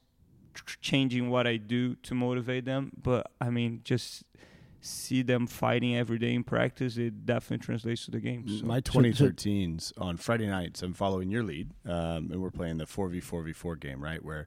changing 0.81 1.31
what 1.31 1.47
I 1.47 1.57
do 1.57 1.97
to 1.97 2.15
motivate 2.15 2.65
them. 2.65 2.93
But 3.01 3.31
I 3.41 3.51
mean, 3.51 3.81
just 3.85 4.25
see 4.81 5.23
them 5.23 5.47
fighting 5.47 5.97
every 5.97 6.19
day 6.19 6.35
in 6.35 6.45
practice, 6.45 6.97
it 6.97 7.27
definitely 7.27 7.65
translates 7.65 8.05
to 8.07 8.11
the 8.11 8.21
game. 8.21 8.47
So. 8.49 8.67
My 8.67 8.81
2013s 8.81 9.93
on 9.99 10.17
Friday 10.17 10.47
nights, 10.47 10.83
I'm 10.83 10.95
following 10.95 11.31
your 11.31 11.43
lead, 11.43 11.71
um, 11.85 12.31
and 12.31 12.41
we're 12.41 12.51
playing 12.51 12.79
the 12.79 12.85
4v4v4 12.85 13.81
game, 13.81 14.03
right? 14.03 14.25
Where 14.25 14.47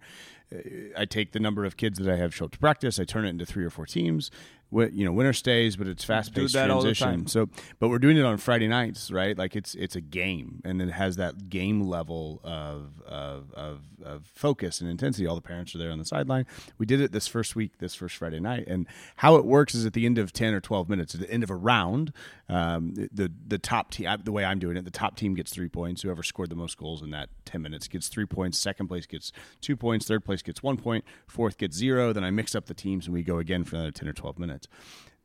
uh, 0.54 0.60
I 0.98 1.06
take 1.06 1.32
the 1.32 1.40
number 1.40 1.66
of 1.66 1.78
kids 1.78 2.00
that 2.00 2.12
I 2.12 2.18
have 2.18 2.34
show 2.34 2.46
up 2.46 2.52
to 2.52 2.60
practice, 2.60 3.00
I 3.00 3.04
turn 3.04 3.26
it 3.26 3.30
into 3.30 3.46
three 3.46 3.66
or 3.66 3.70
four 3.70 3.86
teams, 3.86 4.32
you 4.72 5.06
know 5.06 5.12
winner 5.12 5.34
stays, 5.34 5.76
but 5.76 5.88
it's 5.88 6.04
fast 6.04 6.34
paced 6.34 6.54
transition. 6.54 7.28
So, 7.28 7.50
but 7.80 7.90
we're 7.90 8.00
doing 8.00 8.18
it 8.18 8.26
on 8.26 8.38
Friday 8.38 8.68
nights, 8.68 9.12
right? 9.12 9.38
Like 9.38 9.56
it's 9.56 9.76
it's 9.76 9.96
a 9.96 10.02
game, 10.02 10.62
and 10.64 10.82
it 10.82 10.92
has 10.92 11.16
that 11.16 11.50
game 11.50 11.82
level 11.82 12.40
of 12.44 13.02
of 13.08 13.52
of, 13.54 13.82
of 14.04 14.26
focus 14.26 14.82
and 14.82 14.90
intensity. 14.90 15.26
All 15.26 15.36
the 15.36 15.42
parents 15.42 15.74
are 15.76 15.78
there 15.78 15.92
on 15.92 15.98
the 15.98 16.06
sideline. 16.06 16.46
We 16.78 16.86
did 16.86 17.02
it 17.02 17.12
this 17.12 17.28
first 17.28 17.56
week, 17.56 17.80
this 17.80 17.96
first 17.96 18.16
Friday 18.16 18.40
night, 18.40 18.66
and 18.68 18.88
how 19.18 19.36
it 19.36 19.46
works 19.46 19.74
is 19.74 19.86
at 19.86 19.94
the 19.94 20.06
end 20.06 20.18
of 20.18 20.32
ten 20.32 20.54
or 20.54 20.62
twelve 20.62 20.90
minutes, 20.90 21.16
at 21.16 21.22
the 21.22 21.32
end 21.32 21.44
of 21.44 21.50
a 21.50 21.56
round, 21.56 22.14
um, 22.48 22.94
the 23.12 23.32
the 23.48 23.58
top 23.58 23.92
team, 23.92 24.10
the 24.24 24.32
way 24.32 24.46
I'm 24.46 24.60
doing 24.60 24.78
it, 24.78 24.86
the 24.86 24.92
top 24.92 25.16
team 25.16 25.34
gets 25.34 25.52
three 25.52 25.70
points. 25.70 26.04
Whoever 26.04 26.24
scored 26.24 26.50
the 26.50 26.56
most 26.56 26.78
goals 26.78 27.02
in 27.02 27.12
that 27.12 27.30
ten 27.46 27.62
minutes 27.62 27.88
gets 27.88 28.08
three 28.08 28.26
points. 28.26 28.58
Second 28.60 28.88
place 28.88 29.06
gets 29.06 29.32
two 29.62 29.76
points. 29.76 30.08
Third 30.08 30.24
place 30.24 30.42
gets 30.42 30.62
one 30.62 30.78
point. 30.78 31.04
Fourth 31.28 31.58
gets 31.58 31.76
zero. 31.76 32.14
Then 32.14 32.24
I 32.24 32.32
mix 32.32 32.54
up 32.56 32.68
the 32.68 32.74
teams 32.74 33.06
and 33.06 33.14
we 33.14 33.24
go 33.24 33.40
again 33.40 33.64
for 33.64 33.76
another 33.76 33.92
ten 33.92 34.08
or 34.08 34.14
twelve 34.14 34.38
minutes. 34.38 34.59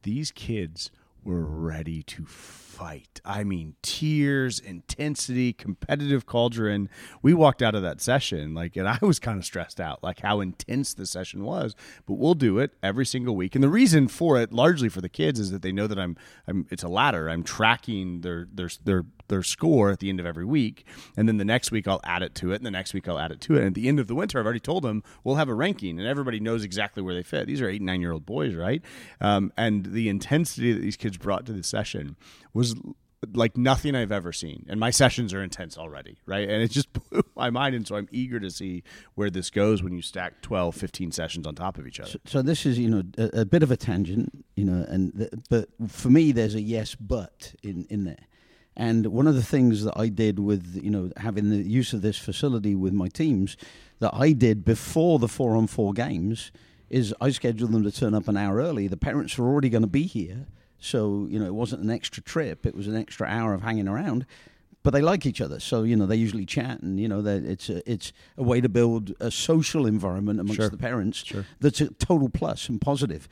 These 0.03 0.30
kids 0.30 0.91
were 1.22 1.45
ready 1.45 2.03
to 2.03 2.24
fight. 2.74 3.20
I 3.24 3.44
mean, 3.44 3.76
tears, 3.82 4.58
intensity, 4.58 5.52
competitive 5.52 6.26
cauldron. 6.26 6.88
We 7.22 7.32
walked 7.32 7.62
out 7.62 7.74
of 7.74 7.82
that 7.82 8.00
session 8.00 8.52
like, 8.52 8.76
and 8.76 8.88
I 8.88 8.98
was 9.00 9.18
kind 9.18 9.38
of 9.38 9.44
stressed 9.44 9.80
out, 9.80 10.02
like 10.02 10.20
how 10.20 10.40
intense 10.40 10.92
the 10.94 11.06
session 11.06 11.44
was. 11.44 11.74
But 12.06 12.14
we'll 12.14 12.34
do 12.34 12.58
it 12.58 12.72
every 12.82 13.06
single 13.06 13.36
week, 13.36 13.54
and 13.54 13.62
the 13.62 13.68
reason 13.68 14.08
for 14.08 14.40
it, 14.40 14.52
largely 14.52 14.88
for 14.88 15.00
the 15.00 15.08
kids, 15.08 15.38
is 15.38 15.50
that 15.52 15.62
they 15.62 15.72
know 15.72 15.86
that 15.86 15.98
I'm, 15.98 16.16
I'm. 16.46 16.66
It's 16.70 16.82
a 16.82 16.88
ladder. 16.88 17.28
I'm 17.28 17.44
tracking 17.44 18.22
their 18.22 18.48
their 18.52 18.70
their 18.84 19.04
their 19.28 19.42
score 19.42 19.90
at 19.90 20.00
the 20.00 20.10
end 20.10 20.20
of 20.20 20.26
every 20.26 20.44
week, 20.44 20.84
and 21.16 21.28
then 21.28 21.36
the 21.36 21.44
next 21.44 21.70
week 21.70 21.86
I'll 21.86 22.00
add 22.04 22.22
it 22.22 22.34
to 22.36 22.52
it, 22.52 22.56
and 22.56 22.66
the 22.66 22.70
next 22.70 22.92
week 22.92 23.08
I'll 23.08 23.18
add 23.18 23.30
it 23.30 23.40
to 23.42 23.54
it. 23.54 23.58
And 23.58 23.68
at 23.68 23.74
the 23.74 23.88
end 23.88 24.00
of 24.00 24.08
the 24.08 24.14
winter, 24.14 24.38
I've 24.38 24.44
already 24.44 24.60
told 24.60 24.82
them 24.82 25.02
we'll 25.22 25.36
have 25.36 25.48
a 25.48 25.54
ranking, 25.54 25.98
and 25.98 26.08
everybody 26.08 26.40
knows 26.40 26.64
exactly 26.64 27.02
where 27.02 27.14
they 27.14 27.22
fit. 27.22 27.46
These 27.46 27.62
are 27.62 27.68
eight, 27.68 27.82
nine 27.82 28.00
year 28.00 28.12
old 28.12 28.26
boys, 28.26 28.54
right? 28.54 28.82
Um, 29.20 29.52
and 29.56 29.86
the 29.86 30.08
intensity 30.08 30.72
that 30.72 30.80
these 30.80 30.96
kids 30.96 31.16
brought 31.16 31.46
to 31.46 31.52
the 31.52 31.62
session 31.62 32.16
was 32.52 32.63
like 33.32 33.56
nothing 33.56 33.94
I've 33.94 34.12
ever 34.12 34.32
seen. 34.32 34.66
And 34.68 34.78
my 34.78 34.90
sessions 34.90 35.32
are 35.32 35.42
intense 35.42 35.78
already, 35.78 36.18
right? 36.26 36.48
And 36.48 36.62
it 36.62 36.70
just 36.70 36.92
blew 37.10 37.22
my 37.36 37.50
mind. 37.50 37.74
And 37.74 37.86
so 37.86 37.96
I'm 37.96 38.08
eager 38.10 38.40
to 38.40 38.50
see 38.50 38.82
where 39.14 39.30
this 39.30 39.50
goes 39.50 39.82
when 39.82 39.94
you 39.94 40.02
stack 40.02 40.42
12, 40.42 40.74
15 40.74 41.12
sessions 41.12 41.46
on 41.46 41.54
top 41.54 41.78
of 41.78 41.86
each 41.86 42.00
other. 42.00 42.10
So, 42.10 42.18
so 42.26 42.42
this 42.42 42.66
is, 42.66 42.78
you 42.78 42.90
know, 42.90 43.02
a, 43.18 43.40
a, 43.40 43.44
bit 43.44 43.62
of 43.62 43.70
a 43.70 43.76
tangent, 43.76 44.44
you 44.56 44.64
know, 44.64 44.84
and 44.88 45.28
but 45.48 45.68
for 45.88 46.10
me, 46.10 46.32
there's 46.32 46.54
a 46.54 46.60
yes, 46.60 46.94
but 46.94 47.54
in, 47.62 47.86
in 47.88 48.04
there. 48.04 48.26
And 48.76 49.06
one 49.06 49.28
of 49.28 49.36
the 49.36 49.42
things 49.42 49.84
that 49.84 49.96
I 49.96 50.08
did 50.08 50.40
with, 50.40 50.80
you 50.82 50.90
know, 50.90 51.10
having 51.16 51.50
the 51.50 51.58
use 51.58 51.92
of 51.92 52.02
this 52.02 52.18
facility 52.18 52.74
with 52.74 52.92
my 52.92 53.08
teams 53.08 53.56
that 54.00 54.12
I 54.12 54.32
did 54.32 54.64
before 54.64 55.20
the 55.20 55.28
four 55.28 55.54
on 55.54 55.68
four 55.68 55.92
games 55.92 56.50
is 56.90 57.14
I 57.20 57.30
scheduled 57.30 57.72
them 57.72 57.84
to 57.84 57.92
turn 57.92 58.14
up 58.14 58.26
an 58.26 58.36
hour 58.36 58.56
early. 58.56 58.88
The 58.88 58.96
parents 58.96 59.38
were 59.38 59.46
already 59.46 59.68
going 59.68 59.82
to 59.82 59.88
be 59.88 60.02
here 60.02 60.48
so, 60.85 61.26
you 61.30 61.39
know, 61.39 61.47
it 61.47 61.55
wasn't 61.55 61.82
an 61.82 61.91
extra 61.91 62.22
trip, 62.22 62.66
it 62.66 62.74
was 62.74 62.87
an 62.87 62.97
extra 62.97 63.26
hour 63.26 63.55
of 63.55 63.62
hanging 63.62 63.89
around. 63.89 64.26
But 64.82 64.93
they 64.93 65.01
like 65.01 65.24
each 65.24 65.41
other, 65.41 65.61
so 65.61 65.82
you 65.82 65.97
know 65.97 66.05
they 66.05 66.16
usually 66.16 66.45
chat, 66.45 66.82
and 66.82 67.01
you 67.01 67.09
know 67.09 67.24
it's 67.24 67.70
a, 67.70 67.91
it's 67.91 68.12
a 68.37 68.43
way 68.43 68.61
to 68.61 68.68
build 68.68 69.14
a 69.18 69.30
social 69.30 69.87
environment 69.87 70.41
amongst 70.41 70.61
sure. 70.61 70.68
the 70.68 70.76
parents 70.76 71.24
sure. 71.24 71.47
that's 71.59 71.80
a 71.80 71.89
total 71.95 72.28
plus 72.28 72.68
and 72.68 72.82
positive. 72.82 73.26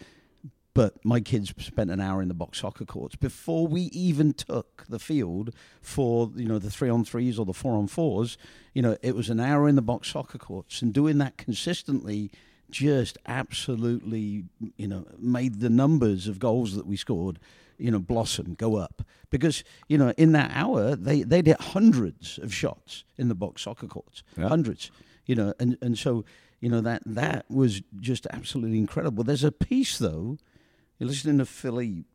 But 0.72 1.04
my 1.04 1.20
kids 1.20 1.52
spent 1.58 1.90
an 1.90 2.00
hour 2.00 2.22
in 2.22 2.28
the 2.28 2.34
box 2.34 2.60
soccer 2.60 2.86
courts 2.86 3.16
before 3.16 3.66
we 3.66 3.82
even 3.92 4.32
took 4.32 4.86
the 4.88 4.98
field 4.98 5.54
for 5.82 6.30
you 6.34 6.48
know 6.48 6.58
the 6.58 6.70
three 6.70 6.88
on 6.88 7.04
threes 7.04 7.38
or 7.38 7.44
the 7.44 7.52
four 7.52 7.74
on 7.74 7.86
fours. 7.86 8.38
You 8.72 8.80
know, 8.80 8.96
it 9.02 9.14
was 9.14 9.28
an 9.28 9.38
hour 9.38 9.68
in 9.68 9.74
the 9.74 9.82
box 9.82 10.08
soccer 10.08 10.38
courts, 10.38 10.80
and 10.80 10.94
doing 10.94 11.18
that 11.18 11.36
consistently 11.36 12.30
just 12.72 13.18
absolutely, 13.26 14.44
you 14.76 14.88
know, 14.88 15.06
made 15.18 15.60
the 15.60 15.70
numbers 15.70 16.26
of 16.26 16.40
goals 16.40 16.74
that 16.74 16.86
we 16.86 16.96
scored, 16.96 17.38
you 17.78 17.90
know, 17.90 18.00
blossom, 18.00 18.54
go 18.54 18.76
up. 18.76 19.02
Because, 19.30 19.62
you 19.88 19.96
know, 19.96 20.12
in 20.16 20.32
that 20.32 20.50
hour, 20.54 20.96
they, 20.96 21.22
they'd 21.22 21.46
hit 21.46 21.60
hundreds 21.60 22.38
of 22.38 22.52
shots 22.52 23.04
in 23.16 23.28
the 23.28 23.34
box 23.34 23.62
soccer 23.62 23.86
courts, 23.86 24.24
yeah. 24.36 24.48
hundreds, 24.48 24.90
you 25.26 25.36
know, 25.36 25.54
and, 25.60 25.78
and 25.80 25.96
so, 25.96 26.24
you 26.60 26.68
know, 26.68 26.80
that, 26.80 27.02
that 27.06 27.44
was 27.48 27.82
just 28.00 28.26
absolutely 28.30 28.78
incredible. 28.78 29.22
There's 29.22 29.44
a 29.44 29.52
piece, 29.52 29.98
though, 29.98 30.38
you're 30.98 31.08
listening 31.08 31.38
to 31.38 31.46
Philippe, 31.46 32.08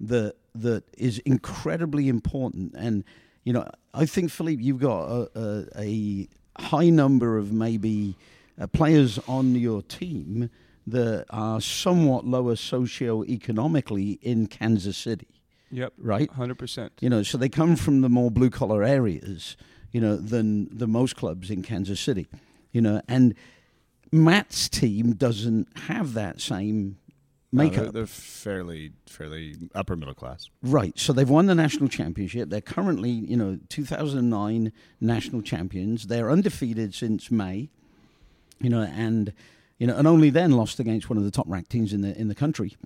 that, 0.00 0.36
that 0.54 0.84
is 0.96 1.18
incredibly 1.20 2.08
important. 2.08 2.74
And, 2.76 3.04
you 3.44 3.52
know, 3.52 3.68
I 3.92 4.06
think, 4.06 4.30
Philippe, 4.30 4.62
you've 4.62 4.80
got 4.80 5.04
a, 5.10 5.68
a, 5.76 6.28
a 6.56 6.62
high 6.62 6.90
number 6.90 7.36
of 7.36 7.52
maybe– 7.52 8.14
uh, 8.60 8.66
players 8.66 9.18
on 9.28 9.54
your 9.54 9.82
team 9.82 10.50
that 10.86 11.26
are 11.30 11.60
somewhat 11.60 12.24
lower 12.24 12.56
socio-economically 12.56 14.18
in 14.22 14.46
Kansas 14.46 14.96
City. 14.96 15.28
Yep. 15.70 15.92
Right. 15.98 16.30
Hundred 16.30 16.58
percent. 16.58 16.92
You 17.00 17.10
know, 17.10 17.22
so 17.22 17.36
they 17.36 17.48
come 17.48 17.76
from 17.76 18.00
the 18.00 18.08
more 18.08 18.30
blue 18.30 18.50
collar 18.50 18.82
areas, 18.82 19.56
you 19.92 20.00
know, 20.00 20.16
than 20.16 20.68
the 20.76 20.86
most 20.86 21.16
clubs 21.16 21.50
in 21.50 21.62
Kansas 21.62 22.00
City. 22.00 22.26
You 22.72 22.80
know, 22.80 23.02
and 23.06 23.34
Matt's 24.10 24.68
team 24.68 25.12
doesn't 25.12 25.68
have 25.80 26.14
that 26.14 26.40
same 26.40 26.96
makeup. 27.52 27.76
No, 27.76 27.82
they're, 27.82 27.92
they're, 27.92 28.06
fairly 28.06 28.92
fairly 29.06 29.56
upper 29.74 29.94
middle 29.94 30.14
class. 30.14 30.48
Right. 30.62 30.98
So 30.98 31.12
they've 31.12 31.28
won 31.28 31.46
the 31.46 31.54
national 31.54 31.90
championship. 31.90 32.48
They're 32.48 32.62
currently, 32.62 33.10
you 33.10 33.36
know, 33.36 33.58
2009 33.68 34.72
national 35.02 35.42
champions. 35.42 36.06
They're 36.06 36.30
undefeated 36.30 36.94
since 36.94 37.30
May 37.30 37.68
you 38.60 38.70
know, 38.70 38.82
and 38.82 39.32
you 39.78 39.86
know, 39.86 39.96
and 39.96 40.06
only 40.08 40.30
then 40.30 40.52
lost 40.52 40.80
against 40.80 41.08
one 41.08 41.16
of 41.18 41.24
the 41.24 41.30
top 41.30 41.46
ranked 41.48 41.70
teams 41.70 41.92
in 41.92 42.00
the 42.00 42.18
in 42.18 42.28
the 42.28 42.34
country. 42.34 42.76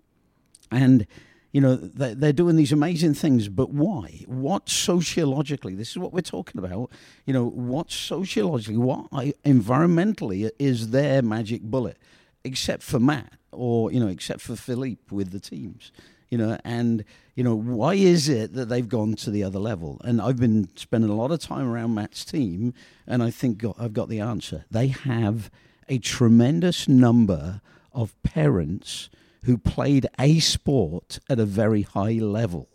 And 0.71 1.07
You 1.55 1.61
know, 1.61 1.77
they- 1.77 2.15
they're 2.15 2.33
doing 2.33 2.57
these 2.57 2.73
amazing 2.73 3.13
things, 3.13 3.51
but 3.51 3.69
why? 3.71 4.25
What 4.27 4.71
sociologically? 4.71 5.75
This 5.75 5.91
is 5.91 5.99
what 5.99 6.11
we're 6.15 6.23
talking 6.23 6.59
about. 6.59 6.91
You 7.27 7.35
know, 7.35 7.47
what 7.47 7.91
sociologically, 7.91 8.79
what 8.79 9.11
environmentally 9.45 10.51
is 10.59 10.91
their 10.93 11.21
magic 11.21 11.61
bullet, 11.63 11.99
except 12.43 12.83
for 12.83 12.99
Matt 12.99 13.35
or 13.51 13.93
you 13.93 14.01
know, 14.01 14.09
except 14.09 14.41
for 14.41 14.57
Philippe 14.57 15.03
with 15.11 15.31
the 15.31 15.41
teams. 15.41 15.93
You 16.33 16.39
know, 16.39 16.57
and 16.65 17.05
you 17.35 17.45
know, 17.45 17.55
why 17.55 17.93
is 17.93 18.31
it 18.31 18.55
that 18.55 18.71
they've 18.71 18.89
gone 18.89 19.17
to 19.17 19.31
the 19.31 19.45
other 19.45 19.59
level? 19.59 20.01
And 20.03 20.19
I've 20.19 20.39
been 20.39 20.67
spending 20.77 21.11
a 21.11 21.15
lot 21.15 21.31
of 21.31 21.41
time 21.41 21.71
around 21.71 21.95
Matt's 21.95 22.25
team, 22.25 22.73
and 23.07 23.23
I 23.23 23.31
think 23.31 23.63
I've 23.79 23.93
got 23.93 24.09
the 24.09 24.21
answer. 24.21 24.65
They 24.71 24.87
have 24.87 25.51
a 25.91 25.99
tremendous 25.99 26.89
number 26.89 27.61
of 27.93 28.15
parents 28.23 29.11
who 29.45 29.59
played 29.59 30.07
a 30.19 30.39
sport 30.39 31.19
at 31.29 31.39
a 31.39 31.45
very 31.45 31.83
high 31.83 32.19
level. 32.19 32.71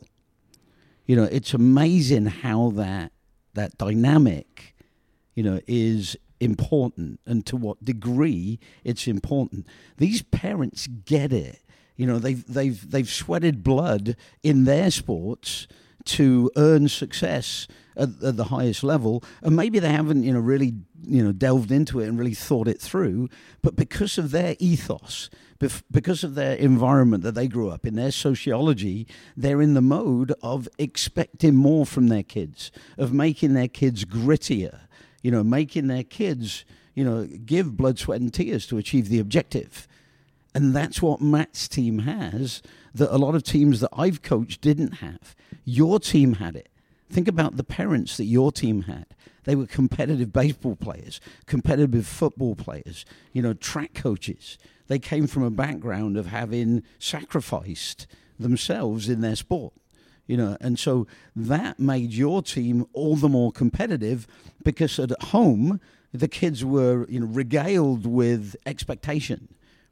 You 1.07 1.15
know, 1.15 1.23
it's 1.23 1.55
amazing 1.55 2.27
how 2.27 2.69
that 2.75 3.11
that 3.55 3.75
dynamic, 3.79 4.75
you 5.33 5.41
know, 5.41 5.61
is 5.65 6.15
important 6.39 7.19
and 7.25 7.43
to 7.47 7.57
what 7.57 7.83
degree 7.83 8.59
it's 8.83 9.07
important. 9.07 9.65
These 9.97 10.21
parents 10.21 10.85
get 10.85 11.33
it. 11.33 11.57
You 11.97 12.07
know, 12.07 12.19
they've 12.19 12.45
they've 12.47 12.89
they've 12.89 13.09
sweated 13.09 13.63
blood 13.63 14.15
in 14.43 14.63
their 14.63 14.89
sports 14.91 15.67
to 16.05 16.49
earn 16.55 16.87
success 16.87 17.67
at, 17.97 18.09
at 18.23 18.37
the 18.37 18.45
highest 18.45 18.83
level, 18.83 19.23
and 19.41 19.55
maybe 19.55 19.79
they 19.79 19.91
haven't, 19.91 20.23
you 20.23 20.31
know, 20.31 20.39
really, 20.39 20.73
you 21.03 21.23
know, 21.23 21.31
delved 21.31 21.71
into 21.71 21.99
it 21.99 22.07
and 22.07 22.17
really 22.17 22.33
thought 22.33 22.67
it 22.67 22.79
through. 22.79 23.27
But 23.61 23.75
because 23.75 24.17
of 24.17 24.31
their 24.31 24.55
ethos, 24.59 25.29
bef- 25.59 25.83
because 25.91 26.23
of 26.23 26.35
their 26.35 26.55
environment 26.55 27.23
that 27.23 27.35
they 27.35 27.47
grew 27.47 27.69
up 27.69 27.85
in, 27.85 27.95
their 27.95 28.11
sociology, 28.11 29.07
they're 29.35 29.61
in 29.61 29.73
the 29.73 29.81
mode 29.81 30.33
of 30.41 30.69
expecting 30.77 31.55
more 31.55 31.85
from 31.85 32.07
their 32.07 32.23
kids, 32.23 32.71
of 32.97 33.11
making 33.11 33.53
their 33.53 33.67
kids 33.67 34.05
grittier, 34.05 34.81
you 35.23 35.31
know, 35.31 35.43
making 35.43 35.87
their 35.87 36.03
kids, 36.03 36.63
you 36.93 37.03
know, 37.03 37.25
give 37.25 37.75
blood, 37.75 37.99
sweat, 37.99 38.21
and 38.21 38.33
tears 38.33 38.67
to 38.67 38.77
achieve 38.77 39.09
the 39.09 39.19
objective. 39.19 39.87
And 40.53 40.75
that's 40.75 41.01
what 41.01 41.21
Matt's 41.21 41.67
team 41.67 41.99
has 41.99 42.61
that 42.93 43.13
a 43.13 43.17
lot 43.17 43.35
of 43.35 43.43
teams 43.43 43.79
that 43.79 43.89
I've 43.93 44.21
coached 44.21 44.61
didn't 44.61 44.93
have. 44.93 45.35
Your 45.65 45.99
team 45.99 46.33
had 46.33 46.55
it. 46.55 46.69
Think 47.09 47.27
about 47.27 47.57
the 47.57 47.63
parents 47.63 48.17
that 48.17 48.25
your 48.25 48.51
team 48.51 48.83
had. 48.83 49.05
They 49.43 49.55
were 49.55 49.65
competitive 49.65 50.33
baseball 50.33 50.75
players, 50.75 51.21
competitive 51.45 52.05
football 52.05 52.55
players, 52.55 53.05
you 53.31 53.41
know, 53.41 53.53
track 53.53 53.93
coaches. 53.93 54.57
They 54.87 54.99
came 54.99 55.27
from 55.27 55.43
a 55.43 55.51
background 55.51 56.17
of 56.17 56.27
having 56.27 56.83
sacrificed 56.99 58.07
themselves 58.39 59.09
in 59.09 59.21
their 59.21 59.35
sport 59.35 59.73
you 60.27 60.37
know 60.37 60.57
and 60.61 60.77
so 60.77 61.07
that 61.35 61.79
made 61.79 62.13
your 62.13 62.43
team 62.43 62.85
all 62.93 63.15
the 63.15 63.29
more 63.29 63.51
competitive 63.51 64.27
because 64.63 64.99
at 64.99 65.11
home 65.23 65.79
the 66.13 66.27
kids 66.27 66.63
were 66.63 67.07
you 67.09 67.19
know 67.19 67.25
regaled 67.25 68.05
with 68.05 68.55
expectation 68.65 69.47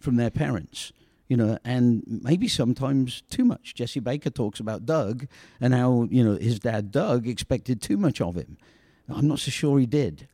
from 0.06 0.16
their 0.16 0.30
parents 0.30 0.94
you 1.28 1.36
know 1.36 1.58
and 1.66 2.04
maybe 2.06 2.48
sometimes 2.48 3.24
too 3.30 3.44
much. 3.44 3.74
Jesse 3.74 4.00
baker 4.00 4.30
talks 4.30 4.60
about 4.60 4.86
doug 4.86 5.28
and 5.60 5.74
how 5.74 6.08
you 6.12 6.24
know 6.24 6.36
his 6.36 6.60
dad 6.60 6.92
doug 6.92 7.28
expected 7.28 7.82
too 7.82 7.98
much 7.98 8.22
of 8.22 8.36
him. 8.36 8.58
I'm 9.10 9.28
not 9.28 9.40
so 9.40 9.52
sure 9.52 9.80
he 9.80 9.86
did 9.86 10.28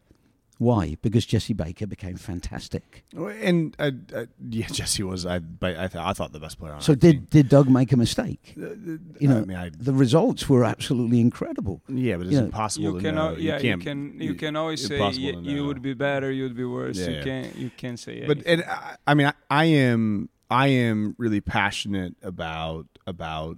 why 0.61 0.95
because 1.01 1.25
jesse 1.25 1.53
baker 1.53 1.87
became 1.87 2.15
fantastic 2.15 3.03
And 3.49 3.75
uh, 3.79 3.91
uh, 4.15 4.25
yeah, 4.49 4.67
Jesse 4.79 5.01
was. 5.03 5.25
I, 5.25 5.39
but 5.39 5.71
I, 5.77 5.87
th- 5.87 6.03
I 6.09 6.13
thought 6.13 6.31
the 6.33 6.39
best 6.39 6.59
player 6.59 6.73
on. 6.73 6.81
so 6.81 6.91
our 6.93 6.95
team. 6.95 7.11
did 7.11 7.29
did 7.35 7.49
doug 7.49 7.67
make 7.79 7.91
a 7.91 7.97
mistake 7.97 8.53
you 8.55 9.27
know 9.29 9.39
I 9.41 9.45
mean, 9.45 9.57
I, 9.57 9.71
the 9.89 9.93
results 10.05 10.47
were 10.51 10.63
absolutely 10.63 11.19
incredible 11.19 11.81
yeah, 11.87 12.15
but 12.17 12.27
it's 12.27 12.33
you 12.33 12.39
know, 12.39 12.45
impossible 12.45 12.85
You 12.85 12.93
to 12.97 13.01
can, 13.05 13.15
know. 13.15 13.27
al- 13.29 13.39
yeah, 13.39 13.55
you 13.55 13.61
can't- 13.61 13.81
can, 13.81 14.21
you 14.21 14.33
can 14.35 14.55
always 14.55 14.85
say 14.85 14.95
impossible 14.95 15.43
you 15.53 15.65
would 15.65 15.81
be 15.81 15.93
better, 15.95 16.31
you 16.31 16.43
would 16.43 16.55
be 16.55 16.65
worse. 16.65 16.97
Yeah, 16.99 17.07
you 17.09 17.15
yeah. 17.17 17.23
can't, 17.23 17.55
you 17.55 17.69
can't 17.81 17.99
say 17.99 18.11
anything. 18.21 18.27
but 18.37 18.45
and 18.45 18.63
I, 18.63 18.95
I 19.07 19.13
mean 19.15 19.27
I, 19.27 19.33
I 19.49 19.65
am 19.65 20.29
I 20.51 20.67
am 20.67 21.15
really 21.17 21.41
passionate 21.41 22.15
about 22.21 22.85
about 23.07 23.57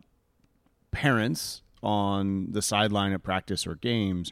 parents 0.92 1.62
on 1.82 2.52
the 2.52 2.62
sideline 2.62 3.12
at 3.14 3.24
practice 3.24 3.68
or 3.68 3.76
games 3.76 4.32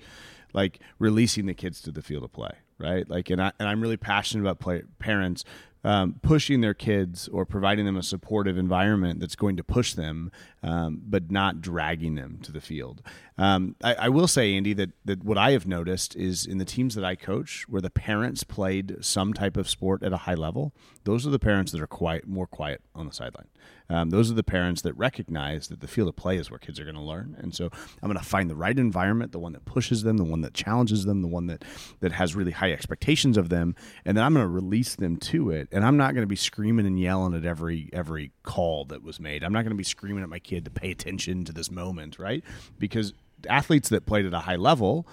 like 0.54 0.80
releasing 1.00 1.46
the 1.48 1.54
kids 1.54 1.82
to 1.82 1.92
the 1.92 2.02
field 2.02 2.24
of 2.24 2.32
play 2.32 2.52
right 2.82 3.10
like 3.10 3.30
and 3.30 3.42
I 3.42 3.52
and 3.60 3.70
I'm 3.70 3.82
really 3.82 3.98
passionate 3.98 4.42
about 4.42 4.60
play, 4.60 4.84
parents 5.00 5.44
um, 5.84 6.16
pushing 6.22 6.62
their 6.62 6.74
kids 6.74 7.28
or 7.30 7.46
providing 7.46 7.86
them 7.86 7.98
a 7.98 8.04
supportive 8.04 8.58
environment 8.58 9.20
that's 9.20 9.36
going 9.36 9.58
to 9.58 9.64
push 9.64 9.94
them, 9.94 10.32
um, 10.62 11.02
but 11.04 11.32
not 11.32 11.62
dragging 11.62 12.16
them 12.16 12.40
to 12.44 12.52
the 12.52 12.62
field. 12.62 13.02
Um, 13.38 13.76
I, 13.84 13.96
I 13.96 14.10
will 14.10 14.28
say, 14.28 14.54
Andy, 14.54 14.74
that, 14.74 14.92
that 15.06 15.24
what 15.24 15.38
I 15.38 15.52
have 15.52 15.66
noticed 15.66 16.16
is 16.16 16.46
in 16.46 16.60
the 16.60 16.66
teams 16.66 16.94
that 16.96 17.04
I 17.04 17.16
coach, 17.16 17.66
where 17.68 17.82
the 17.82 17.90
parents 17.90 18.44
played 18.44 18.98
some 19.02 19.34
type 19.34 19.58
of 19.58 19.68
sport 19.70 20.04
at 20.04 20.14
a 20.14 20.18
high 20.18 20.36
level, 20.36 20.74
those 21.04 21.26
are 21.26 21.32
the 21.32 21.40
parents 21.40 21.72
that 21.72 21.82
are 21.82 21.88
quiet, 21.88 22.28
more 22.28 22.48
quiet 22.48 22.82
on 22.94 23.08
the 23.08 23.14
sideline. 23.14 23.48
Um, 23.92 24.10
those 24.10 24.32
are 24.32 24.34
the 24.34 24.44
parents 24.44 24.82
that 24.84 24.94
recognize 24.94 25.68
that 25.68 25.82
the 25.82 25.88
field 25.88 26.08
of 26.08 26.16
play 26.16 26.38
is 26.38 26.50
where 26.50 26.58
kids 26.58 26.80
are 26.80 26.86
going 26.86 26.96
to 26.96 27.02
learn, 27.02 27.36
and 27.40 27.54
so 27.54 27.70
I'm 28.02 28.08
going 28.08 28.18
to 28.18 28.24
find 28.24 28.50
the 28.50 28.56
right 28.56 28.78
environment, 28.78 29.34
the 29.34 29.40
one 29.40 29.52
that 29.52 29.66
pushes 29.66 30.04
them, 30.04 30.18
the 30.18 30.24
one 30.24 30.42
that 30.42 30.54
challenges 30.54 31.04
them, 31.06 31.22
the 31.22 31.28
one 31.28 31.48
that 31.48 31.66
that 32.00 32.14
has 32.14 32.34
really 32.34 32.52
high 32.52 32.72
expectations 32.72 33.36
of 33.38 33.50
them, 33.50 33.76
and 34.06 34.16
then 34.16 34.24
I'm 34.24 34.34
going 34.34 34.46
to 34.46 34.50
release 34.50 34.96
them 34.96 35.18
to 35.18 35.50
it. 35.52 35.68
And 35.72 35.84
I'm 35.86 35.98
not 35.98 36.14
going 36.14 36.24
to 36.24 36.28
be 36.28 36.38
screaming 36.38 36.86
and 36.86 36.98
yelling 36.98 37.34
at 37.34 37.44
every 37.44 37.90
every 37.92 38.32
call 38.44 38.86
that 38.86 39.04
was 39.04 39.20
made. 39.20 39.44
I'm 39.44 39.52
not 39.52 39.64
going 39.64 39.72
to 39.72 39.76
be 39.76 39.84
screaming 39.84 40.24
at 40.24 40.30
my 40.30 40.40
kid 40.40 40.64
to 40.66 40.72
pay 40.72 40.92
attention 40.92 41.44
to 41.46 41.52
this 41.52 41.70
moment, 41.70 42.18
right? 42.18 42.44
Because 42.80 43.14
athletes 43.50 43.90
that 43.90 44.06
played 44.06 44.26
at 44.26 44.34
a 44.34 44.40
high 44.40 44.56
level 44.56 45.06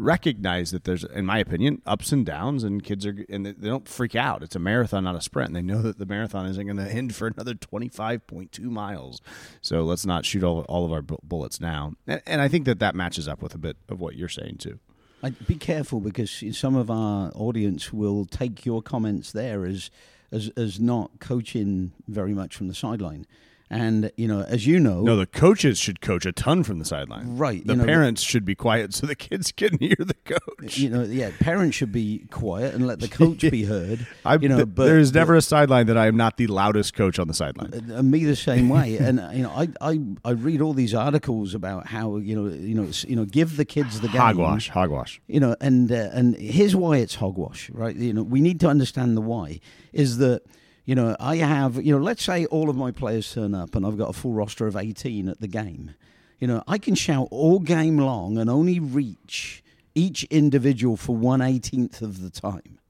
recognize 0.00 0.70
that 0.70 0.84
there's 0.84 1.04
in 1.04 1.26
my 1.26 1.38
opinion 1.38 1.82
ups 1.86 2.10
and 2.12 2.24
downs 2.24 2.64
and 2.64 2.82
kids 2.82 3.04
are 3.04 3.24
and 3.28 3.44
they 3.46 3.68
don't 3.68 3.86
freak 3.86 4.14
out. 4.16 4.42
It's 4.42 4.56
a 4.56 4.58
marathon 4.58 5.04
not 5.04 5.14
a 5.14 5.20
sprint 5.20 5.48
and 5.48 5.56
they 5.56 5.62
know 5.62 5.82
that 5.82 5.98
the 5.98 6.06
marathon 6.06 6.46
isn't 6.46 6.64
going 6.64 6.76
to 6.88 6.90
end 6.90 7.14
for 7.14 7.26
another 7.26 7.54
25.2 7.54 8.60
miles. 8.60 9.20
So 9.60 9.82
let's 9.82 10.06
not 10.06 10.24
shoot 10.24 10.42
all, 10.42 10.60
all 10.62 10.84
of 10.84 10.92
our 10.92 11.02
bullets 11.02 11.60
now. 11.60 11.94
And, 12.06 12.22
and 12.26 12.40
i 12.40 12.48
think 12.48 12.64
that 12.64 12.78
that 12.78 12.94
matches 12.94 13.28
up 13.28 13.42
with 13.42 13.54
a 13.54 13.58
bit 13.58 13.76
of 13.88 14.00
what 14.00 14.16
you're 14.16 14.28
saying 14.28 14.56
too. 14.58 14.78
I, 15.22 15.30
be 15.30 15.56
careful 15.56 16.00
because 16.00 16.42
some 16.52 16.76
of 16.76 16.90
our 16.90 17.30
audience 17.34 17.92
will 17.92 18.24
take 18.24 18.64
your 18.64 18.82
comments 18.82 19.32
there 19.32 19.66
as 19.66 19.90
as 20.32 20.48
as 20.56 20.80
not 20.80 21.18
coaching 21.18 21.92
very 22.08 22.32
much 22.32 22.56
from 22.56 22.68
the 22.68 22.74
sideline, 22.74 23.26
and 23.70 24.10
you 24.16 24.26
know, 24.26 24.42
as 24.42 24.66
you 24.66 24.80
know, 24.80 25.02
no 25.02 25.16
the 25.16 25.26
coaches 25.26 25.78
should 25.78 26.00
coach 26.00 26.26
a 26.26 26.32
ton 26.32 26.64
from 26.64 26.78
the 26.80 26.84
sideline 26.84 27.36
Right, 27.36 27.64
the 27.64 27.74
you 27.74 27.78
know, 27.78 27.84
parents 27.84 28.20
should 28.22 28.44
be 28.44 28.54
quiet 28.56 28.92
so 28.94 29.06
the 29.06 29.14
kids 29.14 29.52
can 29.56 29.78
hear 29.78 29.94
the 29.98 30.14
coach 30.24 30.78
you 30.78 30.90
know, 30.90 31.02
yeah, 31.04 31.30
parents 31.40 31.76
should 31.76 31.92
be 31.92 32.26
quiet 32.30 32.74
and 32.74 32.86
let 32.86 33.00
the 33.00 33.08
coach 33.08 33.40
be 33.50 33.64
heard. 33.64 34.06
I, 34.24 34.34
you 34.36 34.48
know, 34.48 34.56
th- 34.56 34.68
but 34.74 34.84
there's 34.86 35.12
but- 35.12 35.18
never 35.20 35.34
a 35.36 35.42
sideline 35.42 35.86
that 35.86 35.96
I 35.96 36.06
am 36.08 36.16
not 36.16 36.36
the 36.36 36.46
loudest 36.48 36.94
coach 36.94 37.18
on 37.18 37.28
the 37.28 37.34
sideline. 37.34 37.72
and 37.72 38.10
me 38.10 38.24
the 38.24 38.36
same 38.36 38.68
way. 38.68 38.98
And 39.10 39.20
uh, 39.20 39.30
you 39.32 39.42
know, 39.42 39.50
I, 39.50 39.68
I 39.80 40.00
I 40.24 40.30
read 40.32 40.60
all 40.60 40.74
these 40.74 40.94
articles 40.94 41.54
about 41.54 41.86
how 41.86 42.16
you 42.16 42.34
know 42.36 42.46
you 42.52 42.74
know 42.74 42.88
you 43.06 43.16
know 43.16 43.24
give 43.24 43.56
the 43.56 43.64
kids 43.64 44.00
the 44.00 44.08
game. 44.08 44.20
Hogwash, 44.20 44.68
hogwash. 44.68 45.20
you 45.26 45.40
know 45.40 45.54
and 45.60 45.90
uh, 45.90 46.10
and 46.12 46.36
here's 46.36 46.74
why 46.76 46.98
it's 46.98 47.14
hogwash 47.16 47.70
right 47.70 47.94
you 47.96 48.12
know 48.12 48.22
we 48.22 48.40
need 48.40 48.58
to 48.60 48.68
understand 48.68 49.16
the 49.16 49.20
why 49.20 49.60
is 49.92 50.18
that 50.18 50.42
you 50.90 50.96
know 50.96 51.14
i 51.20 51.36
have 51.36 51.76
you 51.76 51.96
know 51.96 52.02
let's 52.02 52.24
say 52.24 52.46
all 52.46 52.68
of 52.68 52.74
my 52.74 52.90
players 52.90 53.32
turn 53.32 53.54
up 53.54 53.76
and 53.76 53.86
i've 53.86 53.96
got 53.96 54.10
a 54.10 54.12
full 54.12 54.32
roster 54.32 54.66
of 54.66 54.74
18 54.74 55.28
at 55.28 55.40
the 55.40 55.46
game. 55.46 55.94
You 56.40 56.48
know 56.48 56.64
i 56.66 56.78
can 56.78 56.96
shout 56.96 57.28
all 57.30 57.60
game 57.60 57.96
long 57.96 58.36
and 58.36 58.50
only 58.50 58.80
reach 58.80 59.62
each 59.94 60.24
individual 60.24 60.96
for 60.96 61.14
118th 61.16 62.02
of 62.02 62.20
the 62.20 62.30
time. 62.30 62.80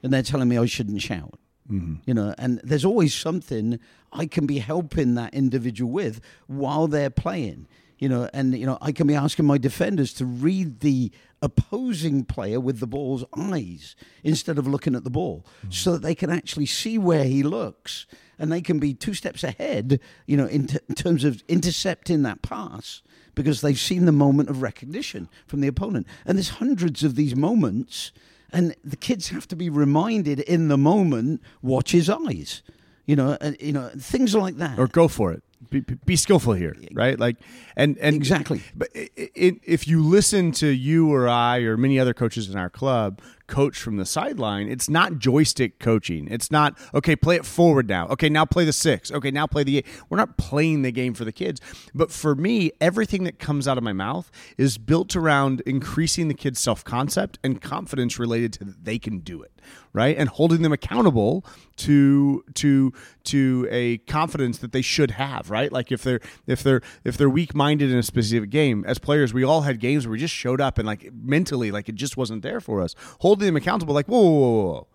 And 0.00 0.12
they're 0.12 0.22
telling 0.22 0.48
me 0.48 0.58
i 0.58 0.66
shouldn't 0.66 1.02
shout. 1.02 1.40
Mm-hmm. 1.68 1.94
You 2.06 2.14
know 2.14 2.34
and 2.38 2.60
there's 2.62 2.84
always 2.84 3.12
something 3.12 3.80
i 4.12 4.26
can 4.26 4.46
be 4.46 4.58
helping 4.60 5.16
that 5.16 5.34
individual 5.34 5.90
with 5.90 6.20
while 6.46 6.86
they're 6.86 7.10
playing. 7.10 7.66
You 7.98 8.10
know 8.10 8.30
and 8.32 8.56
you 8.56 8.66
know 8.66 8.78
i 8.80 8.92
can 8.92 9.08
be 9.08 9.16
asking 9.16 9.46
my 9.46 9.58
defenders 9.58 10.12
to 10.14 10.24
read 10.24 10.78
the 10.80 11.10
opposing 11.44 12.24
player 12.24 12.58
with 12.58 12.80
the 12.80 12.86
ball's 12.86 13.24
eyes 13.36 13.94
instead 14.22 14.58
of 14.58 14.66
looking 14.66 14.94
at 14.94 15.04
the 15.04 15.10
ball 15.10 15.44
hmm. 15.62 15.70
so 15.70 15.92
that 15.92 16.02
they 16.02 16.14
can 16.14 16.30
actually 16.30 16.66
see 16.66 16.96
where 16.96 17.24
he 17.24 17.42
looks 17.42 18.06
and 18.38 18.50
they 18.50 18.62
can 18.62 18.78
be 18.78 18.94
two 18.94 19.14
steps 19.14 19.44
ahead 19.44 20.00
you 20.26 20.36
know 20.36 20.46
in, 20.46 20.66
t- 20.66 20.78
in 20.88 20.94
terms 20.94 21.22
of 21.22 21.42
intercepting 21.48 22.22
that 22.22 22.42
pass 22.42 23.02
because 23.34 23.60
they've 23.60 23.78
seen 23.78 24.06
the 24.06 24.12
moment 24.12 24.48
of 24.48 24.62
recognition 24.62 25.28
from 25.46 25.60
the 25.60 25.66
opponent. 25.66 26.06
And 26.24 26.38
there's 26.38 26.50
hundreds 26.50 27.02
of 27.02 27.16
these 27.16 27.34
moments 27.34 28.12
and 28.52 28.74
the 28.84 28.96
kids 28.96 29.28
have 29.28 29.48
to 29.48 29.56
be 29.56 29.68
reminded 29.68 30.40
in 30.40 30.68
the 30.68 30.78
moment 30.78 31.42
watch 31.60 31.90
his 31.90 32.08
eyes 32.08 32.62
you 33.06 33.16
know 33.16 33.36
and, 33.40 33.56
you 33.60 33.72
know 33.72 33.90
things 33.98 34.34
like 34.34 34.56
that. 34.56 34.78
Or 34.78 34.86
go 34.86 35.08
for 35.08 35.32
it. 35.32 35.42
Be, 35.70 35.80
be 35.80 36.16
skillful 36.16 36.54
here, 36.54 36.76
right? 36.92 37.18
Like, 37.18 37.36
and 37.76 37.98
and 37.98 38.16
Exactly. 38.16 38.62
But 38.74 38.88
i 38.96 39.08
i 39.18 39.52
if 39.64 39.88
you 39.88 40.02
listen 40.02 40.52
to 40.52 40.66
you 40.66 41.12
or 41.12 41.28
I 41.28 41.58
or 41.58 41.76
many 41.76 41.98
other 41.98 42.14
coaches 42.14 42.50
in 42.50 42.56
our 42.56 42.70
club 42.70 43.20
coach 43.46 43.78
from 43.78 43.96
the 43.96 44.06
sideline, 44.06 44.68
it's 44.68 44.88
not 44.88 45.18
joystick 45.18 45.78
coaching. 45.78 46.28
It's 46.30 46.50
not 46.50 46.78
okay, 46.94 47.16
play 47.16 47.36
it 47.36 47.44
forward 47.44 47.88
now. 47.88 48.06
Okay, 48.08 48.28
now 48.28 48.44
play 48.44 48.64
the 48.64 48.72
six. 48.72 49.10
Okay, 49.12 49.30
now 49.30 49.46
play 49.46 49.64
the 49.64 49.78
eight. 49.78 49.86
We're 50.08 50.18
not 50.18 50.36
playing 50.36 50.82
the 50.82 50.92
game 50.92 51.14
for 51.14 51.24
the 51.24 51.32
kids. 51.32 51.60
But 51.94 52.10
for 52.10 52.34
me, 52.34 52.72
everything 52.80 53.24
that 53.24 53.38
comes 53.38 53.68
out 53.68 53.78
of 53.78 53.84
my 53.84 53.92
mouth 53.92 54.30
is 54.58 54.78
built 54.78 55.16
around 55.16 55.62
increasing 55.66 56.28
the 56.28 56.34
kids' 56.34 56.60
self 56.60 56.84
concept 56.84 57.38
and 57.44 57.60
confidence 57.60 58.18
related 58.18 58.52
to 58.54 58.64
that 58.64 58.84
they 58.84 58.98
can 58.98 59.18
do 59.18 59.42
it 59.42 59.54
right 59.92 60.16
and 60.18 60.28
holding 60.28 60.62
them 60.62 60.72
accountable 60.72 61.44
to 61.76 62.44
to 62.54 62.92
to 63.22 63.66
a 63.70 63.98
confidence 63.98 64.58
that 64.58 64.72
they 64.72 64.82
should 64.82 65.12
have 65.12 65.50
right 65.50 65.72
like 65.72 65.90
if 65.90 66.02
they're 66.02 66.20
if 66.46 66.62
they're 66.62 66.82
if 67.04 67.16
they're 67.16 67.30
weak 67.30 67.54
minded 67.54 67.90
in 67.90 67.96
a 67.96 68.02
specific 68.02 68.50
game 68.50 68.84
as 68.86 68.98
players 68.98 69.32
we 69.32 69.44
all 69.44 69.62
had 69.62 69.80
games 69.80 70.06
where 70.06 70.12
we 70.12 70.18
just 70.18 70.34
showed 70.34 70.60
up 70.60 70.78
and 70.78 70.86
like 70.86 71.10
mentally 71.14 71.70
like 71.70 71.88
it 71.88 71.94
just 71.94 72.16
wasn't 72.16 72.42
there 72.42 72.60
for 72.60 72.82
us 72.82 72.94
holding 73.34 73.46
them 73.46 73.56
accountable 73.56 73.92
like 73.92 74.06
whoa 74.06 74.20
whoa 74.20 74.30
whoa, 74.30 74.72
whoa. 74.72 74.86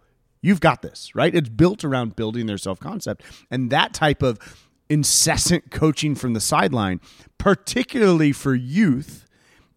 you've 0.41 0.61
got 0.61 0.81
this 0.81 1.13
right 1.13 1.35
it's 1.35 1.49
built 1.49 1.83
around 1.83 2.15
building 2.15 2.45
their 2.45 2.57
self 2.57 2.79
concept 2.79 3.21
and 3.51 3.69
that 3.69 3.93
type 3.93 4.23
of 4.23 4.39
incessant 4.89 5.69
coaching 5.71 6.15
from 6.15 6.31
the 6.31 6.39
sideline 6.39 7.01
particularly 7.37 8.31
for 8.31 8.55
youth 8.55 9.25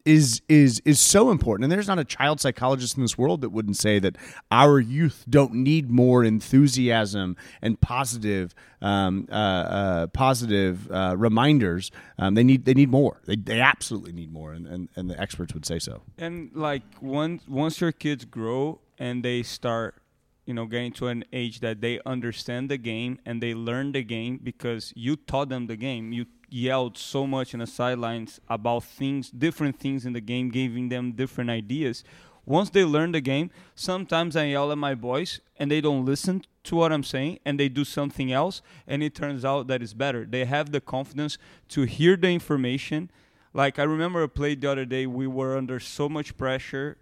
is 0.04 0.42
is 0.48 0.80
is 0.84 1.00
so 1.00 1.30
important. 1.30 1.64
And 1.64 1.72
there's 1.72 1.88
not 1.88 1.98
a 1.98 2.04
child 2.04 2.40
psychologist 2.40 2.96
in 2.96 3.02
this 3.02 3.16
world 3.16 3.40
that 3.42 3.50
wouldn't 3.50 3.76
say 3.76 3.98
that 4.00 4.16
our 4.50 4.80
youth 4.80 5.24
don't 5.28 5.54
need 5.54 5.90
more 5.90 6.24
enthusiasm 6.24 7.36
and 7.60 7.80
positive 7.80 8.54
um, 8.80 9.28
uh, 9.30 9.34
uh, 9.34 10.06
positive 10.08 10.90
uh, 10.90 11.14
reminders. 11.16 11.90
Um, 12.18 12.34
they 12.34 12.44
need 12.44 12.64
they 12.64 12.74
need 12.74 12.90
more. 12.90 13.20
They, 13.26 13.36
they 13.36 13.60
absolutely 13.60 14.12
need 14.12 14.32
more. 14.32 14.52
And, 14.52 14.66
and, 14.66 14.88
and 14.96 15.10
the 15.10 15.20
experts 15.20 15.54
would 15.54 15.66
say 15.66 15.78
so. 15.78 16.02
And 16.18 16.50
like 16.54 16.82
once 17.00 17.46
once 17.46 17.80
your 17.80 17.92
kids 17.92 18.24
grow 18.24 18.80
and 18.98 19.24
they 19.24 19.42
start, 19.42 20.02
you 20.46 20.54
know, 20.54 20.66
getting 20.66 20.92
to 20.92 21.08
an 21.08 21.24
age 21.32 21.60
that 21.60 21.80
they 21.80 22.00
understand 22.04 22.68
the 22.68 22.78
game 22.78 23.18
and 23.24 23.42
they 23.42 23.54
learn 23.54 23.92
the 23.92 24.02
game 24.02 24.40
because 24.42 24.92
you 24.96 25.16
taught 25.16 25.48
them 25.48 25.68
the 25.68 25.76
game. 25.76 26.12
You 26.12 26.26
yelled 26.52 26.98
so 26.98 27.26
much 27.26 27.54
in 27.54 27.60
the 27.60 27.66
sidelines 27.66 28.40
about 28.48 28.84
things, 28.84 29.30
different 29.30 29.78
things 29.78 30.04
in 30.04 30.12
the 30.12 30.20
game, 30.20 30.50
giving 30.50 30.88
them 30.88 31.12
different 31.12 31.50
ideas. 31.50 32.04
Once 32.44 32.70
they 32.70 32.84
learn 32.84 33.12
the 33.12 33.20
game, 33.20 33.50
sometimes 33.74 34.36
I 34.36 34.44
yell 34.46 34.72
at 34.72 34.78
my 34.78 34.94
boys 34.94 35.40
and 35.58 35.70
they 35.70 35.80
don't 35.80 36.04
listen 36.04 36.42
to 36.64 36.76
what 36.76 36.92
I'm 36.92 37.04
saying 37.04 37.38
and 37.44 37.58
they 37.58 37.68
do 37.68 37.84
something 37.84 38.32
else 38.32 38.62
and 38.86 39.02
it 39.02 39.14
turns 39.14 39.44
out 39.44 39.68
that 39.68 39.82
it's 39.82 39.94
better. 39.94 40.24
They 40.24 40.44
have 40.44 40.72
the 40.72 40.80
confidence 40.80 41.38
to 41.68 41.82
hear 41.82 42.16
the 42.16 42.28
information. 42.28 43.10
Like 43.54 43.78
I 43.78 43.84
remember 43.84 44.22
a 44.22 44.28
play 44.28 44.54
the 44.56 44.70
other 44.70 44.84
day, 44.84 45.06
we 45.06 45.26
were 45.26 45.56
under 45.56 45.78
so 45.78 46.08
much 46.08 46.36
pressure. 46.36 46.98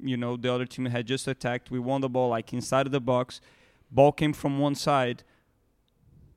You 0.00 0.16
know, 0.16 0.36
the 0.36 0.52
other 0.52 0.66
team 0.66 0.86
had 0.86 1.06
just 1.06 1.26
attacked. 1.26 1.70
We 1.70 1.80
won 1.80 2.00
the 2.00 2.08
ball 2.08 2.28
like 2.28 2.52
inside 2.52 2.86
of 2.86 2.92
the 2.92 3.00
box. 3.00 3.40
Ball 3.90 4.12
came 4.12 4.32
from 4.32 4.58
one 4.58 4.74
side 4.76 5.24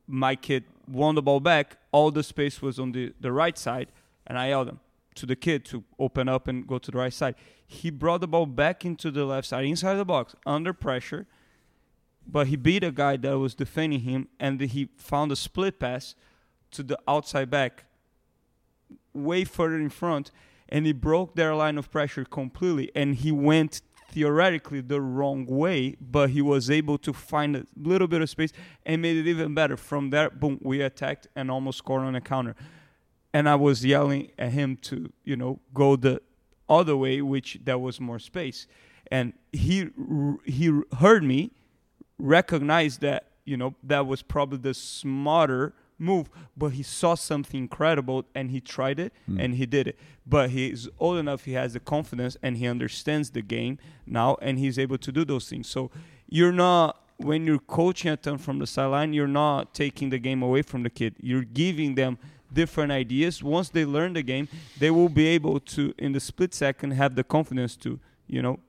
my 0.07 0.36
kid 0.36 0.63
won 0.88 1.15
the 1.15 1.21
ball 1.21 1.39
back, 1.39 1.77
all 1.91 2.11
the 2.11 2.23
space 2.23 2.61
was 2.61 2.79
on 2.79 2.91
the, 2.91 3.13
the 3.19 3.31
right 3.31 3.57
side, 3.57 3.89
and 4.25 4.38
I 4.38 4.49
yelled 4.49 4.69
him 4.69 4.79
to 5.15 5.25
the 5.25 5.35
kid 5.35 5.65
to 5.65 5.83
open 5.99 6.29
up 6.29 6.47
and 6.47 6.67
go 6.67 6.77
to 6.77 6.91
the 6.91 6.97
right 6.97 7.13
side. 7.13 7.35
He 7.65 7.89
brought 7.89 8.21
the 8.21 8.27
ball 8.27 8.45
back 8.45 8.85
into 8.85 9.11
the 9.11 9.25
left 9.25 9.47
side, 9.47 9.65
inside 9.65 9.95
the 9.95 10.05
box, 10.05 10.35
under 10.45 10.73
pressure, 10.73 11.27
but 12.25 12.47
he 12.47 12.55
beat 12.55 12.83
a 12.83 12.91
guy 12.91 13.17
that 13.17 13.38
was 13.38 13.55
defending 13.55 14.01
him, 14.01 14.27
and 14.39 14.59
he 14.61 14.89
found 14.95 15.31
a 15.31 15.35
split 15.35 15.79
pass 15.79 16.15
to 16.71 16.83
the 16.83 16.99
outside 17.07 17.49
back, 17.49 17.85
way 19.13 19.43
further 19.43 19.77
in 19.77 19.89
front, 19.89 20.31
and 20.69 20.85
he 20.85 20.93
broke 20.93 21.35
their 21.35 21.55
line 21.55 21.77
of 21.77 21.91
pressure 21.91 22.25
completely, 22.25 22.91
and 22.95 23.15
he 23.15 23.31
went 23.31 23.81
theoretically 24.18 24.82
the 24.82 24.99
wrong 24.99 25.45
way, 25.45 25.95
but 26.01 26.32
he 26.32 26.41
was 26.41 26.72
able 26.72 26.97
to 26.97 27.13
find 27.13 27.55
a 27.55 27.63
little 27.80 28.07
bit 28.07 28.20
of 28.20 28.28
space 28.28 28.51
and 28.84 28.99
made 28.99 29.15
it 29.15 29.28
even 29.28 29.53
better. 29.53 29.78
From 29.78 30.09
there, 30.09 30.32
boom, 30.32 30.57
we 30.63 30.82
attacked 30.82 31.28
and 31.36 31.51
almost 31.51 31.78
scored 31.78 32.01
on 32.01 32.15
a 32.15 32.22
counter. 32.22 32.55
And 33.32 33.47
I 33.47 33.53
was 33.53 33.86
yelling 33.86 34.32
at 34.39 34.53
him 34.53 34.76
to, 34.88 35.13
you 35.24 35.36
know, 35.36 35.59
go 35.72 35.95
the 35.95 36.20
other 36.68 36.97
way, 36.97 37.22
which 37.22 37.59
there 37.63 37.78
was 37.78 38.01
more 38.01 38.18
space. 38.18 38.65
And 39.11 39.34
he 39.51 39.89
he 40.45 40.82
heard 40.97 41.24
me, 41.24 41.51
recognized 42.18 43.01
that, 43.01 43.22
you 43.45 43.55
know, 43.55 43.76
that 43.84 44.07
was 44.07 44.24
probably 44.24 44.57
the 44.57 44.74
smarter 44.74 45.76
move, 46.00 46.30
but 46.56 46.70
he 46.74 46.84
saw 46.84 47.16
something 47.16 47.60
incredible 47.62 48.26
and 48.36 48.52
he 48.52 48.62
tried 48.62 49.00
it 49.00 49.14
Hmm. 49.26 49.39
and 49.39 49.56
he 49.56 49.66
did 49.66 49.88
it. 49.88 49.98
But 50.26 50.52
he's 50.52 50.88
old 51.00 51.18
enough, 51.18 51.45
he 51.45 51.54
has 51.54 51.74
the 51.74 51.80
confidence 51.80 52.38
and 52.43 52.58
he 52.58 52.68
understands 52.68 53.32
the 53.32 53.41
game 53.41 53.78
now 54.06 54.38
and 54.41 54.60
he's 54.60 54.78
able 54.78 54.98
to 55.00 55.12
do 55.12 55.26
those 55.26 55.50
things. 55.50 55.68
So 55.68 55.89
you're 56.30 56.52
not 56.52 57.04
when 57.20 57.48
you're 57.48 57.58
coaching 57.58 58.12
a 58.12 58.18
ton 58.18 58.38
from 58.38 58.60
the 58.60 58.68
sideline, 58.68 59.12
you're 59.12 59.28
not 59.28 59.74
taking 59.74 60.12
the 60.12 60.20
game 60.20 60.43
away 60.43 60.62
from 60.62 60.84
the 60.84 60.89
kid. 60.91 61.16
You're 61.20 61.43
giving 61.43 61.95
them 61.95 62.20
different 62.54 62.91
ideas. 62.91 63.41
Once 63.43 63.70
they 63.70 63.86
learn 63.86 64.14
the 64.14 64.22
game, 64.22 64.48
they 64.78 64.91
will 64.91 65.10
be 65.10 65.26
able 65.26 65.60
to 65.62 65.93
in 65.98 66.12
the 66.12 66.20
split 66.20 66.54
second 66.54 66.91
have 66.91 67.16
the 67.16 67.24
confidence 67.24 67.76
to, 67.78 68.00
you 68.28 68.43
know, 68.43 68.60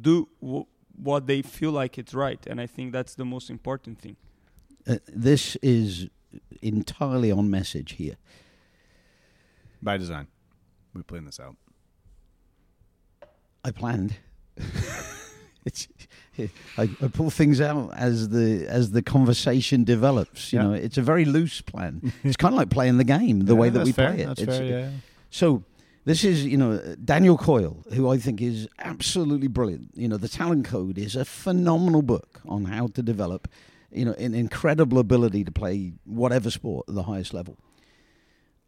do 0.00 0.28
w- 0.40 0.64
what 0.96 1.26
they 1.26 1.42
feel 1.42 1.72
like 1.72 1.98
it's 1.98 2.14
right. 2.14 2.44
And 2.46 2.58
I 2.60 2.66
think 2.66 2.92
that's 2.92 3.14
the 3.14 3.24
most 3.24 3.50
important 3.50 3.98
thing. 4.00 4.16
Uh, 4.86 4.96
this 5.08 5.56
is 5.62 6.08
entirely 6.62 7.30
on 7.32 7.50
message 7.50 7.92
here. 7.92 8.16
by 9.82 9.96
design 9.96 10.26
we 10.94 11.02
plan 11.02 11.24
this 11.24 11.38
out 11.40 11.56
I 13.64 13.72
planned. 13.72 14.14
it's, 15.64 15.88
I, 16.78 16.82
I 17.02 17.08
pull 17.08 17.30
things 17.30 17.60
out 17.60 17.92
as 17.96 18.28
the 18.28 18.64
as 18.68 18.92
the 18.92 19.02
conversation 19.02 19.82
develops. 19.84 20.52
You 20.52 20.58
Yeah. 20.60 20.64
know, 20.66 20.72
it's 20.74 20.96
a 20.98 21.02
very 21.02 21.24
loose 21.24 21.60
plan. 21.62 22.12
it's 22.22 22.36
kind 22.36 22.54
of 22.54 22.58
like 22.58 22.70
playing 22.70 22.98
the 22.98 23.04
game, 23.18 23.40
the 23.46 23.56
way 23.62 23.70
that 23.70 23.84
we 23.84 23.92
play 23.92 24.20
it. 24.20 24.38
fair 24.38 24.64
yeah 24.64 24.90
So 25.30 25.64
this 26.04 26.22
is, 26.22 26.44
you 26.46 26.56
know, 26.56 26.78
Daniel 27.04 27.36
Coyle, 27.36 27.82
who 27.94 28.08
I 28.08 28.18
think 28.18 28.40
is 28.40 28.68
absolutely 28.78 29.48
brilliant. 29.48 29.90
You 29.96 30.06
know, 30.06 30.16
the 30.16 30.28
Talent 30.28 30.64
Code 30.64 30.96
is 30.96 31.16
a 31.16 31.24
phenomenal 31.24 32.02
book 32.02 32.40
on 32.46 32.66
how 32.66 32.86
to 32.88 33.02
develop, 33.02 33.48
you 33.92 34.04
know, 34.04 34.12
an 34.12 34.34
incredible 34.34 34.98
ability 34.98 35.44
to 35.44 35.52
play 35.52 35.92
whatever 36.04 36.50
sport 36.50 36.86
at 36.88 36.94
the 36.94 37.04
highest 37.04 37.32
level. 37.32 37.56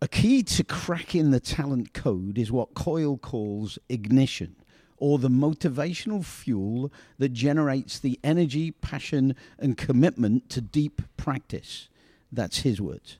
A 0.00 0.08
key 0.08 0.42
to 0.44 0.62
cracking 0.62 1.32
the 1.32 1.40
talent 1.40 1.92
code 1.92 2.38
is 2.38 2.52
what 2.52 2.74
Coyle 2.74 3.18
calls 3.18 3.78
ignition, 3.88 4.54
or 4.96 5.18
the 5.18 5.28
motivational 5.28 6.24
fuel 6.24 6.92
that 7.18 7.32
generates 7.32 7.98
the 7.98 8.18
energy, 8.22 8.70
passion, 8.70 9.34
and 9.58 9.76
commitment 9.76 10.48
to 10.50 10.60
deep 10.60 11.02
practice. 11.16 11.88
That's 12.30 12.58
his 12.58 12.80
words. 12.80 13.18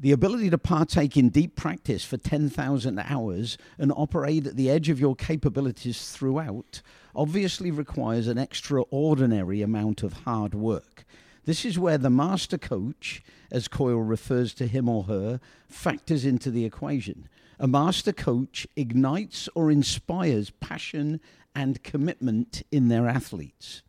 The 0.00 0.12
ability 0.12 0.50
to 0.50 0.58
partake 0.58 1.16
in 1.16 1.28
deep 1.28 1.54
practice 1.54 2.04
for 2.04 2.16
10,000 2.16 2.98
hours 2.98 3.56
and 3.78 3.92
operate 3.94 4.46
at 4.46 4.56
the 4.56 4.68
edge 4.68 4.88
of 4.88 4.98
your 4.98 5.14
capabilities 5.14 6.10
throughout 6.10 6.82
obviously 7.14 7.70
requires 7.70 8.26
an 8.26 8.38
extraordinary 8.38 9.62
amount 9.62 10.02
of 10.02 10.12
hard 10.24 10.54
work. 10.54 11.04
This 11.44 11.64
is 11.64 11.78
where 11.78 11.98
the 11.98 12.10
master 12.10 12.58
coach, 12.58 13.22
as 13.50 13.68
Coyle 13.68 14.02
refers 14.02 14.54
to 14.54 14.66
him 14.66 14.88
or 14.88 15.04
her, 15.04 15.40
factors 15.68 16.24
into 16.24 16.50
the 16.50 16.64
equation. 16.64 17.28
A 17.58 17.68
master 17.68 18.12
coach 18.12 18.66
ignites 18.76 19.48
or 19.54 19.70
inspires 19.70 20.50
passion 20.50 21.20
and 21.54 21.82
commitment 21.82 22.62
in 22.72 22.88
their 22.88 23.06
athletes. 23.06 23.82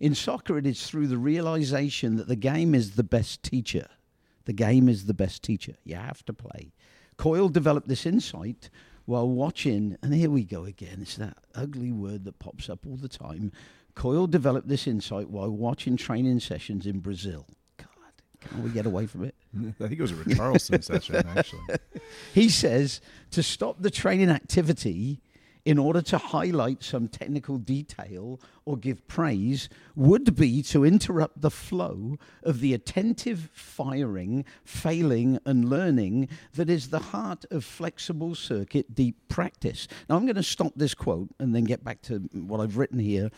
In 0.00 0.14
soccer, 0.14 0.58
it 0.58 0.66
is 0.66 0.86
through 0.86 1.08
the 1.08 1.18
realization 1.18 2.16
that 2.16 2.28
the 2.28 2.36
game 2.36 2.74
is 2.74 2.92
the 2.92 3.02
best 3.02 3.42
teacher. 3.42 3.88
The 4.44 4.52
game 4.52 4.88
is 4.88 5.06
the 5.06 5.14
best 5.14 5.42
teacher. 5.42 5.74
You 5.84 5.96
have 5.96 6.24
to 6.26 6.32
play. 6.32 6.72
Coyle 7.16 7.48
developed 7.48 7.88
this 7.88 8.06
insight 8.06 8.70
while 9.06 9.28
watching, 9.28 9.96
and 10.02 10.14
here 10.14 10.30
we 10.30 10.44
go 10.44 10.64
again. 10.64 10.98
It's 11.02 11.16
that 11.16 11.38
ugly 11.54 11.92
word 11.92 12.24
that 12.24 12.38
pops 12.38 12.68
up 12.68 12.86
all 12.86 12.96
the 12.96 13.08
time. 13.08 13.52
Coyle 13.94 14.26
developed 14.26 14.68
this 14.68 14.86
insight 14.86 15.30
while 15.30 15.50
watching 15.50 15.96
training 15.96 16.40
sessions 16.40 16.86
in 16.86 17.00
Brazil. 17.00 17.46
God, 17.76 17.88
can't 18.40 18.62
we 18.62 18.70
get 18.70 18.86
away 18.86 19.06
from 19.06 19.24
it? 19.24 19.34
i 19.80 19.88
think 19.88 19.92
it 19.92 20.02
was 20.02 20.10
a 20.10 20.16
richarlison 20.16 20.82
session 20.82 21.16
actually 21.36 21.60
He 22.34 22.48
says 22.48 23.00
to 23.30 23.42
stop 23.42 23.76
the 23.80 23.90
training 23.90 24.30
activity 24.30 25.20
in 25.64 25.78
order 25.78 26.02
to 26.02 26.18
highlight 26.18 26.82
some 26.82 27.08
technical 27.08 27.56
detail 27.58 28.40
or 28.64 28.76
give 28.76 29.06
praise 29.08 29.68
would 29.94 30.36
be 30.36 30.62
to 30.62 30.84
interrupt 30.84 31.40
the 31.40 31.50
flow 31.50 32.16
of 32.42 32.60
the 32.60 32.74
attentive 32.74 33.50
firing, 33.52 34.44
failing, 34.64 35.38
and 35.46 35.68
learning 35.68 36.28
that 36.54 36.68
is 36.68 36.90
the 36.90 36.98
heart 36.98 37.44
of 37.50 37.64
flexible 37.64 38.34
circuit 38.34 38.94
deep 38.94 39.16
practice. 39.28 39.88
Now, 40.08 40.16
I'm 40.16 40.26
going 40.26 40.36
to 40.36 40.42
stop 40.42 40.72
this 40.76 40.94
quote 40.94 41.28
and 41.38 41.54
then 41.54 41.64
get 41.64 41.82
back 41.82 42.02
to 42.02 42.18
what 42.32 42.60
I've 42.60 42.76
written 42.76 42.98
here. 42.98 43.30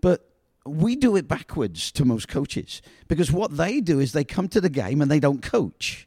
But 0.00 0.24
we 0.64 0.96
do 0.96 1.16
it 1.16 1.28
backwards 1.28 1.92
to 1.92 2.04
most 2.04 2.28
coaches 2.28 2.82
because 3.08 3.32
what 3.32 3.56
they 3.56 3.80
do 3.80 4.00
is 4.00 4.12
they 4.12 4.24
come 4.24 4.48
to 4.48 4.60
the 4.60 4.68
game 4.68 5.00
and 5.00 5.10
they 5.10 5.20
don't 5.20 5.42
coach 5.42 6.06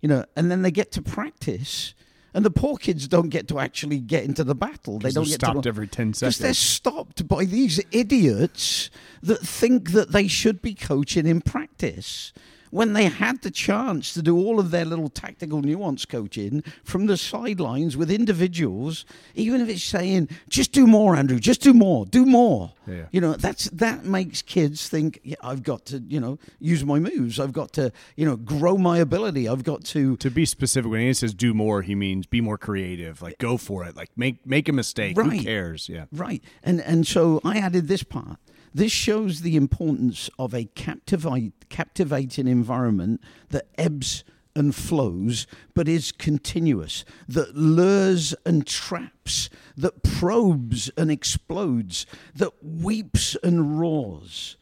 you 0.00 0.08
know, 0.08 0.24
and 0.36 0.50
then 0.50 0.62
they 0.62 0.70
get 0.70 0.92
to 0.92 1.02
practice 1.02 1.94
And 2.32 2.44
the 2.44 2.50
poor 2.50 2.76
kids 2.76 3.08
don't 3.08 3.28
get 3.28 3.48
to 3.48 3.58
actually 3.58 3.98
get 3.98 4.24
into 4.24 4.44
the 4.44 4.54
battle. 4.54 4.98
They 4.98 5.10
don't 5.10 5.24
they're 5.24 5.38
get 5.38 5.40
stopped 5.40 5.62
to 5.64 5.68
every 5.68 5.88
10 5.88 6.14
seconds 6.14 6.36
because 6.36 6.38
they're 6.38 6.54
stopped 6.54 7.26
by 7.26 7.44
these 7.44 7.80
idiots 7.90 8.90
that 9.22 9.40
think 9.40 9.90
that 9.90 10.12
they 10.12 10.28
should 10.28 10.62
be 10.62 10.74
coaching 10.74 11.26
in 11.26 11.40
practice 11.40 12.32
when 12.70 12.92
they 12.92 13.04
had 13.04 13.42
the 13.42 13.50
chance 13.50 14.14
to 14.14 14.22
do 14.22 14.36
all 14.36 14.58
of 14.60 14.70
their 14.70 14.84
little 14.84 15.08
tactical 15.08 15.60
nuance 15.60 16.04
coaching 16.04 16.62
from 16.84 17.06
the 17.06 17.16
sidelines 17.16 17.96
with 17.96 18.10
individuals, 18.10 19.04
even 19.34 19.60
if 19.60 19.68
it's 19.68 19.82
saying, 19.82 20.28
just 20.48 20.72
do 20.72 20.86
more, 20.86 21.16
Andrew, 21.16 21.38
just 21.38 21.60
do 21.60 21.72
more, 21.74 22.06
do 22.06 22.24
more. 22.24 22.72
Yeah. 22.86 23.06
You 23.12 23.20
know, 23.20 23.34
that's 23.34 23.64
that 23.70 24.04
makes 24.04 24.42
kids 24.42 24.88
think, 24.88 25.20
yeah, 25.22 25.36
I've 25.42 25.62
got 25.62 25.84
to, 25.86 25.98
you 26.08 26.20
know, 26.20 26.38
use 26.58 26.84
my 26.84 26.98
moves. 26.98 27.38
I've 27.38 27.52
got 27.52 27.72
to, 27.74 27.92
you 28.16 28.24
know, 28.26 28.36
grow 28.36 28.76
my 28.76 28.98
ability. 28.98 29.48
I've 29.48 29.64
got 29.64 29.84
to 29.86 30.16
To 30.16 30.30
be 30.30 30.44
specific, 30.44 30.90
when 30.90 31.00
he 31.02 31.12
says 31.14 31.34
do 31.34 31.54
more, 31.54 31.82
he 31.82 31.94
means 31.94 32.26
be 32.26 32.40
more 32.40 32.58
creative. 32.58 33.22
Like 33.22 33.38
go 33.38 33.56
for 33.56 33.84
it. 33.84 33.96
Like 33.96 34.10
make 34.16 34.44
make 34.46 34.68
a 34.68 34.72
mistake. 34.72 35.16
Who 35.16 35.22
Right. 35.22 35.42
cares? 35.42 35.88
Yeah. 35.88 36.06
Right. 36.12 36.42
And 36.62 36.80
and 36.80 37.06
so 37.06 37.40
I 37.44 37.58
added 37.58 37.86
this 37.88 38.02
part. 38.02 38.38
This 38.72 38.92
shows 38.92 39.40
the 39.40 39.56
importance 39.56 40.30
of 40.38 40.54
a 40.54 40.64
captivate, 40.64 41.68
captivating 41.68 42.46
environment 42.46 43.20
that 43.48 43.66
ebbs 43.76 44.24
and 44.54 44.74
flows, 44.74 45.46
but 45.74 45.88
is 45.88 46.12
continuous, 46.12 47.04
that 47.28 47.56
lures 47.56 48.34
and 48.44 48.66
traps, 48.66 49.48
that 49.76 50.02
probes 50.02 50.90
and 50.96 51.10
explodes, 51.10 52.06
that 52.34 52.52
weeps 52.62 53.36
and 53.42 53.78
roars, 53.80 54.56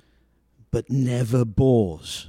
but 0.70 0.90
never 0.90 1.44
bores. 1.44 2.28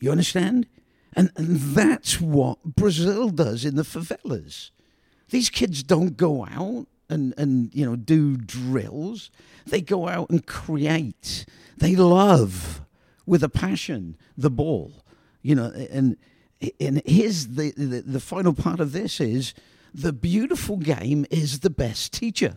You 0.00 0.10
understand? 0.10 0.66
And, 1.14 1.30
and 1.36 1.56
that's 1.56 2.20
what 2.20 2.62
Brazil 2.62 3.30
does 3.30 3.64
in 3.64 3.76
the 3.76 3.82
favelas. 3.82 4.70
These 5.30 5.50
kids 5.50 5.82
don't 5.82 6.16
go 6.16 6.44
out 6.46 6.86
and, 7.08 7.34
and 7.36 7.74
you 7.74 7.84
know 7.84 7.96
do 7.96 8.36
drills. 8.36 9.30
They 9.66 9.80
go 9.80 10.08
out 10.08 10.30
and 10.30 10.46
create. 10.46 11.46
They 11.76 11.96
love 11.96 12.82
with 13.26 13.42
a 13.42 13.48
passion 13.48 14.16
the 14.36 14.50
ball. 14.50 15.04
You 15.42 15.54
know, 15.54 15.72
and 15.90 16.16
and 16.80 17.02
here's 17.04 17.48
the, 17.48 17.72
the 17.76 18.02
the 18.02 18.20
final 18.20 18.52
part 18.52 18.80
of 18.80 18.92
this 18.92 19.20
is 19.20 19.54
the 19.94 20.12
beautiful 20.12 20.76
game 20.76 21.26
is 21.30 21.60
the 21.60 21.70
best 21.70 22.12
teacher. 22.12 22.56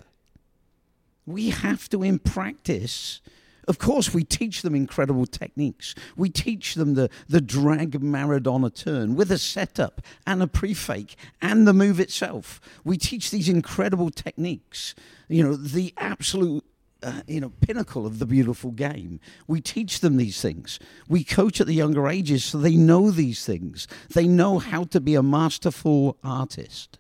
We 1.26 1.52
have 1.52 1.88
to, 1.90 2.04
in 2.04 2.20
practice, 2.20 3.22
of 3.68 3.80
course, 3.80 4.14
we 4.14 4.24
teach 4.24 4.62
them 4.62 4.76
incredible 4.76 5.26
techniques. 5.26 5.96
We 6.16 6.30
teach 6.30 6.76
them 6.76 6.96
the, 6.96 7.10
the 7.28 7.42
drag 7.42 8.00
Maradona 8.02 8.74
turn 8.74 9.16
with 9.16 9.32
a 9.32 9.38
setup 9.38 10.02
and 10.26 10.42
a 10.42 10.48
pre 10.48 10.74
fake 10.74 11.16
and 11.42 11.68
the 11.68 11.74
move 11.74 12.00
itself. 12.00 12.60
We 12.84 12.98
teach 12.98 13.32
these 13.32 13.50
incredible 13.50 14.10
techniques, 14.10 14.96
you 15.28 15.44
know, 15.44 15.56
the 15.56 15.94
absolute. 15.98 16.66
Uh, 17.04 17.24
you 17.26 17.42
know, 17.42 17.52
pinnacle 17.62 18.06
of 18.06 18.20
the 18.20 18.28
beautiful 18.28 18.70
game. 18.70 19.20
We 19.48 19.60
teach 19.60 20.02
them 20.02 20.18
these 20.18 20.40
things. 20.40 20.78
We 21.10 21.24
coach 21.24 21.60
at 21.60 21.66
the 21.66 21.74
younger 21.74 22.08
ages 22.08 22.44
so 22.44 22.60
they 22.60 22.76
know 22.76 23.10
these 23.10 23.44
things. 23.44 23.88
They 24.14 24.28
know 24.28 24.60
how 24.60 24.84
to 24.84 25.02
be 25.02 25.16
a 25.16 25.24
masterful 25.24 26.20
artist 26.24 27.00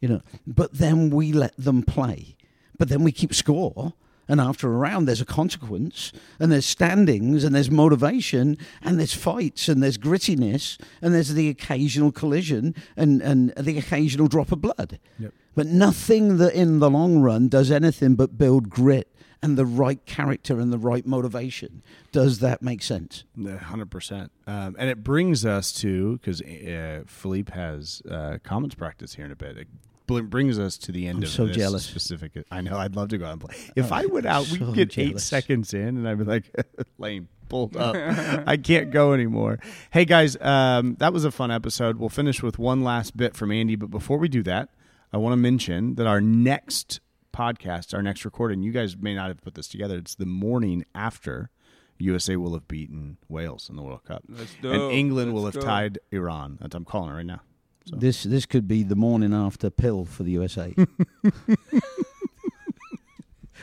you 0.00 0.08
know. 0.08 0.22
But 0.46 0.74
then 0.74 1.10
we 1.10 1.32
let 1.32 1.56
them 1.56 1.82
play. 1.82 2.36
But 2.78 2.88
then 2.88 3.02
we 3.02 3.12
keep 3.12 3.34
score. 3.34 3.94
And 4.28 4.40
after 4.40 4.66
a 4.68 4.76
round, 4.76 5.06
there's 5.06 5.20
a 5.20 5.26
consequence, 5.26 6.12
and 6.40 6.50
there's 6.50 6.66
standings, 6.66 7.44
and 7.44 7.54
there's 7.54 7.70
motivation, 7.70 8.58
and 8.82 8.98
there's 8.98 9.14
fights, 9.14 9.68
and 9.68 9.82
there's 9.82 9.98
grittiness, 9.98 10.78
and 11.00 11.14
there's 11.14 11.34
the 11.34 11.48
occasional 11.48 12.10
collision, 12.12 12.74
and, 12.96 13.22
and 13.22 13.52
the 13.56 13.78
occasional 13.78 14.26
drop 14.26 14.50
of 14.52 14.60
blood. 14.60 14.98
Yep. 15.18 15.32
But 15.54 15.66
nothing 15.68 16.36
that 16.38 16.54
in 16.54 16.80
the 16.80 16.90
long 16.90 17.20
run 17.20 17.48
does 17.48 17.70
anything 17.70 18.14
but 18.14 18.36
build 18.36 18.68
grit 18.68 19.10
and 19.42 19.56
the 19.56 19.66
right 19.66 20.04
character 20.06 20.58
and 20.58 20.72
the 20.72 20.78
right 20.78 21.06
motivation. 21.06 21.82
Does 22.12 22.40
that 22.40 22.62
make 22.62 22.82
sense? 22.82 23.24
hundred 23.60 23.90
percent. 23.90 24.32
Um, 24.46 24.76
and 24.78 24.90
it 24.90 25.04
brings 25.04 25.44
us 25.46 25.72
to 25.74 26.18
because 26.18 26.42
uh, 26.42 27.04
Philippe 27.06 27.52
has 27.54 28.02
uh, 28.10 28.38
commons 28.42 28.74
practice 28.74 29.14
here 29.14 29.24
in 29.24 29.32
a 29.32 29.36
bit. 29.36 29.56
It 29.56 29.68
brings 30.06 30.58
us 30.58 30.78
to 30.78 30.92
the 30.92 31.06
end 31.06 31.18
I'm 31.18 31.22
of 31.24 31.28
so 31.30 31.46
this 31.46 31.56
jealous. 31.56 31.84
specific. 31.84 32.32
I 32.50 32.60
know. 32.60 32.76
I'd 32.76 32.96
love 32.96 33.08
to 33.08 33.18
go 33.18 33.26
out 33.26 33.32
and 33.32 33.40
play. 33.40 33.56
If 33.76 33.90
Oh, 33.92 33.94
I 33.96 34.06
went 34.06 34.26
out, 34.26 34.44
so 34.46 34.64
we'd 34.66 34.74
get 34.74 34.98
eight 34.98 35.20
seconds 35.20 35.74
in, 35.74 35.96
and 35.96 36.08
I'd 36.08 36.18
be 36.18 36.24
like, 36.24 36.44
"Lame, 36.98 37.28
pulled 37.48 37.76
up. 37.76 37.94
I 38.46 38.56
can't 38.56 38.90
go 38.90 39.12
anymore." 39.12 39.58
Hey 39.90 40.04
guys, 40.04 40.36
um, 40.40 40.96
that 41.00 41.12
was 41.12 41.24
a 41.24 41.30
fun 41.30 41.50
episode. 41.50 41.98
We'll 41.98 42.08
finish 42.08 42.42
with 42.42 42.58
one 42.58 42.82
last 42.82 43.16
bit 43.16 43.34
from 43.36 43.50
Andy, 43.52 43.76
but 43.76 43.90
before 43.90 44.18
we 44.18 44.28
do 44.28 44.42
that, 44.44 44.68
I 45.12 45.16
want 45.18 45.32
to 45.32 45.36
mention 45.36 45.94
that 45.96 46.06
our 46.06 46.20
next 46.20 47.00
podcast, 47.32 47.92
our 47.94 48.02
next 48.02 48.24
recording, 48.24 48.62
you 48.62 48.72
guys 48.72 48.96
may 48.96 49.14
not 49.14 49.28
have 49.28 49.42
put 49.42 49.54
this 49.54 49.68
together. 49.68 49.96
It's 49.98 50.14
the 50.14 50.24
morning 50.26 50.84
after 50.94 51.50
USA 51.98 52.36
will 52.36 52.52
have 52.54 52.68
beaten 52.68 53.16
Wales 53.28 53.68
in 53.70 53.76
the 53.76 53.82
World 53.82 54.04
Cup, 54.04 54.22
Let's 54.28 54.52
and 54.54 54.62
go. 54.62 54.90
England 54.90 55.32
will 55.34 55.44
have 55.46 55.54
go. 55.54 55.60
tied 55.60 55.98
Iran. 56.12 56.58
That's 56.60 56.74
I'm 56.74 56.84
calling 56.84 57.10
it 57.10 57.14
right 57.14 57.26
now. 57.26 57.40
So- 57.86 57.96
This 57.96 58.22
this 58.24 58.46
could 58.46 58.66
be 58.68 58.82
the 58.82 58.96
morning 58.96 59.32
after 59.32 59.70
pill 59.70 60.04
for 60.04 60.22
the 60.24 60.32
USA. 60.32 60.74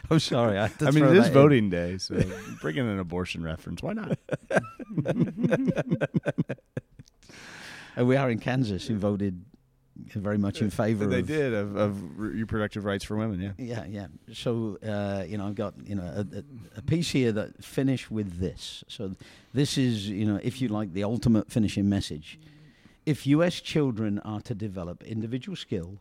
I'm 0.09 0.19
sorry. 0.19 0.57
I, 0.57 0.67
had 0.67 0.79
to 0.79 0.87
I 0.87 0.91
mean, 0.91 1.03
throw 1.03 1.11
it 1.11 1.17
is 1.17 1.23
that 1.23 1.27
in. 1.29 1.33
voting 1.33 1.69
day, 1.69 1.97
so 1.97 2.21
bring 2.61 2.75
in 2.77 2.85
an 2.85 2.99
abortion 2.99 3.43
reference. 3.43 3.81
Why 3.81 3.93
not? 3.93 4.17
And 7.95 8.07
we 8.07 8.15
are 8.15 8.29
in 8.29 8.39
Kansas, 8.39 8.87
who 8.87 8.95
voted 8.97 9.45
very 10.15 10.39
much 10.39 10.61
in 10.61 10.71
favour. 10.71 11.05
they 11.05 11.19
of, 11.19 11.27
did 11.27 11.53
of, 11.53 11.75
of 11.75 12.19
reproductive 12.19 12.83
rights 12.85 13.03
for 13.03 13.15
women. 13.15 13.39
Yeah. 13.39 13.51
Yeah, 13.57 13.85
yeah. 13.87 14.07
So 14.33 14.79
uh, 14.85 15.23
you 15.27 15.37
know, 15.37 15.45
I've 15.47 15.55
got 15.55 15.75
you 15.85 15.95
know 15.95 16.03
a, 16.03 16.21
a, 16.37 16.43
a 16.77 16.81
piece 16.81 17.11
here 17.11 17.31
that 17.33 17.63
finish 17.63 18.09
with 18.09 18.39
this. 18.39 18.83
So 18.87 19.15
this 19.53 19.77
is 19.77 20.09
you 20.09 20.25
know, 20.25 20.39
if 20.41 20.59
you 20.61 20.69
like, 20.69 20.93
the 20.93 21.03
ultimate 21.03 21.51
finishing 21.51 21.87
message. 21.87 22.39
If 23.05 23.27
U.S. 23.27 23.59
children 23.59 24.19
are 24.19 24.39
to 24.41 24.55
develop 24.55 25.03
individual 25.03 25.57
skill 25.57 25.99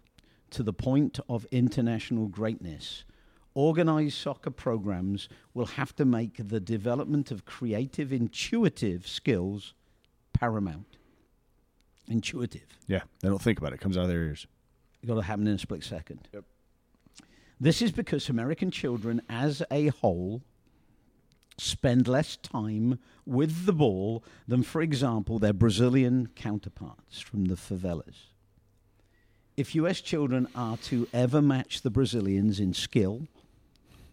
to 0.50 0.62
the 0.62 0.72
point 0.72 1.18
of 1.28 1.46
international 1.50 2.28
greatness, 2.28 3.04
organized 3.54 4.16
soccer 4.16 4.50
programs 4.50 5.28
will 5.52 5.66
have 5.66 5.96
to 5.96 6.04
make 6.04 6.48
the 6.48 6.60
development 6.60 7.30
of 7.32 7.44
creative, 7.44 8.12
intuitive 8.12 9.08
skills 9.08 9.74
paramount. 10.32 10.96
Intuitive. 12.06 12.78
Yeah. 12.86 13.02
They 13.20 13.28
don't 13.28 13.42
think 13.42 13.58
about 13.58 13.72
it. 13.72 13.76
it 13.76 13.80
comes 13.80 13.96
out 13.96 14.04
of 14.04 14.08
their 14.08 14.22
ears. 14.22 14.46
It's 15.02 15.08
got 15.08 15.16
to 15.16 15.22
happen 15.22 15.46
in 15.48 15.54
a 15.54 15.58
split 15.58 15.82
second. 15.82 16.28
Yep. 16.32 16.44
This 17.60 17.82
is 17.82 17.90
because 17.92 18.28
American 18.28 18.70
children, 18.70 19.22
as 19.28 19.62
a 19.70 19.88
whole, 19.88 20.42
spend 21.58 22.08
less 22.08 22.36
time 22.36 22.98
with 23.26 23.66
the 23.66 23.72
ball 23.72 24.24
than, 24.46 24.62
for 24.62 24.82
example, 24.82 25.38
their 25.38 25.52
Brazilian 25.52 26.28
counterparts 26.34 27.20
from 27.20 27.46
the 27.46 27.54
favelas. 27.54 28.32
If 29.56 29.74
US 29.74 30.00
children 30.00 30.48
are 30.54 30.78
to 30.78 31.06
ever 31.12 31.42
match 31.42 31.82
the 31.82 31.90
Brazilians 31.90 32.58
in 32.58 32.72
skill, 32.72 33.28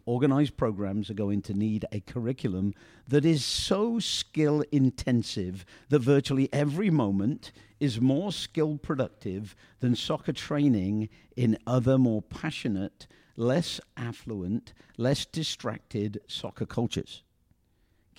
organized 0.05 0.57
programs 0.57 1.09
are 1.09 1.13
going 1.13 1.41
to 1.43 1.53
need 1.53 1.85
a 1.91 2.01
curriculum 2.01 2.73
that 3.07 3.23
is 3.23 3.45
so 3.45 3.99
skill 3.99 4.63
intensive 4.71 5.65
that 5.89 5.99
virtually 5.99 6.49
every 6.51 6.89
moment 6.89 7.51
is 7.79 8.01
more 8.01 8.31
skill 8.31 8.77
productive 8.77 9.55
than 9.79 9.95
soccer 9.95 10.33
training 10.33 11.07
in 11.35 11.57
other 11.65 11.97
more 11.97 12.21
passionate, 12.21 13.07
less 13.37 13.79
affluent, 13.95 14.73
less 14.97 15.25
distracted 15.25 16.19
soccer 16.27 16.65
cultures. 16.65 17.23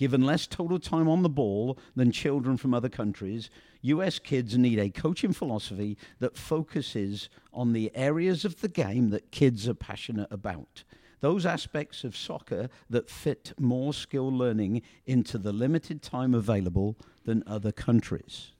Given 0.01 0.25
less 0.25 0.47
total 0.47 0.79
time 0.79 1.07
on 1.07 1.21
the 1.21 1.29
ball 1.29 1.77
than 1.95 2.11
children 2.11 2.57
from 2.57 2.73
other 2.73 2.89
countries, 2.89 3.51
US 3.81 4.17
kids 4.17 4.57
need 4.57 4.79
a 4.79 4.89
coaching 4.89 5.31
philosophy 5.31 5.95
that 6.17 6.35
focuses 6.35 7.29
on 7.53 7.73
the 7.73 7.91
areas 7.93 8.43
of 8.43 8.61
the 8.61 8.67
game 8.67 9.11
that 9.11 9.29
kids 9.29 9.69
are 9.69 9.75
passionate 9.75 10.29
about. 10.31 10.83
Those 11.19 11.45
aspects 11.45 12.03
of 12.03 12.17
soccer 12.17 12.67
that 12.89 13.11
fit 13.11 13.53
more 13.59 13.93
skill 13.93 14.35
learning 14.35 14.81
into 15.05 15.37
the 15.37 15.53
limited 15.53 16.01
time 16.01 16.33
available 16.33 16.97
than 17.25 17.43
other 17.45 17.71
countries. 17.71 18.53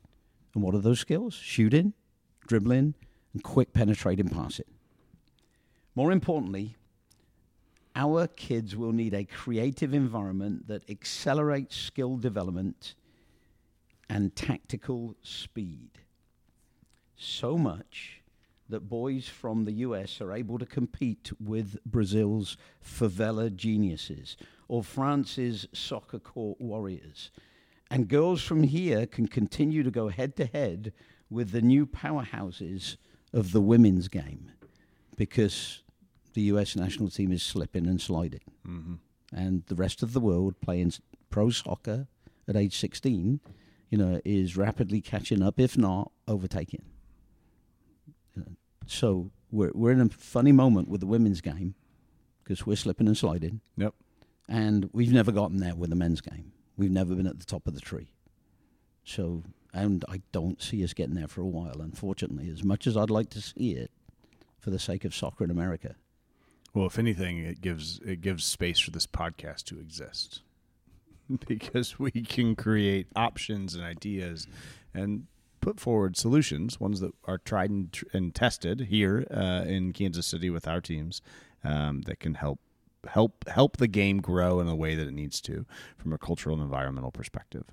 And 0.53 0.61
what 0.61 0.75
are 0.75 0.79
those 0.79 0.99
skills? 0.99 1.33
Shooting, 1.33 1.93
dribbling, 2.45 2.93
and 3.33 3.43
quick 3.43 3.73
penetrating 3.73 4.29
passing. 4.29 4.69
More 5.95 6.11
importantly, 6.11 6.75
our 7.95 8.27
kids 8.27 8.75
will 8.75 8.91
need 8.91 9.13
a 9.13 9.25
creative 9.25 9.93
environment 9.93 10.67
that 10.67 10.89
accelerates 10.89 11.75
skill 11.75 12.17
development 12.17 12.95
and 14.09 14.35
tactical 14.35 15.15
speed. 15.21 15.89
So 17.15 17.57
much 17.57 18.21
that 18.69 18.89
boys 18.89 19.27
from 19.27 19.65
the 19.65 19.73
US 19.73 20.21
are 20.21 20.33
able 20.33 20.57
to 20.57 20.65
compete 20.65 21.31
with 21.39 21.77
Brazil's 21.85 22.57
favela 22.83 23.53
geniuses 23.53 24.37
or 24.67 24.83
France's 24.83 25.67
soccer 25.73 26.19
court 26.19 26.59
warriors. 26.59 27.31
And 27.89 28.07
girls 28.07 28.41
from 28.41 28.63
here 28.63 29.05
can 29.05 29.27
continue 29.27 29.83
to 29.83 29.91
go 29.91 30.07
head 30.07 30.37
to 30.37 30.45
head 30.45 30.93
with 31.29 31.51
the 31.51 31.61
new 31.61 31.85
powerhouses 31.85 32.95
of 33.33 33.51
the 33.51 33.61
women's 33.61 34.07
game 34.07 34.51
because 35.17 35.83
the 36.33 36.41
U.S. 36.43 36.75
national 36.75 37.09
team 37.09 37.31
is 37.31 37.43
slipping 37.43 37.87
and 37.87 37.99
sliding, 38.01 38.41
hmm 38.65 38.95
and 39.33 39.63
the 39.67 39.75
rest 39.75 40.03
of 40.03 40.11
the 40.11 40.19
world 40.19 40.59
playing 40.59 40.91
pro 41.29 41.49
soccer 41.49 42.07
at 42.49 42.57
age 42.57 42.77
16, 42.77 43.39
you 43.89 43.97
know, 43.97 44.19
is 44.25 44.57
rapidly 44.57 44.99
catching 44.99 45.41
up, 45.41 45.57
if 45.57 45.77
not 45.77 46.11
overtaking. 46.27 46.83
So 48.87 49.31
we're 49.51 49.71
we're 49.73 49.91
in 49.91 50.01
a 50.01 50.09
funny 50.09 50.51
moment 50.51 50.89
with 50.89 50.99
the 51.01 51.07
women's 51.07 51.39
game 51.41 51.75
because 52.43 52.65
we're 52.65 52.75
slipping 52.75 53.07
and 53.07 53.17
sliding. 53.17 53.61
Yep. 53.77 53.93
And 54.49 54.89
we've 54.91 55.13
never 55.13 55.31
gotten 55.31 55.57
there 55.57 55.75
with 55.75 55.89
the 55.89 55.95
men's 55.95 56.19
game. 56.19 56.51
We've 56.75 56.91
never 56.91 57.15
been 57.15 57.27
at 57.27 57.39
the 57.39 57.45
top 57.45 57.67
of 57.67 57.73
the 57.73 57.79
tree. 57.79 58.11
So, 59.05 59.43
and 59.73 60.03
I 60.09 60.21
don't 60.31 60.61
see 60.61 60.83
us 60.83 60.93
getting 60.93 61.15
there 61.15 61.27
for 61.27 61.41
a 61.41 61.45
while, 61.45 61.79
unfortunately, 61.79 62.49
as 62.49 62.63
much 62.63 62.85
as 62.85 62.97
I'd 62.97 63.09
like 63.09 63.29
to 63.29 63.41
see 63.41 63.71
it 63.71 63.91
for 64.59 64.71
the 64.71 64.79
sake 64.79 65.05
of 65.05 65.15
soccer 65.15 65.43
in 65.45 65.51
America. 65.51 65.95
Well, 66.73 66.85
if 66.87 66.97
anything, 66.97 67.39
it 67.39 67.61
gives 67.61 67.99
it 68.05 68.21
gives 68.21 68.45
space 68.45 68.79
for 68.79 68.91
this 68.91 69.07
podcast 69.07 69.63
to 69.65 69.79
exist 69.79 70.41
because 71.47 71.99
we 71.99 72.11
can 72.11 72.55
create 72.55 73.07
options 73.15 73.75
and 73.75 73.83
ideas 73.83 74.47
and 74.93 75.27
put 75.59 75.79
forward 75.79 76.17
solutions, 76.17 76.79
ones 76.79 76.99
that 77.01 77.11
are 77.25 77.37
tried 77.37 77.69
and, 77.69 77.93
tr- 77.93 78.05
and 78.13 78.33
tested 78.33 78.81
here 78.89 79.27
uh, 79.31 79.63
in 79.65 79.93
Kansas 79.93 80.25
City 80.25 80.49
with 80.49 80.67
our 80.67 80.81
teams 80.81 81.21
um, 81.63 82.01
that 82.03 82.19
can 82.19 82.33
help 82.35 82.59
help 83.07 83.47
help 83.47 83.77
the 83.77 83.87
game 83.87 84.21
grow 84.21 84.59
in 84.59 84.67
a 84.67 84.75
way 84.75 84.93
that 84.93 85.07
it 85.07 85.13
needs 85.13 85.41
to 85.41 85.65
from 85.97 86.13
a 86.13 86.17
cultural 86.17 86.55
and 86.55 86.63
environmental 86.63 87.11
perspective. 87.11 87.63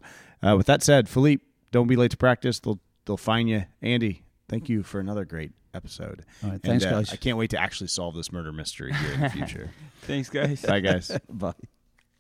Uh, 0.42 0.56
with 0.56 0.66
that 0.66 0.82
said, 0.82 1.08
Philippe, 1.08 1.44
don't 1.70 1.86
be 1.86 1.96
late 1.96 2.10
to 2.10 2.16
practice. 2.16 2.60
They'll 2.60 2.80
they'll 3.04 3.16
find 3.16 3.48
you. 3.48 3.64
Andy, 3.82 4.22
thank 4.48 4.68
you 4.68 4.82
for 4.82 5.00
another 5.00 5.24
great 5.24 5.52
episode. 5.78 6.24
All 6.42 6.50
right, 6.50 6.54
And, 6.54 6.62
thanks, 6.62 6.84
uh, 6.84 6.90
guys. 6.90 7.12
I 7.12 7.16
can't 7.16 7.38
wait 7.38 7.50
to 7.50 7.58
actually 7.58 7.86
solve 7.86 8.14
this 8.14 8.30
murder 8.30 8.52
mystery 8.52 8.92
here 8.92 9.12
in 9.14 9.20
the 9.20 9.30
future. 9.30 9.70
Thanks, 10.02 10.28
guys. 10.28 10.60
Bye, 10.62 10.80
guys. 10.80 11.10
Bye. 11.30 11.54